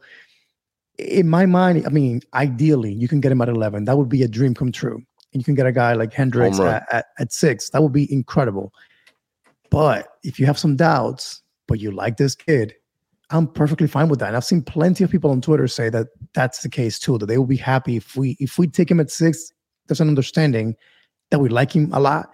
in 0.98 1.30
my 1.30 1.46
mind, 1.46 1.86
I 1.86 1.90
mean, 1.90 2.22
ideally, 2.34 2.94
you 2.94 3.08
can 3.08 3.22
get 3.22 3.32
him 3.32 3.42
at 3.42 3.50
11. 3.50 3.86
That 3.86 3.98
would 3.98 4.10
be 4.10 4.24
a 4.24 4.28
dream 4.28 4.54
come 4.54 4.72
true 4.72 5.04
and 5.34 5.42
you 5.42 5.44
can 5.44 5.56
get 5.56 5.68
a 5.68 5.72
guy 5.72 5.94
like 5.94 6.14
Hendricks 6.14 6.60
at, 6.60 6.86
at, 6.92 7.06
at, 7.20 7.32
six, 7.32 7.70
that 7.70 7.82
would 7.82 7.94
be 7.94 8.12
incredible. 8.12 8.74
But 9.70 10.08
if 10.24 10.40
you 10.40 10.46
have 10.48 10.58
some 10.58 10.76
doubts, 10.76 11.44
but 11.70 11.80
you 11.80 11.92
like 11.92 12.18
this 12.18 12.36
kid, 12.36 12.74
I'm 13.30 13.48
perfectly 13.48 13.88
fine 13.88 14.10
with 14.10 14.20
that. 14.20 14.28
And 14.28 14.36
I've 14.36 14.44
seen 14.44 14.64
plenty 14.64 15.04
of 15.04 15.12
people 15.12 15.30
on 15.32 15.40
Twitter 15.40 15.68
say 15.68 15.90
that 15.90 16.08
that's 16.34 16.64
the 16.64 16.70
case 16.70 17.00
too. 17.00 17.18
That 17.20 17.28
they 17.28 17.38
will 17.38 17.46
be 17.46 17.56
happy 17.56 17.96
if 17.96 18.18
we 18.18 18.36
if 18.40 18.58
we 18.58 18.68
take 18.68 18.90
him 18.92 19.00
at 19.00 19.12
six. 19.12 19.54
There's 19.88 20.02
an 20.02 20.10
understanding 20.10 20.76
that 21.30 21.40
we 21.40 21.48
like 21.48 21.72
him 21.72 21.94
a 21.94 22.00
lot. 22.00 22.34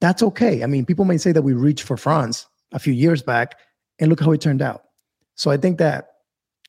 That's 0.00 0.22
okay. 0.22 0.62
I 0.62 0.66
mean, 0.66 0.86
people 0.86 1.04
may 1.04 1.18
say 1.18 1.32
that 1.32 1.42
we 1.42 1.52
reached 1.52 1.84
for 1.84 1.96
Franz 1.96 2.46
a 2.72 2.78
few 2.78 2.92
years 2.92 3.22
back, 3.22 3.58
and 3.98 4.08
look 4.08 4.20
how 4.20 4.32
it 4.32 4.40
turned 4.40 4.62
out. 4.62 4.82
So 5.34 5.50
I 5.50 5.56
think 5.56 5.78
that 5.78 6.08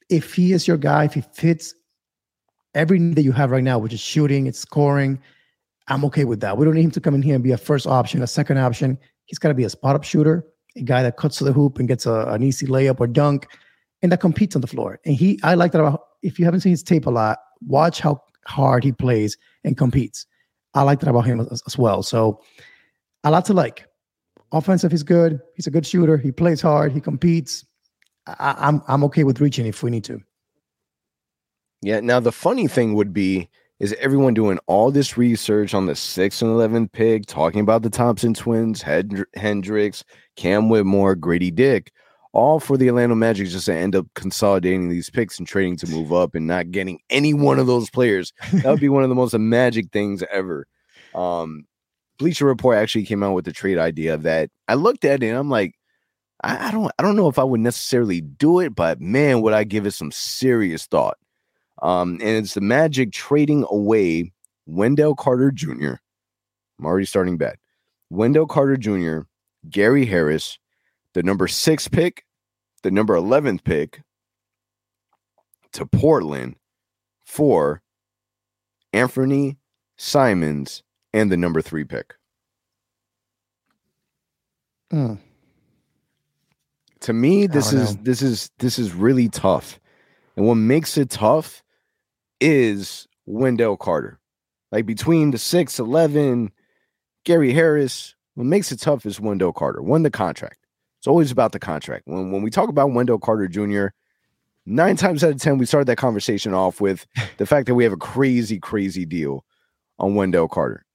if 0.10 0.34
he 0.34 0.54
is 0.54 0.68
your 0.68 0.78
guy, 0.78 1.06
if 1.06 1.14
he 1.14 1.22
fits 1.34 1.74
everything 2.74 3.14
that 3.16 3.24
you 3.24 3.32
have 3.32 3.52
right 3.52 3.64
now, 3.64 3.78
which 3.80 3.94
is 3.94 4.00
shooting, 4.00 4.48
it's 4.48 4.60
scoring, 4.60 5.20
I'm 5.88 6.04
okay 6.06 6.26
with 6.26 6.40
that. 6.42 6.58
We 6.58 6.66
don't 6.66 6.76
need 6.76 6.86
him 6.86 6.92
to 6.92 7.02
come 7.02 7.16
in 7.16 7.22
here 7.22 7.36
and 7.36 7.44
be 7.44 7.52
a 7.52 7.58
first 7.58 7.88
option, 7.88 8.22
a 8.22 8.28
second 8.28 8.58
option. 8.58 8.98
He's 9.26 9.40
got 9.40 9.50
to 9.50 9.54
be 9.54 9.64
a 9.66 9.70
spot 9.70 9.96
up 9.96 10.04
shooter, 10.04 10.46
a 10.78 10.84
guy 10.84 11.04
that 11.04 11.18
cuts 11.18 11.38
to 11.38 11.44
the 11.44 11.54
hoop 11.54 11.80
and 11.80 11.88
gets 11.88 12.06
a, 12.06 12.26
an 12.28 12.44
easy 12.44 12.66
layup 12.66 13.00
or 13.00 13.08
dunk, 13.08 13.48
and 14.02 14.12
that 14.12 14.20
competes 14.20 14.56
on 14.56 14.62
the 14.62 14.68
floor. 14.68 15.00
And 15.06 15.16
he, 15.16 15.40
I 15.44 15.56
like 15.56 15.72
that 15.72 15.82
about. 15.82 16.04
If 16.24 16.40
you 16.40 16.46
haven't 16.46 16.62
seen 16.62 16.72
his 16.72 16.84
tape 16.84 17.06
a 17.06 17.12
lot, 17.12 17.40
watch 17.66 18.00
how 18.00 18.22
hard 18.48 18.84
he 18.84 18.92
plays 18.92 19.38
and 19.64 19.78
competes. 19.78 20.26
I 20.74 20.82
like 20.82 21.00
that 21.02 21.10
about 21.10 21.26
him 21.26 21.40
as, 21.40 21.62
as 21.68 21.78
well. 21.78 22.04
So, 22.04 22.42
a 23.24 23.32
lot 23.32 23.46
to 23.46 23.54
like. 23.54 23.86
Offensive, 24.52 24.92
he's 24.92 25.04
good. 25.04 25.42
He's 25.56 25.68
a 25.68 25.72
good 25.72 25.86
shooter. 25.86 26.18
He 26.18 26.32
plays 26.32 26.62
hard. 26.62 26.92
He 26.92 27.02
competes. 27.02 27.66
I, 28.26 28.56
I'm 28.58 28.82
I'm 28.88 29.04
okay 29.06 29.24
with 29.24 29.42
reaching 29.42 29.66
if 29.66 29.84
we 29.84 29.92
need 29.92 30.04
to. 30.06 30.22
Yeah. 31.82 32.00
Now 32.00 32.20
the 32.20 32.32
funny 32.32 32.68
thing 32.68 32.94
would 32.94 33.14
be 33.14 33.50
is 33.80 33.94
everyone 34.00 34.34
doing 34.34 34.60
all 34.68 34.92
this 34.92 35.18
research 35.18 35.74
on 35.74 35.86
the 35.86 35.96
6 35.96 36.42
and 36.42 36.52
11 36.52 36.90
pick, 36.90 37.26
talking 37.26 37.62
about 37.62 37.84
the 37.84 37.90
Thompson 37.90 38.34
twins, 38.34 38.84
Hendricks, 39.36 40.04
Cam 40.36 40.70
Whitmore, 40.70 41.16
Grady 41.16 41.52
Dick, 41.52 41.92
all 42.34 42.60
for 42.60 42.78
the 42.78 42.90
Orlando 42.90 43.16
Magic 43.16 43.48
just 43.48 43.66
to 43.66 43.76
end 43.76 43.96
up 43.96 44.08
consolidating 44.16 44.90
these 44.90 45.10
picks 45.10 45.38
and 45.40 45.48
trading 45.48 45.78
to 45.78 45.88
move 45.88 46.12
up 46.12 46.36
and 46.36 46.48
not 46.48 46.72
getting 46.72 47.00
any 47.10 47.34
one 47.34 47.60
of 47.60 47.68
those 47.68 47.90
players. 47.90 48.34
That 48.52 48.66
would 48.66 48.80
be 48.80 48.90
one 48.90 49.04
of 49.04 49.10
the 49.10 49.16
most 49.16 49.34
magic 49.38 49.92
things 49.92 50.24
ever. 50.32 50.68
Um, 51.14 51.66
Bleacher 52.18 52.46
Report 52.46 52.78
actually 52.78 53.06
came 53.06 53.24
out 53.24 53.34
with 53.34 53.46
the 53.46 53.54
trade 53.54 53.78
idea 53.78 54.18
that 54.18 54.50
I 54.68 54.74
looked 54.74 55.06
at 55.06 55.24
it 55.24 55.28
and 55.28 55.38
I'm 55.38 55.50
like, 55.50 55.76
I, 56.44 56.68
I 56.68 56.72
don't 56.72 56.92
I 56.98 57.04
don't 57.04 57.16
know 57.16 57.28
if 57.28 57.40
I 57.40 57.44
would 57.44 57.60
necessarily 57.60 58.22
do 58.22 58.60
it, 58.60 58.76
but 58.76 59.02
man, 59.02 59.42
would 59.42 59.54
I 59.54 59.64
give 59.64 59.86
it 59.86 59.92
some 59.92 60.12
serious 60.12 60.86
thought. 60.86 61.18
Um, 61.82 62.14
and 62.14 62.44
it's 62.44 62.54
the 62.54 62.62
Magic 62.62 63.12
trading 63.12 63.66
away 63.70 64.32
Wendell 64.66 65.16
Carter 65.16 65.52
Jr. 65.52 65.96
I'm 66.80 66.86
already 66.86 67.06
starting 67.06 67.38
bad. 67.38 67.58
Wendell 68.10 68.48
Carter 68.48 68.78
Jr., 68.78 69.22
Gary 69.70 70.06
Harris, 70.06 70.60
the 71.14 71.24
number 71.24 71.48
six 71.48 71.88
pick, 71.88 72.26
the 72.84 72.92
number 72.92 73.16
11th 73.16 73.64
pick 73.64 74.02
to 75.74 75.86
Portland 75.86 76.56
for 77.26 77.82
Anfernee 78.94 79.58
Simons 79.98 80.84
and 81.14 81.32
the 81.32 81.38
number 81.38 81.62
three 81.62 81.84
pick. 81.84 82.16
Mm. 84.92 85.20
To 87.02 87.14
me, 87.14 87.48
this 87.48 87.74
is 87.74 87.96
know. 87.96 88.02
this 88.04 88.22
is 88.22 88.52
this 88.60 88.80
is 88.80 88.94
really 88.94 89.30
tough. 89.30 89.80
And 90.36 90.46
what 90.46 90.56
makes 90.56 90.98
it 90.98 91.10
tough 91.10 91.64
is 92.40 93.08
Wendell 93.26 93.78
Carter. 93.78 94.20
Like 94.72 94.86
between 94.86 95.32
the 95.32 95.38
6, 95.38 95.80
11, 95.80 96.52
Gary 97.24 97.54
Harris, 97.54 98.16
what 98.36 98.46
makes 98.46 98.72
it 98.72 98.80
tough 98.80 99.06
is 99.06 99.20
Wendell 99.20 99.54
Carter. 99.54 99.82
Won 99.82 100.04
the 100.04 100.12
contract. 100.12 100.60
It's 101.00 101.08
always 101.08 101.32
about 101.32 101.52
the 101.52 101.60
contract. 101.60 102.04
When 102.06 102.32
when 102.32 102.42
we 102.42 102.50
talk 102.50 102.70
about 102.70 102.92
Wendell 102.92 103.20
Carter 103.20 103.48
Jr., 103.48 103.88
nine 104.66 104.96
times 104.96 105.24
out 105.24 105.32
of 105.32 105.42
ten, 105.42 105.58
we 105.58 105.66
started 105.66 105.88
that 105.88 105.98
conversation 105.98 106.54
off 106.54 106.82
with 106.82 107.06
the 107.38 107.46
fact 107.46 107.68
that 107.68 107.76
we 107.76 107.84
have 107.84 107.94
a 107.94 107.98
crazy, 107.98 108.60
crazy 108.60 109.06
deal 109.06 109.46
on 110.00 110.16
Wendell 110.16 110.48
Carter. 110.48 110.86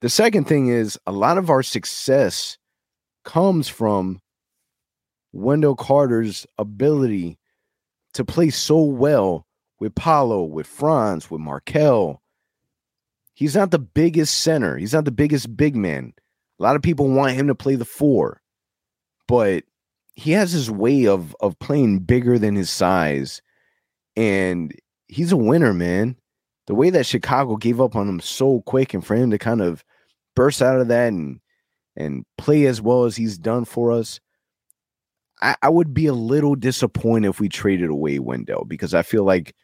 The 0.00 0.08
second 0.08 0.44
thing 0.44 0.68
is 0.68 0.98
a 1.06 1.12
lot 1.12 1.38
of 1.38 1.50
our 1.50 1.62
success 1.62 2.58
comes 3.24 3.68
from 3.68 4.20
Wendell 5.32 5.76
Carter's 5.76 6.46
ability 6.58 7.38
to 8.14 8.24
play 8.24 8.50
so 8.50 8.82
well 8.82 9.46
with 9.82 9.96
Paolo, 9.96 10.44
with 10.44 10.68
Franz, 10.68 11.28
with 11.28 11.40
Markelle. 11.40 12.22
He's 13.34 13.56
not 13.56 13.72
the 13.72 13.80
biggest 13.80 14.38
center. 14.38 14.76
He's 14.76 14.92
not 14.92 15.04
the 15.04 15.10
biggest 15.10 15.56
big 15.56 15.74
man. 15.74 16.12
A 16.60 16.62
lot 16.62 16.76
of 16.76 16.82
people 16.82 17.08
want 17.08 17.32
him 17.32 17.48
to 17.48 17.56
play 17.56 17.74
the 17.74 17.84
four, 17.84 18.40
but 19.26 19.64
he 20.14 20.30
has 20.30 20.52
his 20.52 20.70
way 20.70 21.08
of 21.08 21.34
of 21.40 21.58
playing 21.58 21.98
bigger 21.98 22.38
than 22.38 22.54
his 22.54 22.70
size, 22.70 23.42
and 24.14 24.72
he's 25.08 25.32
a 25.32 25.36
winner, 25.36 25.74
man. 25.74 26.14
The 26.68 26.76
way 26.76 26.90
that 26.90 27.04
Chicago 27.04 27.56
gave 27.56 27.80
up 27.80 27.96
on 27.96 28.08
him 28.08 28.20
so 28.20 28.60
quick, 28.60 28.94
and 28.94 29.04
for 29.04 29.16
him 29.16 29.32
to 29.32 29.38
kind 29.38 29.60
of 29.60 29.82
burst 30.36 30.62
out 30.62 30.80
of 30.80 30.86
that 30.88 31.08
and 31.08 31.40
and 31.96 32.24
play 32.38 32.66
as 32.66 32.80
well 32.80 33.02
as 33.02 33.16
he's 33.16 33.36
done 33.36 33.64
for 33.64 33.90
us, 33.90 34.20
I, 35.40 35.56
I 35.60 35.70
would 35.70 35.92
be 35.92 36.06
a 36.06 36.14
little 36.14 36.54
disappointed 36.54 37.30
if 37.30 37.40
we 37.40 37.48
traded 37.48 37.90
away 37.90 38.20
Wendell 38.20 38.64
because 38.64 38.94
I 38.94 39.02
feel 39.02 39.24
like 39.24 39.56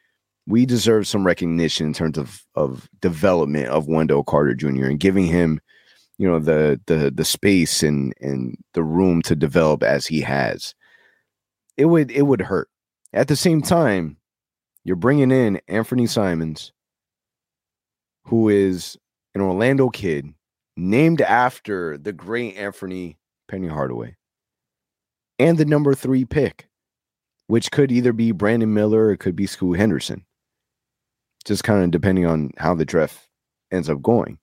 we 0.48 0.64
deserve 0.64 1.06
some 1.06 1.26
recognition 1.26 1.88
in 1.88 1.92
terms 1.92 2.16
of 2.16 2.42
of 2.54 2.88
development 3.00 3.68
of 3.68 3.86
Wendell 3.86 4.24
Carter 4.24 4.54
Jr. 4.54 4.86
and 4.86 4.98
giving 4.98 5.26
him, 5.26 5.60
you 6.16 6.26
know, 6.26 6.38
the 6.38 6.80
the 6.86 7.12
the 7.14 7.24
space 7.24 7.82
and 7.82 8.14
and 8.20 8.56
the 8.72 8.82
room 8.82 9.20
to 9.22 9.36
develop 9.36 9.82
as 9.82 10.06
he 10.06 10.22
has. 10.22 10.74
It 11.76 11.84
would 11.84 12.10
it 12.10 12.22
would 12.22 12.40
hurt. 12.40 12.68
At 13.12 13.28
the 13.28 13.36
same 13.36 13.60
time, 13.60 14.16
you're 14.84 14.96
bringing 14.96 15.30
in 15.30 15.60
Anfernee 15.68 16.08
Simons, 16.08 16.72
who 18.24 18.48
is 18.48 18.96
an 19.34 19.42
Orlando 19.42 19.90
kid 19.90 20.32
named 20.78 21.20
after 21.20 21.98
the 21.98 22.12
great 22.12 22.56
Anfernee 22.56 23.16
Penny 23.48 23.68
Hardaway, 23.68 24.16
and 25.38 25.58
the 25.58 25.66
number 25.66 25.94
three 25.94 26.24
pick, 26.24 26.68
which 27.48 27.70
could 27.70 27.92
either 27.92 28.14
be 28.14 28.32
Brandon 28.32 28.72
Miller 28.72 29.06
or 29.06 29.12
it 29.12 29.18
could 29.18 29.36
be 29.36 29.46
Scoot 29.46 29.78
Henderson 29.78 30.24
just 31.44 31.64
kind 31.64 31.82
of 31.82 31.90
depending 31.90 32.26
on 32.26 32.50
how 32.58 32.74
the 32.74 32.84
draft 32.84 33.28
ends 33.70 33.88
up 33.88 34.02
going. 34.02 34.38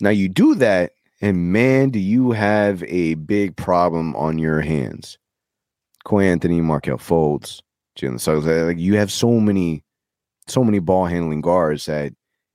Now 0.00 0.10
you 0.10 0.28
do 0.28 0.54
that, 0.56 0.92
and 1.20 1.52
man, 1.52 1.90
do 1.90 1.98
you 1.98 2.32
have 2.32 2.82
a 2.84 3.14
big 3.14 3.56
problem 3.56 4.16
on 4.16 4.38
your 4.38 4.60
hands. 4.60 5.18
Cole 6.04 6.20
Anthony, 6.20 6.60
Markelle 6.60 6.98
Fultz, 6.98 7.60
Jalen 7.98 8.20
Suggs. 8.20 8.46
Like 8.46 8.78
you 8.78 8.96
have 8.96 9.12
so 9.12 9.38
many, 9.38 9.84
so 10.48 10.64
many 10.64 10.80
ball 10.80 11.06
handling 11.06 11.40
guards 11.40 11.86
that 11.86 12.12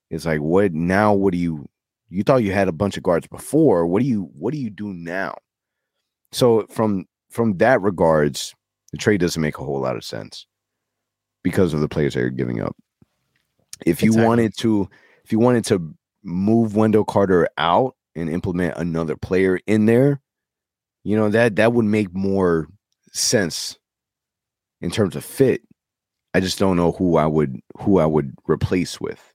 it's 0.10 0.26
like, 0.26 0.42
what 0.42 0.74
now? 0.74 1.14
What 1.14 1.32
do 1.32 1.38
you? 1.38 1.68
You 2.10 2.24
thought 2.24 2.44
you 2.44 2.52
had 2.52 2.68
a 2.68 2.74
bunch 2.74 2.98
of 2.98 3.04
guards 3.04 3.28
before. 3.28 3.86
What 3.86 4.02
do 4.02 4.08
you? 4.08 4.30
What 4.34 4.54
do 4.54 4.60
you 4.60 4.70
do 4.70 4.94
now? 4.94 5.36
So 6.32 6.66
from 6.70 7.06
from 7.30 7.58
that 7.58 7.82
regards, 7.82 8.56
the 8.92 8.98
trade 8.98 9.22
doesn't 9.22 9.42
make 9.42 9.58
a 9.58 9.64
whole 9.64 9.80
lot 9.80 9.96
of 9.96 10.04
sense 10.04 10.46
because 11.44 11.74
of 11.74 11.82
the 11.82 11.90
players 11.90 12.14
that 12.14 12.22
you're 12.22 12.30
giving 12.30 12.62
up 12.62 12.76
if 13.86 14.02
you 14.04 14.10
Exactly. 14.12 14.26
wanted 14.28 14.58
to 14.58 14.90
if 15.24 15.32
you 15.32 15.40
wanted 15.40 15.66
to 15.66 15.94
move 16.24 16.76
Wendell 16.76 17.06
Carter 17.06 17.48
out 17.58 17.96
and 18.16 18.30
implement 18.30 18.78
another 18.78 19.16
player 19.16 19.60
in 19.68 19.86
there, 19.86 20.22
you 21.04 21.16
know 21.16 21.30
that 21.30 21.56
that 21.58 21.74
would 21.74 21.86
make 21.86 22.14
more 22.14 22.68
sense 23.14 23.78
in 24.82 24.92
terms 24.92 25.16
of 25.16 25.24
fit. 25.24 25.62
I 26.34 26.40
just 26.40 26.60
don't 26.60 26.78
know 26.78 26.92
who 26.92 27.18
I 27.18 27.26
would 27.26 27.60
who 27.80 28.00
I 28.00 28.06
would 28.06 28.34
replace 28.48 29.00
with. 29.02 29.34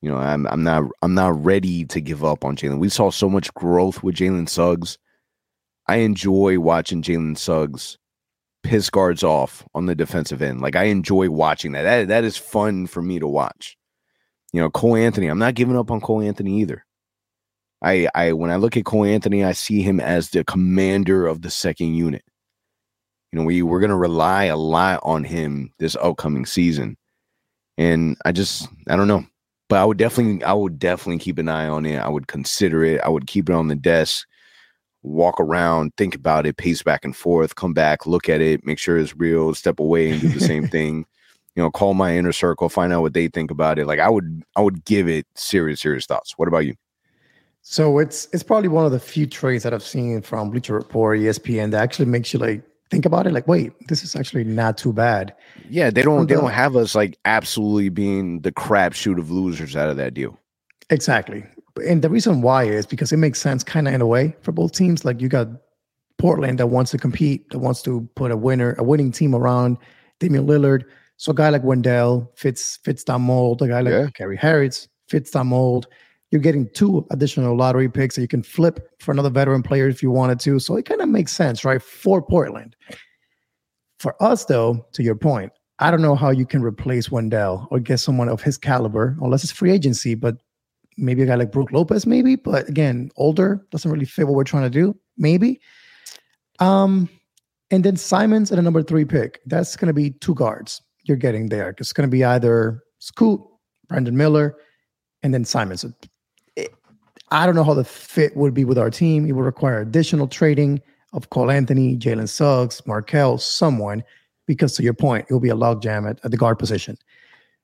You 0.00 0.10
know, 0.10 0.16
I'm 0.16 0.46
I'm 0.48 0.62
not 0.62 0.84
I'm 1.02 1.14
not 1.14 1.42
ready 1.44 1.84
to 1.86 2.00
give 2.00 2.24
up 2.24 2.44
on 2.44 2.56
Jalen. 2.56 2.78
We 2.78 2.88
saw 2.88 3.10
so 3.10 3.28
much 3.28 3.52
growth 3.54 4.02
with 4.02 4.16
Jalen 4.16 4.48
Suggs. 4.48 4.98
I 5.86 5.96
enjoy 5.96 6.58
watching 6.60 7.02
Jalen 7.02 7.36
Suggs 7.38 7.98
piss 8.62 8.90
guards 8.90 9.22
off 9.22 9.64
on 9.74 9.86
the 9.86 9.94
defensive 9.94 10.42
end. 10.42 10.60
Like 10.60 10.76
I 10.76 10.84
enjoy 10.84 11.30
watching 11.30 11.72
that. 11.72 11.82
That 11.82 12.08
that 12.08 12.24
is 12.24 12.36
fun 12.36 12.86
for 12.86 13.02
me 13.02 13.18
to 13.18 13.26
watch. 13.26 13.76
You 14.52 14.60
know, 14.60 14.70
Cole 14.70 14.96
Anthony. 14.96 15.28
I'm 15.28 15.38
not 15.38 15.54
giving 15.54 15.76
up 15.76 15.90
on 15.90 16.00
Cole 16.00 16.22
Anthony 16.22 16.60
either. 16.60 16.84
I 17.82 18.08
I 18.14 18.32
when 18.32 18.50
I 18.50 18.56
look 18.56 18.76
at 18.76 18.84
Cole 18.84 19.04
Anthony, 19.04 19.44
I 19.44 19.52
see 19.52 19.82
him 19.82 20.00
as 20.00 20.30
the 20.30 20.44
commander 20.44 21.26
of 21.26 21.42
the 21.42 21.50
second 21.50 21.94
unit. 21.94 22.24
You 23.32 23.38
know, 23.38 23.44
we 23.44 23.62
we're 23.62 23.80
gonna 23.80 23.96
rely 23.96 24.44
a 24.44 24.56
lot 24.56 25.00
on 25.02 25.24
him 25.24 25.72
this 25.78 25.96
upcoming 25.96 26.46
season. 26.46 26.96
And 27.78 28.16
I 28.24 28.32
just 28.32 28.68
I 28.88 28.96
don't 28.96 29.08
know. 29.08 29.24
But 29.68 29.80
I 29.80 29.84
would 29.84 29.96
definitely 29.96 30.44
I 30.44 30.52
would 30.52 30.78
definitely 30.78 31.18
keep 31.18 31.38
an 31.38 31.48
eye 31.48 31.66
on 31.66 31.86
it. 31.86 31.96
I 31.96 32.08
would 32.08 32.28
consider 32.28 32.84
it. 32.84 33.00
I 33.00 33.08
would 33.08 33.26
keep 33.26 33.48
it 33.48 33.54
on 33.54 33.68
the 33.68 33.74
desk 33.74 34.26
walk 35.02 35.40
around, 35.40 35.92
think 35.96 36.14
about 36.14 36.46
it, 36.46 36.56
pace 36.56 36.82
back 36.82 37.04
and 37.04 37.16
forth, 37.16 37.56
come 37.56 37.72
back, 37.72 38.06
look 38.06 38.28
at 38.28 38.40
it, 38.40 38.64
make 38.64 38.78
sure 38.78 38.98
it's 38.98 39.16
real, 39.16 39.54
step 39.54 39.80
away 39.80 40.10
and 40.10 40.20
do 40.20 40.28
the 40.28 40.40
same 40.40 40.68
thing. 40.68 41.06
You 41.54 41.62
know, 41.62 41.70
call 41.70 41.94
my 41.94 42.16
inner 42.16 42.32
circle, 42.32 42.68
find 42.68 42.92
out 42.92 43.02
what 43.02 43.14
they 43.14 43.28
think 43.28 43.50
about 43.50 43.78
it. 43.78 43.86
Like 43.86 44.00
I 44.00 44.08
would, 44.08 44.42
I 44.56 44.62
would 44.62 44.84
give 44.84 45.08
it 45.08 45.26
serious, 45.34 45.80
serious 45.80 46.06
thoughts. 46.06 46.34
What 46.38 46.48
about 46.48 46.66
you? 46.66 46.74
So 47.62 47.98
it's 47.98 48.28
it's 48.32 48.42
probably 48.42 48.68
one 48.68 48.84
of 48.84 48.92
the 48.92 48.98
few 48.98 49.26
trades 49.26 49.62
that 49.62 49.72
I've 49.72 49.84
seen 49.84 50.20
from 50.20 50.50
Bleacher 50.50 50.74
Report, 50.74 51.18
ESPN 51.20 51.70
that 51.70 51.82
actually 51.82 52.06
makes 52.06 52.32
you 52.32 52.40
like 52.40 52.64
think 52.90 53.06
about 53.06 53.26
it. 53.26 53.32
Like, 53.32 53.46
wait, 53.46 53.72
this 53.88 54.02
is 54.02 54.16
actually 54.16 54.44
not 54.44 54.76
too 54.76 54.92
bad. 54.92 55.34
Yeah, 55.68 55.90
they 55.90 56.02
don't, 56.02 56.28
they 56.28 56.34
don't 56.34 56.50
have 56.50 56.76
us 56.76 56.94
like 56.94 57.16
absolutely 57.24 57.88
being 57.88 58.40
the 58.40 58.52
crapshoot 58.52 59.18
of 59.18 59.30
losers 59.30 59.76
out 59.76 59.88
of 59.88 59.96
that 59.96 60.12
deal. 60.12 60.38
Exactly. 60.90 61.44
And 61.86 62.02
the 62.02 62.10
reason 62.10 62.42
why 62.42 62.64
is 62.64 62.86
because 62.86 63.12
it 63.12 63.16
makes 63.16 63.40
sense 63.40 63.64
kind 63.64 63.88
of 63.88 63.94
in 63.94 64.00
a 64.00 64.06
way 64.06 64.36
for 64.42 64.52
both 64.52 64.72
teams. 64.72 65.04
Like 65.04 65.20
you 65.20 65.28
got 65.28 65.48
Portland 66.18 66.58
that 66.58 66.68
wants 66.68 66.90
to 66.92 66.98
compete, 66.98 67.48
that 67.50 67.58
wants 67.58 67.82
to 67.82 68.08
put 68.14 68.30
a 68.30 68.36
winner, 68.36 68.74
a 68.78 68.82
winning 68.82 69.10
team 69.12 69.34
around 69.34 69.78
Damian 70.20 70.46
Lillard. 70.46 70.84
So 71.16 71.32
a 71.32 71.34
guy 71.34 71.48
like 71.50 71.62
Wendell 71.64 72.30
fits 72.36 72.78
fits 72.84 73.04
that 73.04 73.18
mold. 73.18 73.62
A 73.62 73.68
guy 73.68 73.80
like 73.80 73.92
Yeah. 73.92 74.06
Gary 74.14 74.36
Harris 74.36 74.88
fits 75.08 75.30
that 75.32 75.44
mold. 75.44 75.86
You're 76.30 76.40
getting 76.40 76.68
two 76.74 77.06
additional 77.10 77.56
lottery 77.56 77.88
picks 77.90 78.16
that 78.16 78.22
you 78.22 78.28
can 78.28 78.42
flip 78.42 78.88
for 79.00 79.12
another 79.12 79.30
veteran 79.30 79.62
player 79.62 79.88
if 79.88 80.02
you 80.02 80.10
wanted 80.10 80.40
to. 80.40 80.58
So 80.58 80.76
it 80.76 80.86
kind 80.86 81.00
of 81.00 81.08
makes 81.08 81.32
sense, 81.32 81.64
right? 81.64 81.82
For 81.82 82.22
Portland. 82.22 82.74
For 83.98 84.20
us, 84.22 84.46
though, 84.46 84.86
to 84.92 85.02
your 85.02 85.14
point, 85.14 85.52
I 85.78 85.90
don't 85.90 86.02
know 86.02 86.14
how 86.14 86.30
you 86.30 86.46
can 86.46 86.62
replace 86.62 87.10
Wendell 87.10 87.68
or 87.70 87.80
get 87.80 87.98
someone 87.98 88.28
of 88.28 88.40
his 88.42 88.56
caliber 88.56 89.16
unless 89.20 89.44
it's 89.44 89.52
free 89.52 89.70
agency, 89.70 90.14
but 90.14 90.36
maybe 90.96 91.22
a 91.22 91.26
guy 91.26 91.34
like 91.34 91.52
Brook 91.52 91.72
Lopez, 91.72 92.06
maybe. 92.06 92.36
But 92.36 92.68
again, 92.68 93.10
older 93.16 93.66
doesn't 93.70 93.90
really 93.90 94.04
fit 94.04 94.26
what 94.26 94.34
we're 94.34 94.44
trying 94.44 94.64
to 94.64 94.70
do. 94.70 94.96
Maybe. 95.16 95.60
Um, 96.58 97.08
and 97.70 97.84
then 97.84 97.96
Simons 97.96 98.52
at 98.52 98.58
a 98.58 98.62
number 98.62 98.82
three 98.82 99.04
pick. 99.04 99.40
That's 99.46 99.76
going 99.76 99.88
to 99.88 99.94
be 99.94 100.10
two 100.10 100.34
guards 100.34 100.82
you're 101.04 101.16
getting 101.16 101.48
there. 101.48 101.74
It's 101.78 101.92
going 101.92 102.08
to 102.08 102.10
be 102.10 102.24
either 102.24 102.82
Scoot, 102.98 103.40
Brandon 103.88 104.16
Miller, 104.16 104.56
and 105.22 105.32
then 105.32 105.44
Simons. 105.44 105.84
It- 105.84 106.74
I 107.30 107.46
don't 107.46 107.54
know 107.54 107.64
how 107.64 107.72
the 107.72 107.84
fit 107.84 108.36
would 108.36 108.52
be 108.52 108.66
with 108.66 108.76
our 108.76 108.90
team. 108.90 109.26
It 109.26 109.32
would 109.32 109.46
require 109.46 109.80
additional 109.80 110.28
trading 110.28 110.82
of 111.14 111.30
Cole 111.30 111.50
Anthony, 111.50 111.96
Jalen 111.96 112.28
Suggs, 112.28 112.86
Markelle, 112.86 113.38
someone, 113.38 114.04
because 114.46 114.76
to 114.76 114.82
your 114.82 114.92
point, 114.92 115.26
it 115.28 115.32
will 115.32 115.40
be 115.40 115.48
a 115.48 115.54
logjam 115.54 116.08
at, 116.08 116.22
at 116.24 116.30
the 116.30 116.36
guard 116.36 116.58
position. 116.58 116.98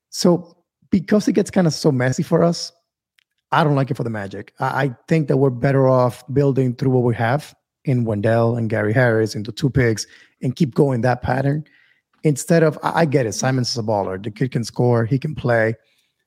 So 0.09 0.57
because 0.91 1.29
it 1.29 1.35
gets 1.35 1.51
kind 1.51 1.67
of 1.67 1.75
so 1.75 1.93
messy 1.93 2.23
for 2.23 2.43
us, 2.43 2.73
I 3.51 3.65
don't 3.65 3.75
like 3.75 3.91
it 3.91 3.97
for 3.97 4.05
the 4.05 4.11
Magic. 4.11 4.53
I, 4.61 4.85
I 4.85 4.97
think 5.09 5.29
that 5.29 5.37
we're 5.39 5.51
better 5.51 5.89
off 5.89 6.25
building 6.33 6.75
through 6.75 6.91
what 6.91 7.05
we 7.05 7.15
have 7.15 7.55
in 7.85 8.05
Wendell 8.05 8.57
and 8.57 8.69
Gary 8.69 8.93
Harris 8.93 9.35
into 9.35 9.53
two 9.53 9.71
picks 9.71 10.07
and 10.43 10.55
keep 10.55 10.75
going 10.75 11.01
that 11.03 11.23
pattern 11.23 11.65
instead 12.25 12.63
of 12.63 12.79
I, 12.83 13.01
I 13.01 13.05
get 13.05 13.27
it. 13.27 13.33
Simon's 13.33 13.77
a 13.77 13.83
baller. 13.83 14.23
The 14.23 14.31
kid 14.31 14.53
can 14.53 14.65
score, 14.65 15.05
he 15.05 15.19
can 15.19 15.35
play. 15.35 15.75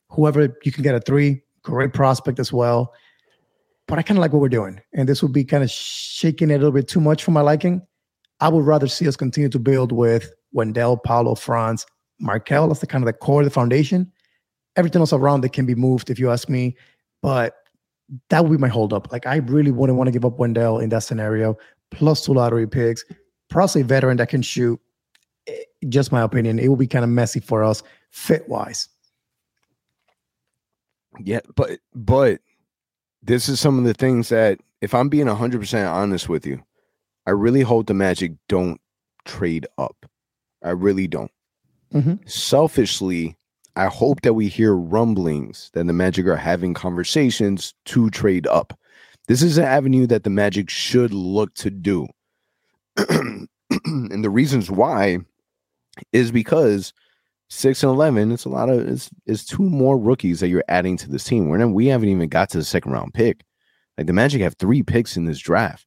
Whoever 0.09 0.57
you 0.63 0.71
can 0.71 0.83
get 0.83 0.95
a 0.95 0.99
three, 0.99 1.41
great 1.63 1.93
prospect 1.93 2.39
as 2.39 2.51
well. 2.51 2.93
But 3.87 3.99
I 3.99 4.03
kind 4.03 4.17
of 4.17 4.21
like 4.21 4.33
what 4.33 4.41
we're 4.41 4.49
doing. 4.49 4.81
And 4.93 5.07
this 5.07 5.21
would 5.21 5.33
be 5.33 5.43
kind 5.43 5.63
of 5.63 5.69
shaking 5.69 6.49
it 6.49 6.55
a 6.55 6.57
little 6.57 6.71
bit 6.71 6.87
too 6.87 7.01
much 7.01 7.23
for 7.23 7.31
my 7.31 7.41
liking. 7.41 7.81
I 8.39 8.49
would 8.49 8.65
rather 8.65 8.87
see 8.87 9.07
us 9.07 9.15
continue 9.15 9.49
to 9.49 9.59
build 9.59 9.91
with 9.91 10.33
Wendell, 10.53 10.97
Paolo, 10.97 11.35
Franz, 11.35 11.85
Markelle. 12.19 12.67
That's 12.67 12.79
the 12.79 12.87
kind 12.87 13.03
of 13.03 13.05
the 13.05 13.13
core 13.13 13.43
the 13.43 13.49
foundation. 13.49 14.11
Everything 14.75 15.01
else 15.01 15.13
around 15.13 15.43
it 15.43 15.53
can 15.53 15.65
be 15.65 15.75
moved, 15.75 16.09
if 16.09 16.19
you 16.19 16.31
ask 16.31 16.49
me. 16.49 16.75
But 17.21 17.55
that 18.29 18.43
would 18.43 18.51
be 18.51 18.57
my 18.57 18.67
holdup. 18.67 19.11
Like 19.11 19.25
I 19.27 19.37
really 19.37 19.71
wouldn't 19.71 19.97
want 19.97 20.07
to 20.07 20.11
give 20.11 20.25
up 20.25 20.37
Wendell 20.37 20.79
in 20.79 20.89
that 20.89 21.03
scenario. 21.03 21.57
Plus 21.91 22.25
two 22.25 22.33
lottery 22.33 22.67
picks, 22.67 23.03
plus 23.49 23.75
a 23.75 23.83
veteran 23.83 24.17
that 24.17 24.29
can 24.29 24.41
shoot. 24.41 24.79
Eh, 25.47 25.63
just 25.89 26.11
my 26.11 26.21
opinion. 26.21 26.59
It 26.59 26.69
will 26.69 26.77
be 26.77 26.87
kind 26.87 27.03
of 27.03 27.09
messy 27.09 27.39
for 27.39 27.63
us 27.63 27.83
fit 28.11 28.47
wise. 28.47 28.87
Yeah, 31.19 31.41
but 31.55 31.79
but 31.93 32.39
this 33.21 33.49
is 33.49 33.59
some 33.59 33.77
of 33.77 33.83
the 33.83 33.93
things 33.93 34.29
that 34.29 34.59
if 34.81 34.93
I'm 34.93 35.09
being 35.09 35.27
100% 35.27 35.91
honest 35.91 36.27
with 36.27 36.45
you, 36.45 36.63
I 37.27 37.31
really 37.31 37.61
hope 37.61 37.87
the 37.87 37.93
Magic 37.93 38.33
don't 38.47 38.79
trade 39.25 39.67
up. 39.77 40.05
I 40.63 40.71
really 40.71 41.07
don't. 41.07 41.31
Mm-hmm. 41.93 42.25
Selfishly, 42.25 43.37
I 43.75 43.85
hope 43.85 44.21
that 44.21 44.33
we 44.33 44.47
hear 44.47 44.75
rumblings 44.75 45.69
that 45.73 45.87
the 45.87 45.93
Magic 45.93 46.25
are 46.27 46.35
having 46.35 46.73
conversations 46.73 47.73
to 47.85 48.09
trade 48.09 48.47
up. 48.47 48.77
This 49.27 49.41
is 49.41 49.57
an 49.57 49.65
avenue 49.65 50.07
that 50.07 50.23
the 50.23 50.29
Magic 50.29 50.69
should 50.69 51.13
look 51.13 51.53
to 51.55 51.69
do. 51.69 52.07
and 52.97 54.23
the 54.23 54.29
reasons 54.29 54.69
why 54.69 55.19
is 56.11 56.31
because 56.31 56.93
six 57.49 57.83
and 57.83 57.91
eleven, 57.91 58.31
it's 58.31 58.45
a 58.45 58.49
lot 58.49 58.69
of 58.69 58.87
it's 58.87 59.09
it's 59.25 59.45
two 59.45 59.63
more 59.63 59.97
rookies 59.97 60.39
that 60.39 60.49
you're 60.49 60.63
adding 60.67 60.97
to 60.97 61.09
this 61.09 61.23
team. 61.23 61.47
We're 61.47 61.57
not, 61.57 61.69
we 61.71 61.87
haven't 61.87 62.09
even 62.09 62.27
got 62.29 62.49
to 62.49 62.57
the 62.57 62.65
second 62.65 62.91
round 62.91 63.13
pick. 63.13 63.43
Like 63.97 64.07
the 64.07 64.13
Magic 64.13 64.41
have 64.41 64.55
three 64.55 64.83
picks 64.83 65.15
in 65.15 65.25
this 65.25 65.39
draft, 65.39 65.85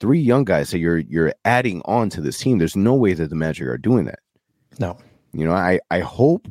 three 0.00 0.20
young 0.20 0.44
guys 0.44 0.70
that 0.70 0.78
you're 0.78 0.98
you're 0.98 1.32
adding 1.44 1.80
on 1.86 2.10
to 2.10 2.20
this 2.20 2.38
team. 2.38 2.58
There's 2.58 2.76
no 2.76 2.94
way 2.94 3.14
that 3.14 3.30
the 3.30 3.36
Magic 3.36 3.66
are 3.68 3.78
doing 3.78 4.04
that. 4.04 4.18
No, 4.78 4.98
you 5.32 5.46
know, 5.46 5.52
I 5.52 5.80
I 5.90 6.00
hope 6.00 6.48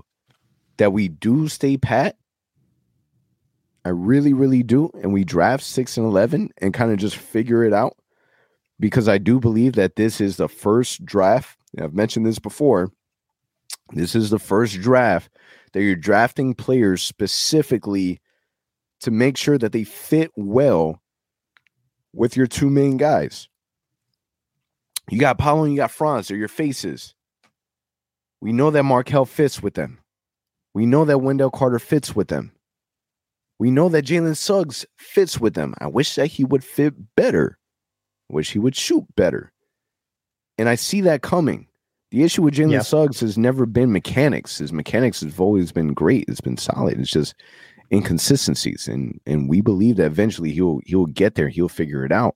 that 0.80 0.94
we 0.94 1.08
do 1.08 1.48
stay 1.48 1.78
pat. 1.78 2.18
I 3.86 3.90
really, 3.90 4.34
really 4.34 4.64
do. 4.64 4.90
And 5.02 5.14
we 5.14 5.24
draft 5.24 5.64
six 5.64 5.98
and 5.98 6.06
11 6.06 6.50
and 6.58 6.74
kind 6.74 6.92
of 6.92 6.98
just 6.98 7.16
figure 7.16 7.64
it 7.64 7.74
out 7.74 7.96
because 8.80 9.08
I 9.08 9.18
do 9.18 9.40
believe 9.40 9.74
that 9.74 9.96
this 9.96 10.20
is 10.20 10.38
the 10.38 10.48
first 10.48 11.06
draft. 11.06 11.58
I've 11.80 11.94
mentioned 11.94 12.26
this 12.26 12.40
before. 12.40 12.92
This 13.92 14.16
is 14.16 14.30
the 14.30 14.40
first 14.40 14.82
draft 14.82 15.30
that 15.74 15.84
you're 15.84 15.96
drafting 15.96 16.54
players 16.56 17.02
specifically 17.02 18.20
to 19.02 19.12
make 19.12 19.38
sure 19.38 19.58
that 19.58 19.72
they 19.72 19.84
fit 19.84 20.32
well 20.36 21.02
with 22.14 22.36
your 22.36 22.48
two 22.48 22.70
main 22.70 22.98
guys. 22.98 23.48
You 25.10 25.20
got 25.20 25.38
Paolo 25.38 25.64
and 25.64 25.74
you 25.74 25.78
got 25.78 25.92
Franz, 25.92 26.28
they're 26.28 26.38
your 26.38 26.48
faces. 26.48 27.16
We 28.42 28.52
know 28.52 28.72
that 28.72 28.84
Markelle 28.84 29.26
fits 29.26 29.62
with 29.62 29.74
them. 29.74 30.00
We 30.74 30.86
know 30.86 31.05
that 31.05 31.20
Wendell 31.20 31.51
Carter 31.51 31.80
fits 31.80 32.15
with 32.15 32.28
them. 32.28 32.51
We 33.57 33.72
know 33.72 33.89
that 33.89 34.05
Jalen 34.05 34.38
Suggs 34.38 34.86
fits 34.97 35.39
with 35.39 35.53
them. 35.53 35.74
I 35.80 35.88
wish 35.88 36.15
that 36.15 36.28
he 36.28 36.45
would 36.45 36.63
fit 36.63 36.93
better. 37.15 37.57
I 38.32 38.36
wish 38.36 38.51
he 38.51 38.59
would 38.59 38.76
shoot 38.76 39.03
better. 39.15 39.51
And 40.57 40.70
I 40.70 40.76
see 40.76 41.01
that 41.01 41.22
coming. 41.22 41.67
The 42.11 42.24
issue 42.24 42.41
with 42.41 42.55
Jalen 42.55 42.72
yeah. 42.72 42.82
Suggs 42.82 43.20
has 43.20 43.38
never 43.38 43.65
been 43.65 43.91
mechanics. 43.91 44.57
His 44.57 44.74
mechanics 44.74 45.22
have 45.22 45.39
always 45.39 45.72
been 45.72 45.93
great. 45.93 46.26
It's 46.28 46.41
been 46.41 46.57
solid. 46.57 46.99
It's 46.99 47.11
just 47.11 47.36
inconsistencies. 47.91 48.88
And 48.88 49.20
and 49.26 49.49
we 49.49 49.61
believe 49.61 49.97
that 49.97 50.05
eventually 50.05 50.51
he'll 50.51 50.80
he'll 50.86 51.05
get 51.05 51.36
there. 51.36 51.49
He'll 51.49 51.70
figure 51.70 52.05
it 52.05 52.11
out. 52.11 52.36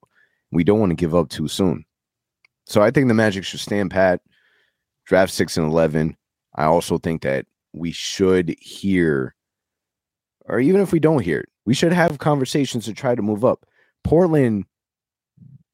We 0.52 0.64
don't 0.64 0.80
want 0.80 0.92
to 0.92 0.96
give 0.96 1.16
up 1.16 1.30
too 1.30 1.48
soon. 1.48 1.86
So 2.66 2.82
I 2.82 2.92
think 2.92 3.08
the 3.08 3.14
Magic 3.14 3.44
should 3.44 3.60
stand 3.60 3.92
pat, 3.92 4.22
draft 5.06 5.34
six 5.34 5.58
and 5.58 5.66
eleven. 5.66 6.18
I 6.56 6.66
also 6.66 6.98
think 6.98 7.24
that 7.24 7.46
we 7.74 7.92
should 7.92 8.56
hear, 8.60 9.36
or 10.46 10.60
even 10.60 10.82
if 10.82 10.92
we 10.92 11.00
don't 11.00 11.24
hear 11.24 11.40
it, 11.40 11.50
we 11.66 11.74
should 11.74 11.94
have 11.94 12.20
conversations 12.20 12.86
to 12.86 12.94
try 12.94 13.16
to 13.16 13.22
move 13.22 13.44
up. 13.44 13.66
Portland, 14.04 14.66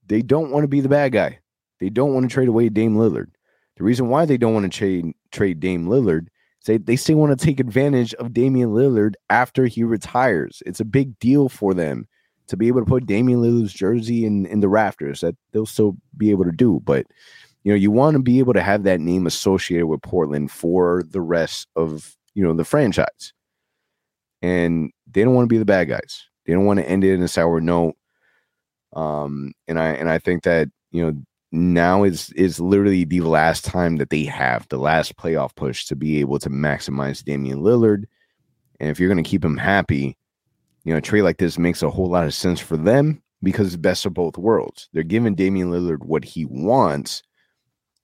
they 0.06 0.22
don't 0.22 0.52
want 0.52 0.64
to 0.64 0.68
be 0.68 0.82
the 0.82 0.90
bad 0.90 1.12
guy. 1.12 1.40
They 1.80 1.90
don't 1.90 2.14
want 2.14 2.30
to 2.30 2.34
trade 2.34 2.48
away 2.48 2.70
Dame 2.70 2.96
Lillard. 2.96 3.28
The 3.78 3.84
reason 3.84 4.10
why 4.10 4.26
they 4.26 4.38
don't 4.38 4.54
want 4.54 4.72
to 4.72 4.78
trade 4.78 5.14
trade 5.32 5.60
Dame 5.60 5.88
Lillard 5.88 6.28
is 6.62 6.66
they, 6.66 6.78
they 6.78 6.96
still 6.96 7.18
want 7.18 7.38
to 7.38 7.46
take 7.46 7.60
advantage 7.60 8.14
of 8.16 8.34
Damian 8.34 8.70
Lillard 8.70 9.14
after 9.30 9.66
he 9.66 9.84
retires. 9.84 10.62
It's 10.66 10.80
a 10.82 10.86
big 10.86 11.18
deal 11.20 11.48
for 11.48 11.74
them 11.74 12.08
to 12.48 12.58
be 12.58 12.68
able 12.68 12.82
to 12.82 12.86
put 12.86 13.06
Damian 13.06 13.42
Lillard's 13.42 13.74
jersey 13.74 14.26
in, 14.26 14.46
in 14.48 14.60
the 14.60 14.68
rafters 14.68 15.22
that 15.22 15.36
they'll 15.52 15.66
still 15.66 15.96
be 16.18 16.32
able 16.32 16.46
to 16.46 16.52
do. 16.52 16.82
But 16.84 17.06
you 17.70 17.76
know, 17.76 17.78
you 17.78 17.92
want 17.92 18.16
to 18.16 18.20
be 18.24 18.40
able 18.40 18.54
to 18.54 18.64
have 18.64 18.82
that 18.82 19.00
name 19.00 19.28
associated 19.28 19.86
with 19.86 20.02
Portland 20.02 20.50
for 20.50 21.04
the 21.08 21.22
rest 21.22 21.68
of, 21.76 22.18
you 22.34 22.42
know, 22.42 22.56
the 22.56 22.66
franchise. 22.66 23.32
And 24.42 24.90
they 25.06 25.24
don't 25.24 25.36
want 25.36 25.44
to 25.48 25.54
be 25.54 25.60
the 25.60 25.66
bad 25.66 25.88
guys. 25.88 26.26
They 26.48 26.54
don't 26.54 26.66
want 26.66 26.80
to 26.80 26.90
end 26.90 27.04
it 27.04 27.14
in 27.14 27.22
a 27.22 27.28
sour 27.28 27.62
note. 27.62 27.96
Um, 28.94 29.52
and 29.68 29.78
I 29.78 29.90
and 29.90 30.10
I 30.10 30.18
think 30.18 30.42
that, 30.46 30.70
you 30.90 31.06
know, 31.06 31.22
now 31.52 32.04
is 32.04 32.32
is 32.32 32.60
literally 32.60 33.04
the 33.04 33.22
last 33.22 33.66
time 33.66 33.98
that 33.98 34.10
they 34.10 34.24
have 34.24 34.68
the 34.70 34.80
last 34.80 35.16
playoff 35.16 35.54
push 35.54 35.86
to 35.86 35.96
be 35.96 36.20
able 36.22 36.40
to 36.40 36.50
maximize 36.50 37.24
Damian 37.24 37.60
Lillard. 37.60 38.06
And 38.80 38.90
if 38.90 39.00
you're 39.00 39.14
going 39.14 39.24
to 39.24 39.30
keep 39.30 39.46
him 39.46 39.58
happy, 39.58 40.18
you 40.86 40.92
know, 40.92 40.98
a 40.98 41.02
trade 41.02 41.22
like 41.22 41.38
this 41.38 41.60
makes 41.60 41.84
a 41.84 41.92
whole 41.92 42.10
lot 42.10 42.26
of 42.26 42.34
sense 42.34 42.60
for 42.60 42.78
them 42.78 43.22
because 43.44 43.68
it's 43.68 43.76
best 43.76 44.08
of 44.08 44.16
both 44.16 44.40
worlds. 44.40 44.90
They're 44.92 45.04
giving 45.04 45.36
Damian 45.36 45.70
Lillard 45.70 46.04
what 46.04 46.26
he 46.26 46.46
wants, 46.46 47.22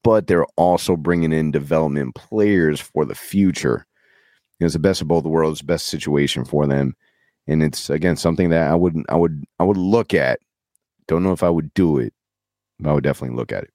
but 0.05 0.27
they're 0.27 0.45
also 0.55 0.95
bringing 0.95 1.33
in 1.33 1.49
development 1.49 2.13
players 2.13 2.79
for 2.79 3.05
the 3.05 3.15
future. 3.15 3.87
It's 4.59 4.73
the 4.73 4.79
best 4.79 5.01
of 5.01 5.07
both 5.07 5.23
worlds, 5.23 5.63
best 5.63 5.87
situation 5.87 6.45
for 6.45 6.67
them, 6.67 6.95
and 7.47 7.63
it's 7.63 7.89
again 7.89 8.15
something 8.15 8.49
that 8.49 8.69
I 8.69 8.75
wouldn't, 8.75 9.07
I 9.09 9.15
would 9.15 9.43
I 9.59 9.63
would 9.63 9.77
look 9.77 10.13
at. 10.13 10.39
Don't 11.07 11.23
know 11.23 11.31
if 11.31 11.41
I 11.41 11.49
would 11.49 11.73
do 11.73 11.97
it, 11.97 12.13
but 12.79 12.91
I 12.91 12.93
would 12.93 13.03
definitely 13.03 13.35
look 13.35 13.51
at 13.51 13.63
it. 13.63 13.71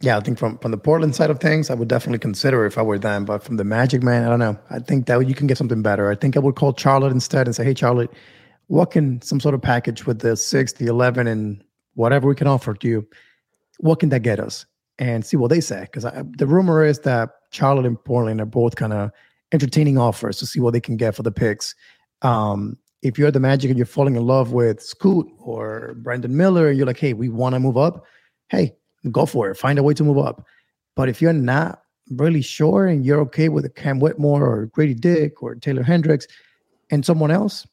Yeah, 0.00 0.16
I 0.16 0.20
think 0.20 0.38
from 0.38 0.58
from 0.58 0.70
the 0.70 0.78
Portland 0.78 1.16
side 1.16 1.30
of 1.30 1.40
things, 1.40 1.70
I 1.70 1.74
would 1.74 1.88
definitely 1.88 2.20
consider 2.20 2.64
if 2.64 2.78
I 2.78 2.82
were 2.82 2.98
them. 2.98 3.24
But 3.24 3.42
from 3.42 3.56
the 3.56 3.64
Magic, 3.64 4.04
man, 4.04 4.24
I 4.24 4.28
don't 4.28 4.38
know. 4.38 4.56
I 4.70 4.78
think 4.78 5.06
that 5.06 5.26
you 5.28 5.34
can 5.34 5.48
get 5.48 5.58
something 5.58 5.82
better. 5.82 6.08
I 6.08 6.14
think 6.14 6.36
I 6.36 6.40
would 6.40 6.54
call 6.54 6.72
Charlotte 6.76 7.10
instead 7.12 7.48
and 7.48 7.56
say, 7.56 7.64
"Hey, 7.64 7.74
Charlotte, 7.74 8.12
what 8.68 8.92
can 8.92 9.20
some 9.22 9.40
sort 9.40 9.56
of 9.56 9.60
package 9.60 10.06
with 10.06 10.20
the 10.20 10.36
six, 10.36 10.72
the 10.74 10.86
eleven, 10.86 11.26
and 11.26 11.64
whatever 11.94 12.28
we 12.28 12.36
can 12.36 12.46
offer 12.46 12.74
to 12.74 12.88
you? 12.88 13.08
What 13.80 13.98
can 13.98 14.10
that 14.10 14.20
get 14.20 14.38
us? 14.38 14.66
And 14.98 15.24
see 15.24 15.36
what 15.36 15.48
they 15.48 15.60
say. 15.60 15.82
Because 15.82 16.04
the 16.36 16.46
rumor 16.46 16.84
is 16.84 17.00
that 17.00 17.30
Charlotte 17.50 17.86
and 17.86 18.02
Portland 18.04 18.40
are 18.40 18.46
both 18.46 18.76
kind 18.76 18.92
of 18.92 19.10
entertaining 19.52 19.98
offers 19.98 20.38
to 20.38 20.46
see 20.46 20.60
what 20.60 20.72
they 20.72 20.80
can 20.80 20.96
get 20.96 21.14
for 21.14 21.22
the 21.22 21.32
picks. 21.32 21.74
Um, 22.22 22.76
if 23.02 23.18
you're 23.18 23.30
the 23.30 23.40
Magic 23.40 23.70
and 23.70 23.78
you're 23.78 23.86
falling 23.86 24.16
in 24.16 24.26
love 24.26 24.52
with 24.52 24.82
Scoot 24.82 25.26
or 25.38 25.94
Brandon 25.98 26.36
Miller, 26.36 26.70
you're 26.70 26.86
like, 26.86 26.98
hey, 26.98 27.12
we 27.12 27.28
want 27.28 27.54
to 27.54 27.60
move 27.60 27.76
up, 27.76 28.04
hey, 28.48 28.74
go 29.12 29.26
for 29.26 29.50
it. 29.50 29.56
Find 29.56 29.78
a 29.78 29.82
way 29.82 29.94
to 29.94 30.04
move 30.04 30.18
up. 30.18 30.44
But 30.96 31.08
if 31.08 31.20
you're 31.20 31.32
not 31.32 31.82
really 32.10 32.42
sure 32.42 32.86
and 32.86 33.04
you're 33.04 33.20
okay 33.20 33.48
with 33.48 33.64
a 33.64 33.68
Cam 33.68 34.00
Whitmore 34.00 34.44
or 34.44 34.66
Grady 34.66 34.94
Dick 34.94 35.42
or 35.42 35.54
Taylor 35.54 35.82
Hendricks 35.82 36.26
and 36.90 37.04
someone 37.04 37.30
else, 37.30 37.66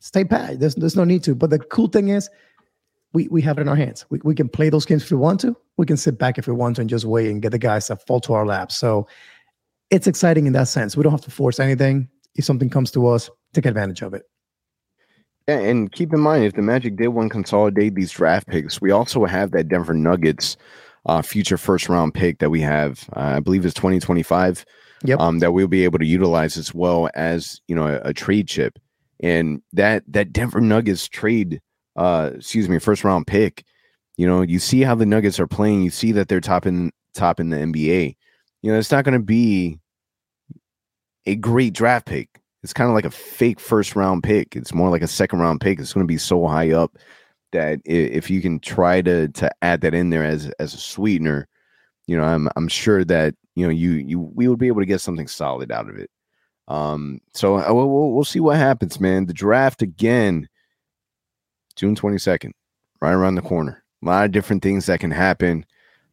stay 0.00 0.24
pat. 0.24 0.60
There's, 0.60 0.74
there's 0.76 0.96
no 0.96 1.04
need 1.04 1.24
to. 1.24 1.34
But 1.34 1.50
the 1.50 1.58
cool 1.58 1.88
thing 1.88 2.08
is, 2.08 2.30
we, 3.12 3.28
we 3.28 3.42
have 3.42 3.58
it 3.58 3.62
in 3.62 3.68
our 3.68 3.76
hands. 3.76 4.06
We, 4.10 4.20
we 4.24 4.34
can 4.34 4.48
play 4.48 4.70
those 4.70 4.86
games 4.86 5.02
if 5.02 5.10
we 5.10 5.16
want 5.16 5.40
to. 5.40 5.56
We 5.76 5.86
can 5.86 5.96
sit 5.96 6.18
back 6.18 6.38
if 6.38 6.46
we 6.46 6.52
want 6.52 6.76
to 6.76 6.82
and 6.82 6.90
just 6.90 7.04
wait 7.04 7.30
and 7.30 7.42
get 7.42 7.52
the 7.52 7.58
guys 7.58 7.86
to 7.86 7.96
fall 7.96 8.20
to 8.20 8.32
our 8.34 8.46
laps. 8.46 8.76
So 8.76 9.06
it's 9.90 10.06
exciting 10.06 10.46
in 10.46 10.52
that 10.54 10.68
sense. 10.68 10.96
We 10.96 11.02
don't 11.02 11.12
have 11.12 11.22
to 11.22 11.30
force 11.30 11.60
anything. 11.60 12.08
If 12.34 12.44
something 12.44 12.70
comes 12.70 12.90
to 12.92 13.06
us, 13.08 13.28
take 13.52 13.66
advantage 13.66 14.02
of 14.02 14.14
it. 14.14 14.22
Yeah, 15.48 15.58
and 15.58 15.90
keep 15.90 16.12
in 16.12 16.20
mind 16.20 16.44
if 16.44 16.54
the 16.54 16.62
Magic 16.62 16.96
did 16.96 17.08
want 17.08 17.28
to 17.28 17.32
consolidate 17.32 17.94
these 17.94 18.12
draft 18.12 18.46
picks, 18.46 18.80
we 18.80 18.90
also 18.90 19.24
have 19.24 19.50
that 19.50 19.68
Denver 19.68 19.92
Nuggets 19.92 20.56
uh, 21.06 21.20
future 21.20 21.58
first 21.58 21.88
round 21.88 22.14
pick 22.14 22.38
that 22.38 22.50
we 22.50 22.60
have. 22.60 23.08
Uh, 23.16 23.34
I 23.36 23.40
believe 23.40 23.66
is 23.66 23.74
twenty 23.74 23.98
twenty 23.98 24.22
five. 24.22 24.64
Yep. 25.04 25.18
Um, 25.18 25.40
that 25.40 25.50
we'll 25.52 25.66
be 25.66 25.82
able 25.82 25.98
to 25.98 26.06
utilize 26.06 26.56
as 26.56 26.72
well 26.72 27.10
as 27.14 27.60
you 27.66 27.74
know 27.74 27.88
a, 27.88 28.10
a 28.10 28.14
trade 28.14 28.46
chip, 28.46 28.78
and 29.20 29.60
that 29.72 30.04
that 30.06 30.32
Denver 30.32 30.60
Nuggets 30.60 31.08
trade 31.08 31.60
uh 31.96 32.30
excuse 32.34 32.68
me, 32.68 32.78
first 32.78 33.04
round 33.04 33.26
pick. 33.26 33.64
You 34.16 34.26
know, 34.26 34.42
you 34.42 34.58
see 34.58 34.82
how 34.82 34.94
the 34.94 35.06
Nuggets 35.06 35.40
are 35.40 35.46
playing, 35.46 35.82
you 35.82 35.90
see 35.90 36.12
that 36.12 36.28
they're 36.28 36.40
top 36.40 36.66
in 36.66 36.92
top 37.14 37.40
in 37.40 37.50
the 37.50 37.56
NBA. 37.56 38.16
You 38.62 38.72
know, 38.72 38.78
it's 38.78 38.90
not 38.90 39.04
going 39.04 39.18
to 39.18 39.24
be 39.24 39.78
a 41.26 41.34
great 41.34 41.72
draft 41.72 42.06
pick. 42.06 42.28
It's 42.62 42.72
kind 42.72 42.88
of 42.88 42.94
like 42.94 43.04
a 43.04 43.10
fake 43.10 43.58
first 43.58 43.96
round 43.96 44.22
pick. 44.22 44.54
It's 44.54 44.72
more 44.72 44.90
like 44.90 45.02
a 45.02 45.08
second 45.08 45.40
round 45.40 45.60
pick. 45.60 45.80
It's 45.80 45.92
going 45.92 46.06
to 46.06 46.12
be 46.12 46.18
so 46.18 46.46
high 46.46 46.70
up 46.70 46.96
that 47.52 47.80
if 47.84 48.30
you 48.30 48.40
can 48.40 48.60
try 48.60 49.02
to 49.02 49.28
to 49.28 49.50
add 49.62 49.80
that 49.82 49.94
in 49.94 50.10
there 50.10 50.24
as 50.24 50.50
as 50.58 50.74
a 50.74 50.78
sweetener, 50.78 51.48
you 52.06 52.16
know, 52.16 52.24
I'm 52.24 52.48
I'm 52.56 52.68
sure 52.68 53.04
that 53.04 53.34
you 53.54 53.66
know 53.66 53.72
you 53.72 53.92
you 53.92 54.20
we 54.20 54.48
would 54.48 54.58
be 54.58 54.68
able 54.68 54.80
to 54.80 54.86
get 54.86 55.00
something 55.00 55.26
solid 55.26 55.72
out 55.72 55.88
of 55.88 55.96
it. 55.96 56.10
Um, 56.68 57.20
so 57.34 57.58
uh, 57.58 57.72
we'll, 57.72 57.88
we'll, 57.88 58.12
we'll 58.12 58.24
see 58.24 58.40
what 58.40 58.56
happens, 58.56 59.00
man. 59.00 59.26
The 59.26 59.34
draft 59.34 59.82
again, 59.82 60.48
June 61.72 61.94
22nd, 61.94 62.52
right 63.00 63.12
around 63.12 63.34
the 63.34 63.42
corner. 63.42 63.82
A 64.02 64.06
lot 64.06 64.24
of 64.24 64.32
different 64.32 64.62
things 64.62 64.86
that 64.86 65.00
can 65.00 65.10
happen. 65.10 65.64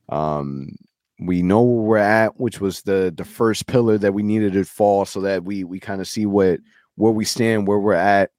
Um, 0.09 0.75
we 1.19 1.41
know 1.41 1.61
where 1.61 1.83
we're 1.83 1.97
at, 1.97 2.39
which 2.39 2.61
was 2.61 2.81
the 2.81 3.13
the 3.15 3.25
first 3.25 3.67
pillar 3.67 3.97
that 3.97 4.13
we 4.13 4.23
needed 4.23 4.53
to 4.53 4.63
fall, 4.63 5.05
so 5.05 5.21
that 5.21 5.43
we 5.43 5.63
we 5.63 5.79
kind 5.79 6.01
of 6.01 6.07
see 6.07 6.25
what 6.25 6.59
where 6.95 7.11
we 7.11 7.25
stand, 7.25 7.67
where 7.67 7.79
we're 7.79 7.93
at. 7.93 8.31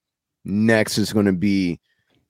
Next 0.44 0.98
is 0.98 1.12
going 1.12 1.26
to 1.26 1.32
be, 1.32 1.78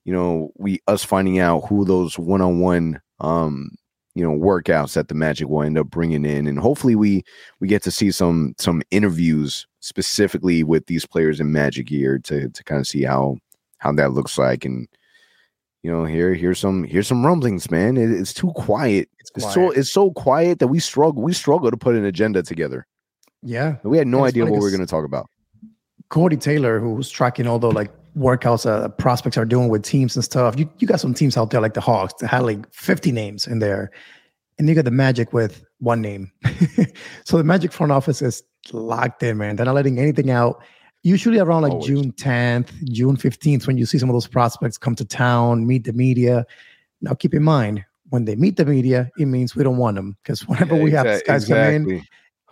you 0.03 0.13
know, 0.13 0.51
we 0.57 0.79
us 0.87 1.03
finding 1.03 1.39
out 1.39 1.67
who 1.67 1.85
those 1.85 2.17
one 2.19 2.41
on 2.41 2.59
one 2.59 2.99
um 3.19 3.69
you 4.15 4.23
know 4.23 4.31
workouts 4.37 4.93
that 4.93 5.07
the 5.07 5.15
Magic 5.15 5.47
will 5.47 5.63
end 5.63 5.77
up 5.77 5.89
bringing 5.89 6.25
in, 6.25 6.47
and 6.47 6.59
hopefully 6.59 6.95
we 6.95 7.23
we 7.59 7.67
get 7.67 7.83
to 7.83 7.91
see 7.91 8.11
some 8.11 8.53
some 8.57 8.81
interviews 8.91 9.67
specifically 9.79 10.63
with 10.63 10.85
these 10.87 11.05
players 11.05 11.39
in 11.39 11.51
Magic 11.51 11.87
gear 11.87 12.19
to 12.19 12.49
to 12.49 12.63
kind 12.63 12.81
of 12.81 12.87
see 12.87 13.03
how 13.03 13.37
how 13.81 13.91
that 13.93 14.11
looks 14.11 14.37
like 14.37 14.63
and 14.63 14.87
you 15.81 15.91
know 15.91 16.05
here 16.05 16.33
here's 16.33 16.59
some 16.59 16.83
here's 16.83 17.07
some 17.07 17.25
rumblings 17.25 17.69
man. 17.69 17.97
It, 17.97 18.11
it's 18.11 18.33
too 18.33 18.51
quiet. 18.55 19.09
It's, 19.19 19.31
quiet. 19.31 19.45
it's 19.45 19.53
so 19.53 19.71
it's 19.71 19.91
so 19.91 20.11
quiet 20.11 20.59
that 20.59 20.67
we 20.67 20.79
struggle 20.79 21.21
we 21.21 21.33
struggle 21.33 21.71
to 21.71 21.77
put 21.77 21.95
an 21.95 22.05
agenda 22.05 22.43
together. 22.43 22.87
Yeah. 23.41 23.77
We 23.83 23.97
had 23.97 24.07
no 24.07 24.23
idea 24.23 24.45
what 24.45 24.53
we 24.53 24.59
were 24.59 24.69
going 24.69 24.81
to 24.81 24.87
talk 24.87 25.03
about. 25.03 25.29
Cody 26.09 26.37
taylor 26.37 26.79
who's 26.79 27.09
tracking 27.09 27.47
all 27.47 27.57
the 27.57 27.71
like 27.71 27.91
workouts 28.15 28.69
uh, 28.69 28.89
prospects 28.89 29.37
are 29.37 29.45
doing 29.45 29.69
with 29.69 29.83
teams 29.83 30.17
and 30.17 30.25
stuff 30.25 30.59
you, 30.59 30.69
you 30.79 30.87
got 30.87 30.99
some 30.99 31.13
teams 31.13 31.37
out 31.37 31.49
there 31.49 31.61
like 31.61 31.73
the 31.73 31.81
hawks 31.81 32.13
that 32.19 32.27
had 32.27 32.41
like 32.41 32.71
50 32.73 33.09
names 33.11 33.47
in 33.47 33.59
there 33.59 33.89
and 34.59 34.69
you 34.69 34.75
got 34.75 34.85
the 34.85 34.91
magic 34.91 35.33
with 35.33 35.63
one 35.79 36.01
name. 36.01 36.31
So 37.25 37.37
the 37.37 37.43
magic 37.43 37.71
front 37.71 37.91
office 37.91 38.21
is 38.21 38.43
locked 38.71 39.23
in 39.23 39.37
man. 39.37 39.55
They're 39.55 39.65
not 39.65 39.75
letting 39.75 39.97
anything 39.97 40.29
out 40.29 40.61
usually 41.03 41.39
around 41.39 41.63
like 41.63 41.71
Always. 41.71 41.87
June 41.87 42.11
10th, 42.13 42.83
June 42.85 43.17
15th, 43.17 43.67
when 43.67 43.77
you 43.77 43.85
see 43.85 43.97
some 43.97 44.09
of 44.09 44.13
those 44.13 44.27
prospects 44.27 44.77
come 44.77 44.95
to 44.95 45.05
town, 45.05 45.65
meet 45.65 45.83
the 45.83 45.93
media. 45.93 46.45
Now, 47.01 47.13
keep 47.13 47.33
in 47.33 47.43
mind, 47.43 47.83
when 48.09 48.25
they 48.25 48.35
meet 48.35 48.57
the 48.57 48.65
media, 48.65 49.09
it 49.17 49.25
means 49.25 49.55
we 49.55 49.63
don't 49.63 49.77
want 49.77 49.95
them 49.95 50.17
because 50.23 50.47
whenever 50.47 50.75
yeah, 50.75 50.83
we 50.83 50.91
have 50.91 51.05
these 51.05 51.23
guys 51.23 51.43
exactly. 51.43 52.01